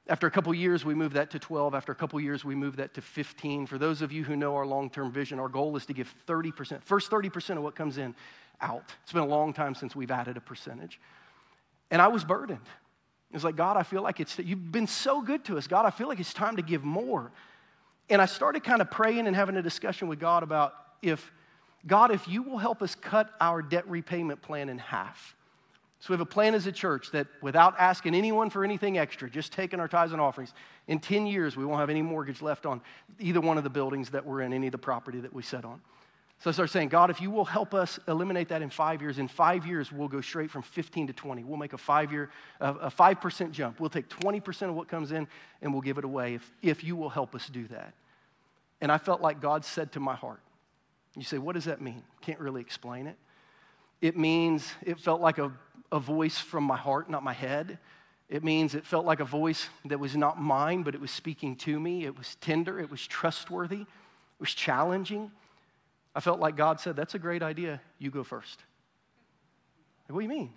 After 0.08 0.26
a 0.26 0.30
couple 0.30 0.52
years, 0.54 0.84
we 0.84 0.94
moved 0.94 1.14
that 1.14 1.30
to 1.30 1.38
12. 1.38 1.74
After 1.74 1.92
a 1.92 1.94
couple 1.94 2.20
years, 2.20 2.44
we 2.44 2.54
moved 2.54 2.78
that 2.78 2.94
to 2.94 3.00
15. 3.00 3.66
For 3.66 3.78
those 3.78 4.02
of 4.02 4.10
you 4.10 4.24
who 4.24 4.34
know 4.34 4.56
our 4.56 4.66
long 4.66 4.90
term 4.90 5.12
vision, 5.12 5.38
our 5.38 5.48
goal 5.48 5.76
is 5.76 5.86
to 5.86 5.92
give 5.92 6.12
30%, 6.26 6.82
first 6.82 7.10
30% 7.10 7.56
of 7.56 7.62
what 7.62 7.74
comes 7.74 7.98
in 7.98 8.14
out. 8.60 8.92
It's 9.02 9.12
been 9.12 9.22
a 9.22 9.26
long 9.26 9.52
time 9.52 9.74
since 9.74 9.94
we've 9.94 10.10
added 10.10 10.36
a 10.36 10.40
percentage. 10.40 11.00
And 11.90 12.00
I 12.02 12.08
was 12.08 12.24
burdened. 12.24 12.66
It 13.30 13.34
was 13.34 13.44
like, 13.44 13.56
God, 13.56 13.76
I 13.76 13.84
feel 13.84 14.02
like 14.02 14.18
it's, 14.18 14.38
you've 14.38 14.72
been 14.72 14.88
so 14.88 15.22
good 15.22 15.44
to 15.44 15.56
us. 15.56 15.66
God, 15.66 15.86
I 15.86 15.90
feel 15.90 16.08
like 16.08 16.18
it's 16.18 16.34
time 16.34 16.56
to 16.56 16.62
give 16.62 16.82
more. 16.82 17.30
And 18.08 18.20
I 18.20 18.26
started 18.26 18.64
kind 18.64 18.80
of 18.80 18.90
praying 18.90 19.28
and 19.28 19.36
having 19.36 19.56
a 19.56 19.62
discussion 19.62 20.08
with 20.08 20.18
God 20.18 20.42
about 20.42 20.74
if, 21.00 21.30
God, 21.86 22.10
if 22.10 22.26
you 22.26 22.42
will 22.42 22.58
help 22.58 22.82
us 22.82 22.96
cut 22.96 23.30
our 23.40 23.62
debt 23.62 23.88
repayment 23.88 24.42
plan 24.42 24.68
in 24.68 24.78
half, 24.78 25.36
So 26.00 26.06
we 26.08 26.14
have 26.14 26.22
a 26.22 26.26
plan 26.26 26.54
as 26.54 26.66
a 26.66 26.72
church 26.72 27.10
that 27.10 27.26
without 27.42 27.74
asking 27.78 28.14
anyone 28.14 28.48
for 28.48 28.64
anything 28.64 28.96
extra, 28.96 29.28
just 29.28 29.52
taking 29.52 29.80
our 29.80 29.88
tithes 29.88 30.12
and 30.12 30.20
offerings, 30.20 30.54
in 30.88 30.98
10 30.98 31.26
years 31.26 31.58
we 31.58 31.64
won't 31.66 31.78
have 31.78 31.90
any 31.90 32.00
mortgage 32.00 32.40
left 32.40 32.64
on 32.64 32.80
either 33.18 33.40
one 33.40 33.58
of 33.58 33.64
the 33.64 33.70
buildings 33.70 34.08
that 34.10 34.24
we're 34.24 34.40
in, 34.40 34.54
any 34.54 34.68
of 34.68 34.72
the 34.72 34.78
property 34.78 35.20
that 35.20 35.32
we 35.34 35.42
set 35.42 35.64
on. 35.64 35.80
So 36.38 36.48
I 36.48 36.54
started 36.54 36.72
saying, 36.72 36.88
God, 36.88 37.10
if 37.10 37.20
you 37.20 37.30
will 37.30 37.44
help 37.44 37.74
us 37.74 38.00
eliminate 38.08 38.48
that 38.48 38.62
in 38.62 38.70
five 38.70 39.02
years, 39.02 39.18
in 39.18 39.28
five 39.28 39.66
years 39.66 39.92
we'll 39.92 40.08
go 40.08 40.22
straight 40.22 40.50
from 40.50 40.62
15 40.62 41.08
to 41.08 41.12
20. 41.12 41.44
We'll 41.44 41.58
make 41.58 41.74
a 41.74 41.78
five 41.78 42.10
year, 42.10 42.30
a 42.60 42.90
5% 42.90 43.50
jump. 43.52 43.78
We'll 43.78 43.90
take 43.90 44.08
20% 44.08 44.70
of 44.70 44.74
what 44.74 44.88
comes 44.88 45.12
in 45.12 45.28
and 45.60 45.70
we'll 45.70 45.82
give 45.82 45.98
it 45.98 46.04
away 46.04 46.32
if, 46.32 46.50
if 46.62 46.82
you 46.82 46.96
will 46.96 47.10
help 47.10 47.34
us 47.34 47.46
do 47.48 47.66
that. 47.68 47.92
And 48.80 48.90
I 48.90 48.96
felt 48.96 49.20
like 49.20 49.42
God 49.42 49.66
said 49.66 49.92
to 49.92 50.00
my 50.00 50.14
heart, 50.14 50.40
you 51.14 51.24
say, 51.24 51.36
what 51.36 51.52
does 51.56 51.66
that 51.66 51.82
mean? 51.82 52.02
Can't 52.22 52.40
really 52.40 52.62
explain 52.62 53.06
it. 53.06 53.16
It 54.00 54.16
means 54.16 54.72
it 54.80 54.98
felt 54.98 55.20
like 55.20 55.36
a, 55.36 55.52
a 55.92 55.98
voice 55.98 56.38
from 56.38 56.64
my 56.64 56.76
heart, 56.76 57.10
not 57.10 57.22
my 57.22 57.32
head. 57.32 57.78
It 58.28 58.44
means 58.44 58.74
it 58.74 58.86
felt 58.86 59.04
like 59.04 59.20
a 59.20 59.24
voice 59.24 59.68
that 59.84 59.98
was 59.98 60.16
not 60.16 60.40
mine, 60.40 60.82
but 60.82 60.94
it 60.94 61.00
was 61.00 61.10
speaking 61.10 61.56
to 61.56 61.80
me. 61.80 62.04
It 62.04 62.16
was 62.16 62.36
tender, 62.36 62.78
it 62.78 62.90
was 62.90 63.06
trustworthy, 63.06 63.82
it 63.82 63.86
was 64.40 64.54
challenging. 64.54 65.32
I 66.14 66.20
felt 66.20 66.40
like 66.40 66.56
God 66.56 66.80
said, 66.80 66.96
That's 66.96 67.14
a 67.14 67.18
great 67.18 67.42
idea. 67.42 67.80
You 67.98 68.10
go 68.10 68.22
first. 68.22 68.62
Like, 70.08 70.14
what 70.14 70.20
do 70.20 70.24
you 70.24 70.28
mean? 70.28 70.52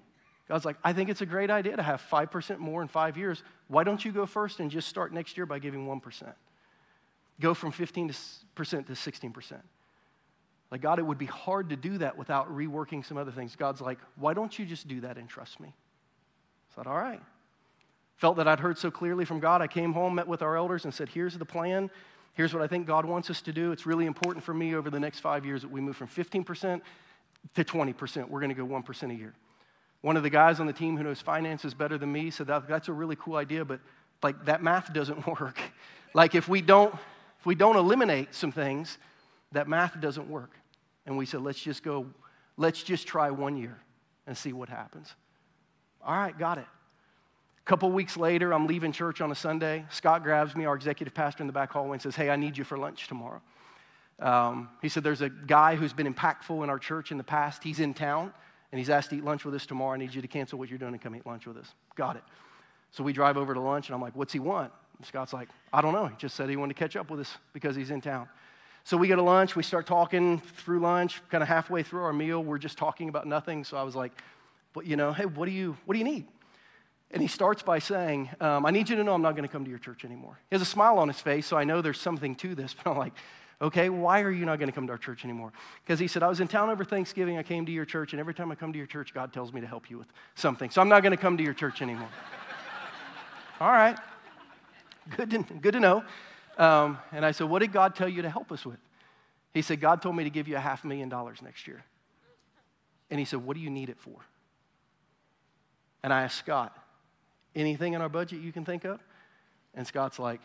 God's 0.47 0.65
like, 0.65 0.77
I 0.83 0.93
think 0.93 1.09
it's 1.09 1.21
a 1.21 1.25
great 1.25 1.49
idea 1.49 1.75
to 1.77 1.83
have 1.83 2.01
5% 2.11 2.57
more 2.57 2.81
in 2.81 2.87
five 2.87 3.17
years. 3.17 3.41
Why 3.69 3.83
don't 3.83 4.03
you 4.03 4.11
go 4.11 4.25
first 4.25 4.59
and 4.59 4.69
just 4.69 4.87
start 4.87 5.13
next 5.13 5.37
year 5.37 5.45
by 5.45 5.59
giving 5.59 5.87
1%? 5.87 6.33
Go 7.39 7.53
from 7.53 7.71
15% 7.71 8.09
to 8.55 8.93
16%. 8.93 9.53
Like, 10.73 10.81
God, 10.81 10.97
it 10.97 11.03
would 11.03 11.19
be 11.19 11.27
hard 11.27 11.69
to 11.69 11.75
do 11.75 11.99
that 11.99 12.17
without 12.17 12.51
reworking 12.51 13.05
some 13.05 13.15
other 13.15 13.29
things. 13.29 13.55
God's 13.55 13.79
like, 13.79 13.99
why 14.15 14.33
don't 14.33 14.57
you 14.57 14.65
just 14.65 14.87
do 14.87 15.01
that 15.01 15.19
and 15.19 15.29
trust 15.29 15.59
me? 15.59 15.67
I 15.67 16.75
said, 16.75 16.87
all 16.87 16.97
right. 16.97 17.21
Felt 18.15 18.37
that 18.37 18.47
I'd 18.47 18.59
heard 18.59 18.79
so 18.79 18.89
clearly 18.89 19.23
from 19.23 19.39
God. 19.39 19.61
I 19.61 19.67
came 19.67 19.93
home, 19.93 20.15
met 20.15 20.27
with 20.27 20.41
our 20.41 20.57
elders, 20.57 20.85
and 20.85 20.91
said, 20.91 21.09
here's 21.09 21.37
the 21.37 21.45
plan. 21.45 21.91
Here's 22.33 22.55
what 22.55 22.63
I 22.63 22.67
think 22.67 22.87
God 22.87 23.05
wants 23.05 23.29
us 23.29 23.39
to 23.43 23.53
do. 23.53 23.71
It's 23.71 23.85
really 23.85 24.07
important 24.07 24.43
for 24.43 24.51
me 24.51 24.73
over 24.73 24.89
the 24.89 24.99
next 24.99 25.19
five 25.19 25.45
years 25.45 25.61
that 25.61 25.69
we 25.69 25.79
move 25.79 25.95
from 25.95 26.07
15% 26.07 26.81
to 27.53 27.63
20%. 27.63 28.27
We're 28.27 28.39
going 28.39 28.49
to 28.49 28.55
go 28.55 28.65
1% 28.65 29.11
a 29.11 29.13
year. 29.13 29.35
One 30.01 30.17
of 30.17 30.23
the 30.23 30.31
guys 30.31 30.59
on 30.59 30.65
the 30.65 30.73
team 30.73 30.97
who 30.97 31.03
knows 31.03 31.21
finances 31.21 31.75
better 31.75 31.99
than 31.99 32.11
me 32.11 32.31
said 32.31 32.47
that, 32.47 32.67
that's 32.67 32.87
a 32.87 32.93
really 32.93 33.15
cool 33.15 33.35
idea, 33.35 33.63
but 33.63 33.79
like 34.23 34.45
that 34.45 34.63
math 34.63 34.91
doesn't 34.91 35.27
work. 35.39 35.59
like 36.15 36.33
if 36.33 36.49
we 36.49 36.63
don't 36.63 36.95
if 37.39 37.45
we 37.45 37.53
don't 37.53 37.75
eliminate 37.75 38.33
some 38.33 38.51
things, 38.51 38.97
that 39.51 39.67
math 39.67 39.99
doesn't 40.01 40.27
work. 40.27 40.49
And 41.05 41.17
we 41.17 41.25
said, 41.25 41.41
let's 41.41 41.59
just 41.59 41.83
go, 41.83 42.05
let's 42.57 42.83
just 42.83 43.07
try 43.07 43.29
one 43.31 43.57
year 43.57 43.77
and 44.27 44.37
see 44.37 44.53
what 44.53 44.69
happens. 44.69 45.13
All 46.05 46.15
right, 46.15 46.37
got 46.37 46.57
it. 46.57 46.65
A 47.65 47.65
couple 47.65 47.89
weeks 47.91 48.17
later, 48.17 48.53
I'm 48.53 48.67
leaving 48.67 48.91
church 48.91 49.21
on 49.21 49.31
a 49.31 49.35
Sunday. 49.35 49.85
Scott 49.89 50.23
grabs 50.23 50.55
me, 50.55 50.65
our 50.65 50.75
executive 50.75 51.13
pastor, 51.13 51.43
in 51.43 51.47
the 51.47 51.53
back 51.53 51.71
hallway 51.71 51.93
and 51.93 52.01
says, 52.01 52.15
Hey, 52.15 52.29
I 52.29 52.35
need 52.35 52.57
you 52.57 52.65
for 52.65 52.77
lunch 52.77 53.07
tomorrow. 53.07 53.41
Um, 54.19 54.69
he 54.81 54.89
said, 54.89 55.03
There's 55.03 55.21
a 55.21 55.29
guy 55.29 55.75
who's 55.75 55.93
been 55.93 56.13
impactful 56.13 56.61
in 56.61 56.69
our 56.69 56.79
church 56.79 57.11
in 57.11 57.17
the 57.17 57.23
past. 57.23 57.63
He's 57.63 57.79
in 57.79 57.93
town 57.93 58.33
and 58.71 58.79
he's 58.79 58.89
asked 58.89 59.11
to 59.11 59.15
eat 59.15 59.23
lunch 59.23 59.45
with 59.45 59.55
us 59.55 59.65
tomorrow. 59.65 59.93
I 59.93 59.97
need 59.97 60.13
you 60.13 60.21
to 60.21 60.27
cancel 60.27 60.59
what 60.59 60.69
you're 60.69 60.77
doing 60.77 60.93
and 60.93 61.01
come 61.01 61.15
eat 61.15 61.25
lunch 61.25 61.45
with 61.45 61.55
us. 61.55 61.67
Got 61.95 62.17
it. 62.17 62.23
So 62.91 63.01
we 63.01 63.13
drive 63.13 63.37
over 63.37 63.53
to 63.53 63.59
lunch 63.61 63.87
and 63.87 63.95
I'm 63.95 64.01
like, 64.01 64.15
What's 64.15 64.33
he 64.33 64.39
want? 64.39 64.73
And 64.97 65.07
Scott's 65.07 65.31
like, 65.31 65.47
I 65.71 65.81
don't 65.81 65.93
know. 65.93 66.07
He 66.07 66.15
just 66.17 66.35
said 66.35 66.49
he 66.49 66.57
wanted 66.57 66.75
to 66.75 66.79
catch 66.79 66.97
up 66.97 67.09
with 67.09 67.21
us 67.21 67.37
because 67.53 67.77
he's 67.77 67.91
in 67.91 68.01
town. 68.01 68.27
So 68.85 68.97
we 68.97 69.07
go 69.07 69.15
to 69.15 69.21
lunch, 69.21 69.55
we 69.55 69.63
start 69.63 69.87
talking 69.87 70.39
through 70.57 70.79
lunch, 70.79 71.21
kind 71.29 71.41
of 71.41 71.47
halfway 71.47 71.83
through 71.83 72.03
our 72.03 72.13
meal, 72.13 72.43
we're 72.43 72.57
just 72.57 72.77
talking 72.77 73.07
about 73.07 73.25
nothing. 73.25 73.63
So 73.63 73.77
I 73.77 73.83
was 73.83 73.95
like, 73.95 74.11
but 74.73 74.85
you 74.85 74.97
know, 74.97 75.13
hey, 75.13 75.25
what 75.25 75.45
do 75.45 75.51
you, 75.51 75.77
what 75.85 75.93
do 75.93 75.99
you 75.99 76.05
need? 76.05 76.27
And 77.11 77.21
he 77.21 77.27
starts 77.27 77.61
by 77.61 77.79
saying, 77.79 78.29
um, 78.41 78.65
I 78.65 78.71
need 78.71 78.89
you 78.89 78.95
to 78.95 79.03
know 79.03 79.13
I'm 79.13 79.21
not 79.21 79.35
going 79.35 79.47
to 79.47 79.51
come 79.51 79.63
to 79.63 79.69
your 79.69 79.79
church 79.79 80.03
anymore. 80.03 80.37
He 80.49 80.55
has 80.55 80.61
a 80.61 80.65
smile 80.65 80.97
on 80.97 81.07
his 81.07 81.19
face, 81.19 81.45
so 81.45 81.55
I 81.55 81.63
know 81.63 81.81
there's 81.81 81.99
something 81.99 82.35
to 82.37 82.55
this. 82.55 82.75
But 82.83 82.91
I'm 82.91 82.97
like, 82.97 83.13
okay, 83.61 83.89
why 83.89 84.21
are 84.21 84.31
you 84.31 84.45
not 84.45 84.59
going 84.59 84.67
to 84.67 84.73
come 84.73 84.87
to 84.87 84.91
our 84.91 84.97
church 84.97 85.23
anymore? 85.23 85.53
Because 85.85 85.99
he 85.99 86.07
said, 86.07 86.23
I 86.23 86.27
was 86.27 86.41
in 86.41 86.47
town 86.49 86.69
over 86.69 86.83
Thanksgiving, 86.83 87.37
I 87.37 87.43
came 87.43 87.65
to 87.67 87.71
your 87.71 87.85
church, 87.85 88.11
and 88.11 88.19
every 88.19 88.33
time 88.33 88.51
I 88.51 88.55
come 88.55 88.73
to 88.73 88.77
your 88.77 88.87
church, 88.87 89.13
God 89.13 89.31
tells 89.31 89.53
me 89.53 89.61
to 89.61 89.67
help 89.67 89.89
you 89.89 89.97
with 89.97 90.07
something. 90.35 90.69
So 90.71 90.81
I'm 90.81 90.89
not 90.89 91.03
going 91.03 91.11
to 91.11 91.21
come 91.21 91.37
to 91.37 91.43
your 91.43 91.53
church 91.53 91.81
anymore. 91.81 92.09
All 93.61 93.71
right, 93.71 93.97
good 95.15 95.29
to, 95.29 95.43
good 95.61 95.73
to 95.73 95.79
know. 95.79 96.03
Um, 96.57 96.97
and 97.11 97.25
I 97.25 97.31
said, 97.31 97.49
What 97.49 97.59
did 97.59 97.71
God 97.71 97.95
tell 97.95 98.09
you 98.09 98.21
to 98.21 98.29
help 98.29 98.51
us 98.51 98.65
with? 98.65 98.79
He 99.53 99.61
said, 99.61 99.79
God 99.79 100.01
told 100.01 100.15
me 100.15 100.23
to 100.23 100.29
give 100.29 100.47
you 100.47 100.55
a 100.55 100.59
half 100.59 100.83
million 100.83 101.09
dollars 101.09 101.41
next 101.41 101.67
year. 101.67 101.83
And 103.09 103.19
he 103.19 103.25
said, 103.25 103.43
What 103.45 103.55
do 103.55 103.61
you 103.61 103.69
need 103.69 103.89
it 103.89 103.97
for? 103.99 104.17
And 106.03 106.11
I 106.11 106.23
asked 106.23 106.37
Scott, 106.37 106.77
Anything 107.55 107.93
in 107.93 108.01
our 108.01 108.09
budget 108.09 108.41
you 108.41 108.51
can 108.51 108.65
think 108.65 108.83
of? 108.83 108.99
And 109.75 109.85
Scott's 109.85 110.19
like, 110.19 110.41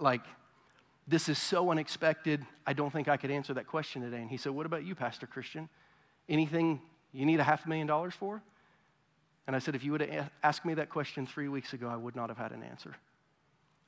like, 0.00 0.22
this 1.08 1.28
is 1.28 1.38
so 1.38 1.70
unexpected. 1.70 2.44
I 2.66 2.72
don't 2.72 2.92
think 2.92 3.08
I 3.08 3.16
could 3.16 3.30
answer 3.30 3.54
that 3.54 3.66
question 3.66 4.02
today. 4.02 4.18
And 4.18 4.30
he 4.30 4.36
said, 4.36 4.52
What 4.52 4.66
about 4.66 4.84
you, 4.84 4.94
Pastor 4.94 5.26
Christian? 5.26 5.68
Anything 6.28 6.80
you 7.12 7.24
need 7.24 7.40
a 7.40 7.44
half 7.44 7.64
a 7.64 7.68
million 7.68 7.86
dollars 7.86 8.14
for? 8.14 8.42
And 9.46 9.54
I 9.54 9.60
said, 9.60 9.74
If 9.74 9.84
you 9.84 9.92
would 9.92 10.00
have 10.00 10.30
asked 10.42 10.64
me 10.64 10.74
that 10.74 10.90
question 10.90 11.26
three 11.26 11.48
weeks 11.48 11.72
ago, 11.72 11.88
I 11.88 11.96
would 11.96 12.16
not 12.16 12.28
have 12.28 12.38
had 12.38 12.52
an 12.52 12.62
answer. 12.62 12.96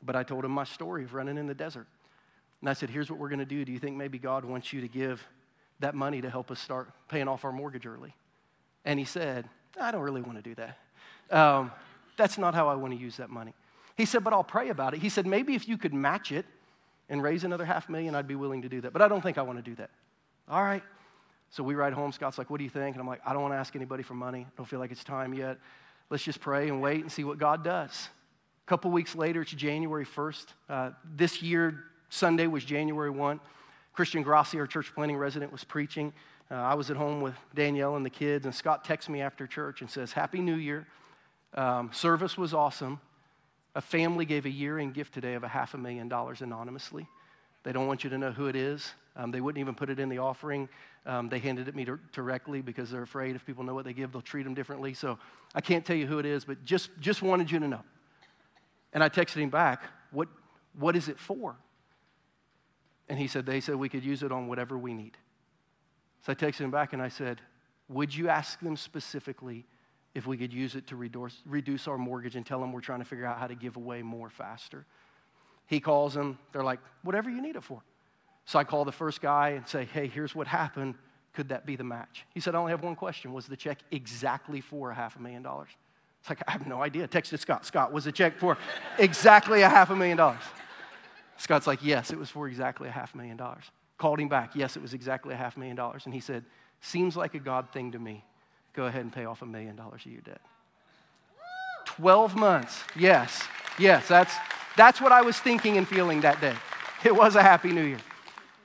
But 0.02 0.16
I 0.16 0.22
told 0.22 0.44
him 0.44 0.52
my 0.52 0.64
story 0.64 1.04
of 1.04 1.14
running 1.14 1.38
in 1.38 1.46
the 1.46 1.54
desert. 1.54 1.86
And 2.60 2.70
I 2.70 2.72
said, 2.72 2.90
Here's 2.90 3.10
what 3.10 3.18
we're 3.18 3.28
going 3.28 3.38
to 3.40 3.44
do. 3.44 3.64
Do 3.64 3.72
you 3.72 3.78
think 3.78 3.96
maybe 3.96 4.18
God 4.18 4.44
wants 4.44 4.72
you 4.72 4.80
to 4.80 4.88
give 4.88 5.24
that 5.80 5.94
money 5.94 6.20
to 6.20 6.30
help 6.30 6.50
us 6.50 6.60
start 6.60 6.90
paying 7.08 7.28
off 7.28 7.44
our 7.44 7.52
mortgage 7.52 7.86
early? 7.86 8.14
And 8.84 8.98
he 8.98 9.04
said, 9.04 9.48
I 9.80 9.90
don't 9.90 10.02
really 10.02 10.22
want 10.22 10.38
to 10.38 10.42
do 10.42 10.54
that. 10.56 10.78
Um, 11.30 11.72
that's 12.16 12.38
not 12.38 12.54
how 12.54 12.68
I 12.68 12.74
want 12.74 12.92
to 12.94 12.98
use 12.98 13.16
that 13.18 13.30
money. 13.30 13.54
He 13.96 14.04
said, 14.04 14.24
but 14.24 14.32
I'll 14.32 14.44
pray 14.44 14.68
about 14.68 14.94
it. 14.94 15.00
He 15.00 15.08
said, 15.08 15.26
maybe 15.26 15.54
if 15.54 15.68
you 15.68 15.76
could 15.76 15.92
match 15.92 16.32
it 16.32 16.46
and 17.08 17.22
raise 17.22 17.44
another 17.44 17.64
half 17.64 17.88
million, 17.88 18.14
I'd 18.14 18.28
be 18.28 18.34
willing 18.34 18.62
to 18.62 18.68
do 18.68 18.80
that. 18.82 18.92
But 18.92 19.02
I 19.02 19.08
don't 19.08 19.22
think 19.22 19.38
I 19.38 19.42
want 19.42 19.58
to 19.58 19.62
do 19.62 19.74
that. 19.76 19.90
All 20.48 20.62
right. 20.62 20.82
So 21.50 21.62
we 21.62 21.74
ride 21.74 21.92
home. 21.92 22.12
Scott's 22.12 22.38
like, 22.38 22.50
what 22.50 22.58
do 22.58 22.64
you 22.64 22.70
think? 22.70 22.94
And 22.94 23.00
I'm 23.00 23.06
like, 23.06 23.20
I 23.26 23.32
don't 23.32 23.42
want 23.42 23.54
to 23.54 23.58
ask 23.58 23.74
anybody 23.74 24.02
for 24.02 24.14
money. 24.14 24.46
I 24.46 24.52
don't 24.56 24.66
feel 24.66 24.78
like 24.78 24.90
it's 24.90 25.04
time 25.04 25.34
yet. 25.34 25.58
Let's 26.10 26.22
just 26.22 26.40
pray 26.40 26.68
and 26.68 26.80
wait 26.80 27.00
and 27.00 27.10
see 27.10 27.24
what 27.24 27.38
God 27.38 27.64
does. 27.64 28.08
Couple 28.68 28.90
weeks 28.90 29.16
later, 29.16 29.40
it's 29.40 29.52
January 29.52 30.04
1st. 30.04 30.46
Uh, 30.68 30.90
this 31.16 31.40
year, 31.40 31.84
Sunday 32.10 32.46
was 32.46 32.66
January 32.66 33.08
1. 33.08 33.40
Christian 33.94 34.22
Grassi, 34.22 34.60
our 34.60 34.66
church 34.66 34.94
planning 34.94 35.16
resident, 35.16 35.50
was 35.50 35.64
preaching. 35.64 36.12
Uh, 36.50 36.56
I 36.56 36.74
was 36.74 36.90
at 36.90 36.98
home 36.98 37.22
with 37.22 37.32
Danielle 37.54 37.96
and 37.96 38.04
the 38.04 38.10
kids, 38.10 38.44
and 38.44 38.54
Scott 38.54 38.84
texts 38.84 39.08
me 39.08 39.22
after 39.22 39.46
church 39.46 39.80
and 39.80 39.90
says, 39.90 40.12
Happy 40.12 40.40
New 40.40 40.56
Year. 40.56 40.86
Um, 41.54 41.88
service 41.94 42.36
was 42.36 42.52
awesome. 42.52 43.00
A 43.74 43.80
family 43.80 44.26
gave 44.26 44.44
a 44.44 44.50
year 44.50 44.78
end 44.78 44.92
gift 44.92 45.14
today 45.14 45.32
of 45.32 45.44
a 45.44 45.48
half 45.48 45.72
a 45.72 45.78
million 45.78 46.10
dollars 46.10 46.42
anonymously. 46.42 47.08
They 47.62 47.72
don't 47.72 47.86
want 47.86 48.04
you 48.04 48.10
to 48.10 48.18
know 48.18 48.32
who 48.32 48.48
it 48.48 48.56
is. 48.56 48.92
Um, 49.16 49.30
they 49.30 49.40
wouldn't 49.40 49.60
even 49.60 49.76
put 49.76 49.88
it 49.88 49.98
in 49.98 50.10
the 50.10 50.18
offering. 50.18 50.68
Um, 51.06 51.30
they 51.30 51.38
handed 51.38 51.68
it 51.68 51.74
me 51.74 51.86
directly 52.12 52.60
because 52.60 52.90
they're 52.90 53.00
afraid 53.00 53.34
if 53.34 53.46
people 53.46 53.64
know 53.64 53.72
what 53.72 53.86
they 53.86 53.94
give, 53.94 54.12
they'll 54.12 54.20
treat 54.20 54.42
them 54.42 54.52
differently. 54.52 54.92
So 54.92 55.18
I 55.54 55.62
can't 55.62 55.86
tell 55.86 55.96
you 55.96 56.06
who 56.06 56.18
it 56.18 56.26
is, 56.26 56.44
but 56.44 56.66
just, 56.66 56.90
just 57.00 57.22
wanted 57.22 57.50
you 57.50 57.60
to 57.60 57.66
know. 57.66 57.80
And 58.92 59.02
I 59.02 59.08
texted 59.08 59.36
him 59.36 59.50
back, 59.50 59.82
what, 60.10 60.28
what 60.78 60.96
is 60.96 61.08
it 61.08 61.18
for? 61.18 61.56
And 63.08 63.18
he 63.18 63.26
said, 63.26 63.46
they 63.46 63.60
said 63.60 63.76
we 63.76 63.88
could 63.88 64.04
use 64.04 64.22
it 64.22 64.32
on 64.32 64.48
whatever 64.48 64.76
we 64.76 64.94
need. 64.94 65.16
So 66.24 66.32
I 66.32 66.34
texted 66.34 66.60
him 66.60 66.70
back 66.70 66.92
and 66.92 67.02
I 67.02 67.08
said, 67.08 67.40
would 67.88 68.14
you 68.14 68.28
ask 68.28 68.60
them 68.60 68.76
specifically 68.76 69.64
if 70.14 70.26
we 70.26 70.36
could 70.36 70.52
use 70.52 70.74
it 70.74 70.86
to 70.88 70.96
reduce, 70.96 71.40
reduce 71.46 71.86
our 71.86 71.96
mortgage 71.96 72.36
and 72.36 72.44
tell 72.44 72.60
them 72.60 72.72
we're 72.72 72.80
trying 72.80 72.98
to 72.98 73.04
figure 73.04 73.24
out 73.24 73.38
how 73.38 73.46
to 73.46 73.54
give 73.54 73.76
away 73.76 74.02
more 74.02 74.28
faster. 74.28 74.84
He 75.66 75.80
calls 75.80 76.14
them, 76.14 76.38
they're 76.52 76.64
like, 76.64 76.80
whatever 77.02 77.30
you 77.30 77.40
need 77.40 77.56
it 77.56 77.62
for. 77.62 77.82
So 78.44 78.58
I 78.58 78.64
call 78.64 78.84
the 78.84 78.92
first 78.92 79.20
guy 79.20 79.50
and 79.50 79.68
say, 79.68 79.84
hey, 79.84 80.08
here's 80.08 80.34
what 80.34 80.46
happened. 80.46 80.94
Could 81.34 81.50
that 81.50 81.66
be 81.66 81.76
the 81.76 81.84
match? 81.84 82.24
He 82.34 82.40
said, 82.40 82.54
I 82.54 82.58
only 82.58 82.72
have 82.72 82.82
one 82.82 82.96
question. 82.96 83.32
Was 83.32 83.46
the 83.46 83.56
check 83.56 83.78
exactly 83.90 84.60
for 84.60 84.90
a 84.90 84.94
half 84.94 85.16
a 85.16 85.20
million 85.20 85.42
dollars? 85.42 85.68
It's 86.20 86.28
like, 86.28 86.42
I 86.46 86.52
have 86.52 86.66
no 86.66 86.82
idea. 86.82 87.06
Texted 87.08 87.38
Scott. 87.38 87.64
Scott, 87.64 87.92
was 87.92 88.04
the 88.04 88.12
check 88.12 88.38
for 88.38 88.58
exactly 88.98 89.62
a 89.62 89.68
half 89.68 89.90
a 89.90 89.96
million 89.96 90.16
dollars? 90.16 90.42
Scott's 91.36 91.66
like, 91.66 91.84
yes, 91.84 92.10
it 92.10 92.18
was 92.18 92.28
for 92.28 92.48
exactly 92.48 92.88
a 92.88 92.92
half 92.92 93.14
million 93.14 93.36
dollars. 93.36 93.64
Called 93.96 94.20
him 94.20 94.28
back. 94.28 94.54
Yes, 94.54 94.76
it 94.76 94.82
was 94.82 94.94
exactly 94.94 95.34
a 95.34 95.36
half 95.36 95.56
million 95.56 95.76
dollars. 95.76 96.04
And 96.04 96.14
he 96.14 96.20
said, 96.20 96.44
seems 96.80 97.16
like 97.16 97.34
a 97.34 97.38
God 97.38 97.70
thing 97.72 97.92
to 97.92 97.98
me 97.98 98.24
go 98.74 98.86
ahead 98.86 99.02
and 99.02 99.12
pay 99.12 99.24
off 99.24 99.42
a 99.42 99.46
million 99.46 99.74
dollars 99.74 100.06
of 100.06 100.12
your 100.12 100.20
debt. 100.20 100.40
12 101.86 102.36
months. 102.36 102.82
Yes, 102.94 103.42
yes, 103.76 104.06
that's, 104.06 104.32
that's 104.76 105.00
what 105.00 105.10
I 105.10 105.22
was 105.22 105.36
thinking 105.38 105.76
and 105.76 105.88
feeling 105.88 106.20
that 106.20 106.40
day. 106.40 106.54
It 107.04 107.14
was 107.14 107.34
a 107.34 107.42
happy 107.42 107.72
new 107.72 107.82
year. 107.82 107.98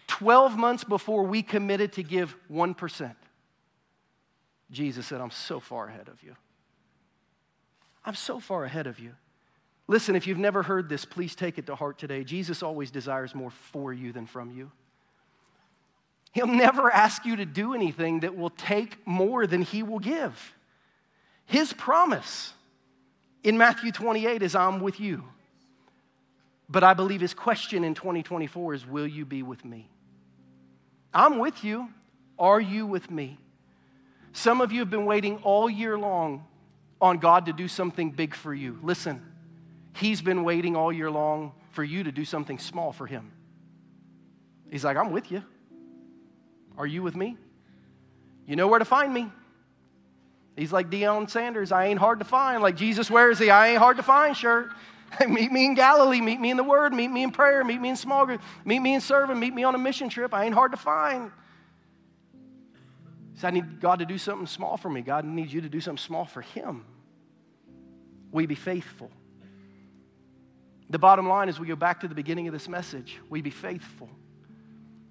12 0.08 0.56
months 0.56 0.84
before 0.84 1.24
we 1.24 1.42
committed 1.42 1.94
to 1.94 2.04
give 2.04 2.36
1%, 2.52 3.16
Jesus 4.70 5.08
said, 5.08 5.20
I'm 5.20 5.32
so 5.32 5.60
far 5.60 5.88
ahead 5.88 6.10
of 6.10 6.22
you. 6.22 6.36
I'm 8.06 8.16
so 8.16 8.40
far 8.40 8.66
ahead 8.66 8.88
of 8.88 9.00
you. 9.00 9.12
Listen, 9.88 10.16
if 10.16 10.28
you've 10.28 10.38
never 10.38 10.64
heard 10.64 10.90
this, 10.90 11.06
please 11.06 11.36
take 11.36 11.58
it 11.58 11.66
to 11.68 11.76
heart 11.76 11.98
today. 11.98 12.24
Jesus 12.24 12.64
always 12.64 12.90
desires 12.92 13.36
more 13.36 13.52
for 13.52 13.92
you 13.92 14.12
than 14.12 14.26
from 14.26 14.52
you. 14.52 14.72
He'll 16.32 16.48
never 16.48 16.90
ask 16.92 17.26
you 17.26 17.36
to 17.36 17.46
do 17.46 17.74
anything 17.74 18.22
that 18.22 18.36
will 18.36 18.50
take 18.50 19.06
more 19.06 19.46
than 19.46 19.62
He 19.62 19.84
will 19.84 20.00
give. 20.00 20.54
His 21.46 21.74
promise 21.74 22.54
in 23.44 23.58
Matthew 23.58 23.92
28 23.92 24.42
is, 24.42 24.56
I'm 24.56 24.80
with 24.80 25.00
you. 25.00 25.24
But 26.70 26.84
I 26.84 26.94
believe 26.94 27.22
his 27.22 27.34
question 27.34 27.84
in 27.84 27.94
2024 27.94 28.74
is, 28.74 28.88
Will 28.88 29.06
you 29.06 29.26
be 29.26 29.44
with 29.44 29.64
me? 29.64 29.90
I'm 31.14 31.38
with 31.38 31.64
you. 31.64 31.90
Are 32.40 32.60
you 32.60 32.88
with 32.88 33.12
me? 33.12 33.38
Some 34.32 34.62
of 34.62 34.72
you 34.72 34.80
have 34.80 34.90
been 34.90 35.06
waiting 35.06 35.38
all 35.44 35.70
year 35.70 35.98
long 35.98 36.46
on 37.04 37.18
God 37.18 37.48
to 37.48 37.54
do 37.54 37.68
something 37.68 38.12
big 38.12 38.34
for 38.34 38.54
you. 38.54 38.80
Listen, 38.82 39.22
He's 39.98 40.22
been 40.22 40.44
waiting 40.44 40.76
all 40.76 40.92
year 40.92 41.12
long 41.12 41.52
for 41.72 41.84
you 41.84 42.04
to 42.04 42.12
do 42.12 42.24
something 42.26 42.58
small 42.58 42.94
for 42.94 43.06
Him. 43.06 43.32
He's 44.72 44.86
like, 44.86 44.98
I'm 44.98 45.12
with 45.12 45.30
you. 45.30 45.44
Are 46.78 46.88
you 46.88 47.04
with 47.04 47.16
me? 47.16 47.38
You 48.48 48.56
know 48.56 48.68
where 48.68 48.80
to 48.80 48.86
find 48.86 49.14
me. 49.14 49.30
He's 50.56 50.72
like 50.72 50.90
Deion 50.90 51.30
Sanders. 51.30 51.72
I 51.72 51.86
ain't 51.88 52.00
hard 52.00 52.20
to 52.20 52.26
find. 52.26 52.64
Like 52.64 52.78
Jesus, 52.78 53.12
where 53.12 53.30
is 53.30 53.38
he? 53.38 53.50
I 53.50 53.70
ain't 53.70 53.80
hard 53.80 53.98
to 53.98 54.04
find 54.04 54.36
shirt. 54.36 54.72
meet 55.28 55.52
me 55.52 55.66
in 55.66 55.76
Galilee. 55.76 56.22
Meet 56.22 56.40
me 56.40 56.52
in 56.52 56.58
the 56.58 56.64
Word. 56.64 56.94
Meet 56.94 57.10
me 57.10 57.24
in 57.24 57.32
prayer. 57.32 57.64
Meet 57.64 57.82
me 57.82 57.90
in 57.90 57.96
small 57.96 58.26
group. 58.26 58.42
Meet 58.66 58.80
me 58.80 58.96
in 58.96 59.02
serving. 59.02 59.40
Meet 59.40 59.54
me 59.54 59.64
on 59.64 59.76
a 59.76 59.78
mission 59.78 60.10
trip. 60.10 60.34
I 60.34 60.46
ain't 60.46 60.56
hard 60.56 60.72
to 60.72 60.78
find. 60.78 61.32
So 63.36 63.48
I 63.48 63.52
need 63.52 63.82
God 63.82 64.00
to 64.00 64.06
do 64.06 64.18
something 64.18 64.48
small 64.48 64.78
for 64.78 64.90
me. 64.90 65.02
God 65.02 65.26
needs 65.26 65.54
you 65.54 65.62
to 65.62 65.70
do 65.70 65.82
something 65.82 66.02
small 66.02 66.26
for 66.26 66.42
Him. 66.42 66.86
We 68.34 68.48
be 68.48 68.56
faithful. 68.56 69.12
The 70.90 71.00
bottom 71.00 71.30
line 71.30 71.48
is 71.48 71.60
we 71.60 71.68
go 71.68 71.76
back 71.76 72.02
to 72.02 72.08
the 72.10 72.16
beginning 72.16 72.48
of 72.48 72.54
this 72.54 72.68
message. 72.68 73.20
We 73.30 73.42
be 73.42 73.52
faithful. 73.52 74.10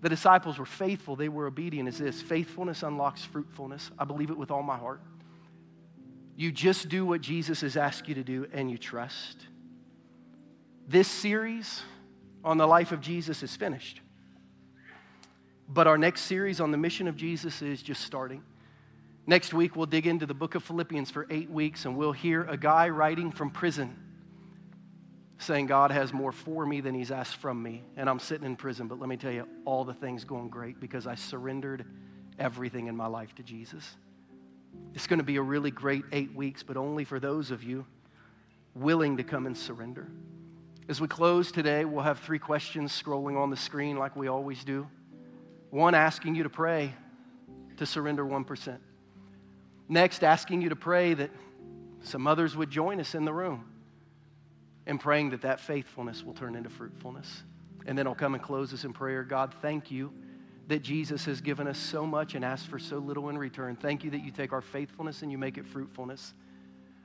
The 0.03 0.09
disciples 0.09 0.59
were 0.59 0.67
faithful, 0.67 1.15
they 1.17 1.29
were 1.29 1.47
obedient. 1.47 1.89
Is 1.89 1.99
this 1.99 2.21
faithfulness 2.21 2.83
unlocks 2.83 3.25
fruitfulness? 3.25 3.91
I 3.99 4.05
believe 4.05 4.31
it 4.31 4.37
with 4.37 4.51
all 4.51 4.63
my 4.63 4.77
heart. 4.77 5.01
You 6.35 6.51
just 6.51 6.89
do 6.89 7.07
what 7.07 7.21
Jesus 7.21 7.61
has 7.61 7.77
asked 7.77 8.09
you 8.09 8.17
to 8.17 8.25
do 8.25 8.49
and 8.53 8.71
you 8.71 8.77
trust. 8.77 9.47
This 10.89 11.07
series 11.07 11.83
on 12.43 12.59
the 12.59 12.67
life 12.67 12.91
of 12.91 13.01
Jesus 13.01 13.45
is 13.45 13.55
finished. 13.55 14.01
But 15.69 15.87
our 15.87 15.97
next 15.97 16.23
series 16.23 16.61
on 16.61 16.73
the 16.73 16.79
mission 16.79 17.07
of 17.07 17.17
Jesus 17.17 17.63
is 17.63 17.81
just 17.81 18.03
starting. 18.03 18.43
Next 19.27 19.55
week, 19.55 19.77
we'll 19.77 19.87
dig 19.87 20.07
into 20.07 20.27
the 20.27 20.35
book 20.35 20.57
of 20.57 20.65
Philippians 20.65 21.11
for 21.11 21.27
eight 21.31 21.49
weeks, 21.49 21.85
and 21.85 21.97
we'll 21.97 22.13
hear 22.13 22.43
a 22.45 22.57
guy 22.57 22.89
writing 22.89 23.31
from 23.31 23.51
prison 23.51 23.97
saying, 25.39 25.67
God 25.67 25.91
has 25.91 26.13
more 26.13 26.33
for 26.33 26.65
me 26.65 26.81
than 26.81 26.95
he's 26.95 27.11
asked 27.11 27.37
from 27.37 27.63
me. 27.63 27.83
And 27.97 28.09
I'm 28.09 28.19
sitting 28.19 28.47
in 28.47 28.57
prison, 28.57 28.89
but 28.89 28.99
let 28.99 29.09
me 29.09 29.17
tell 29.17 29.33
you, 29.33 29.47
all 29.65 29.85
the 29.85 29.95
things 29.95 30.25
going 30.25 30.49
great 30.49 30.81
because 30.81 31.07
I 31.07 31.15
surrendered 31.15 31.85
everything 32.39 32.87
in 32.87 32.97
my 32.97 33.07
life 33.07 33.35
to 33.37 33.43
Jesus. 33.43 33.97
It's 34.95 35.07
going 35.07 35.19
to 35.19 35.25
be 35.25 35.37
a 35.37 35.43
really 35.43 35.71
great 35.71 36.05
eight 36.13 36.35
weeks, 36.35 36.63
but 36.63 36.77
only 36.77 37.05
for 37.05 37.21
those 37.21 37.51
of 37.51 37.63
you 37.63 37.87
willing 38.75 39.19
to 39.19 39.23
come 39.23 39.47
and 39.47 39.57
surrender. 39.57 40.09
As 40.89 41.01
we 41.01 41.09
close 41.09 41.53
today, 41.53 41.85
we'll 41.85 42.03
have 42.03 42.21
three 42.21 42.39
questions 42.39 42.91
scrolling 42.91 43.37
on 43.37 43.51
the 43.51 43.57
screen 43.57 43.97
like 43.97 44.17
we 44.17 44.29
always 44.29 44.65
do. 44.65 44.89
One, 45.71 45.95
asking 45.95 46.35
you 46.35 46.43
to 46.43 46.51
pray 46.51 46.95
to 47.77 47.87
surrender 47.87 48.25
1%. 48.25 48.79
Next, 49.93 50.25
asking 50.25 50.63
you 50.63 50.71
to 50.71 50.77
pray 50.77 51.13
that 51.13 51.31
some 52.01 52.27
others 52.27 52.57
would 52.57 52.71
join 52.71 52.99
us 52.99 53.15
in 53.15 53.27
the 53.27 53.33
room 53.33 53.67
and 54.87 54.99
praying 54.99 55.31
that 55.31 55.43
that 55.43 55.61
faithfulness 55.61 56.25
will 56.25 56.33
turn 56.33 56.57
into 56.57 56.71
fruitfulness. 56.71 57.43
And 57.85 57.99
then 57.99 58.07
I'll 58.07 58.15
come 58.15 58.33
and 58.33 58.43
close 58.43 58.73
us 58.73 58.85
in 58.85 58.95
prayer. 58.95 59.23
God, 59.23 59.53
thank 59.61 59.91
you 59.91 60.11
that 60.69 60.79
Jesus 60.79 61.27
has 61.27 61.43
given 61.43 61.69
us 61.69 61.77
so 61.77 62.07
much 62.07 62.35
and 62.35 62.43
asked 62.43 62.69
for 62.69 62.79
so 62.79 62.97
little 62.97 63.29
in 63.29 63.37
return. 63.37 63.77
Thank 63.77 64.03
you 64.03 64.11
that 64.13 64.25
you 64.25 64.31
take 64.31 64.55
our 64.55 64.63
faithfulness 64.63 65.21
and 65.21 65.31
you 65.31 65.37
make 65.37 65.59
it 65.59 65.67
fruitfulness. 65.67 66.33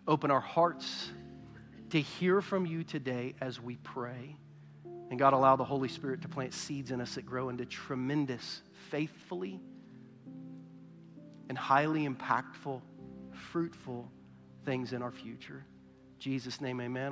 Open 0.07 0.31
our 0.31 0.39
hearts 0.39 1.11
to 1.89 1.99
hear 1.99 2.39
from 2.39 2.65
you 2.65 2.85
today 2.85 3.35
as 3.41 3.59
we 3.59 3.75
pray. 3.83 4.37
And 5.09 5.19
God, 5.19 5.33
allow 5.33 5.57
the 5.57 5.65
Holy 5.65 5.89
Spirit 5.89 6.21
to 6.21 6.29
plant 6.29 6.53
seeds 6.53 6.91
in 6.91 7.01
us 7.01 7.15
that 7.15 7.25
grow 7.25 7.49
into 7.49 7.65
tremendous, 7.65 8.61
faithfully, 8.89 9.59
and 11.49 11.57
highly 11.57 12.07
impactful, 12.07 12.81
fruitful 13.51 14.11
things 14.65 14.93
in 14.93 15.01
our 15.01 15.11
future. 15.11 15.63
In 16.15 16.19
Jesus' 16.19 16.61
name, 16.61 16.81
amen. 16.81 17.05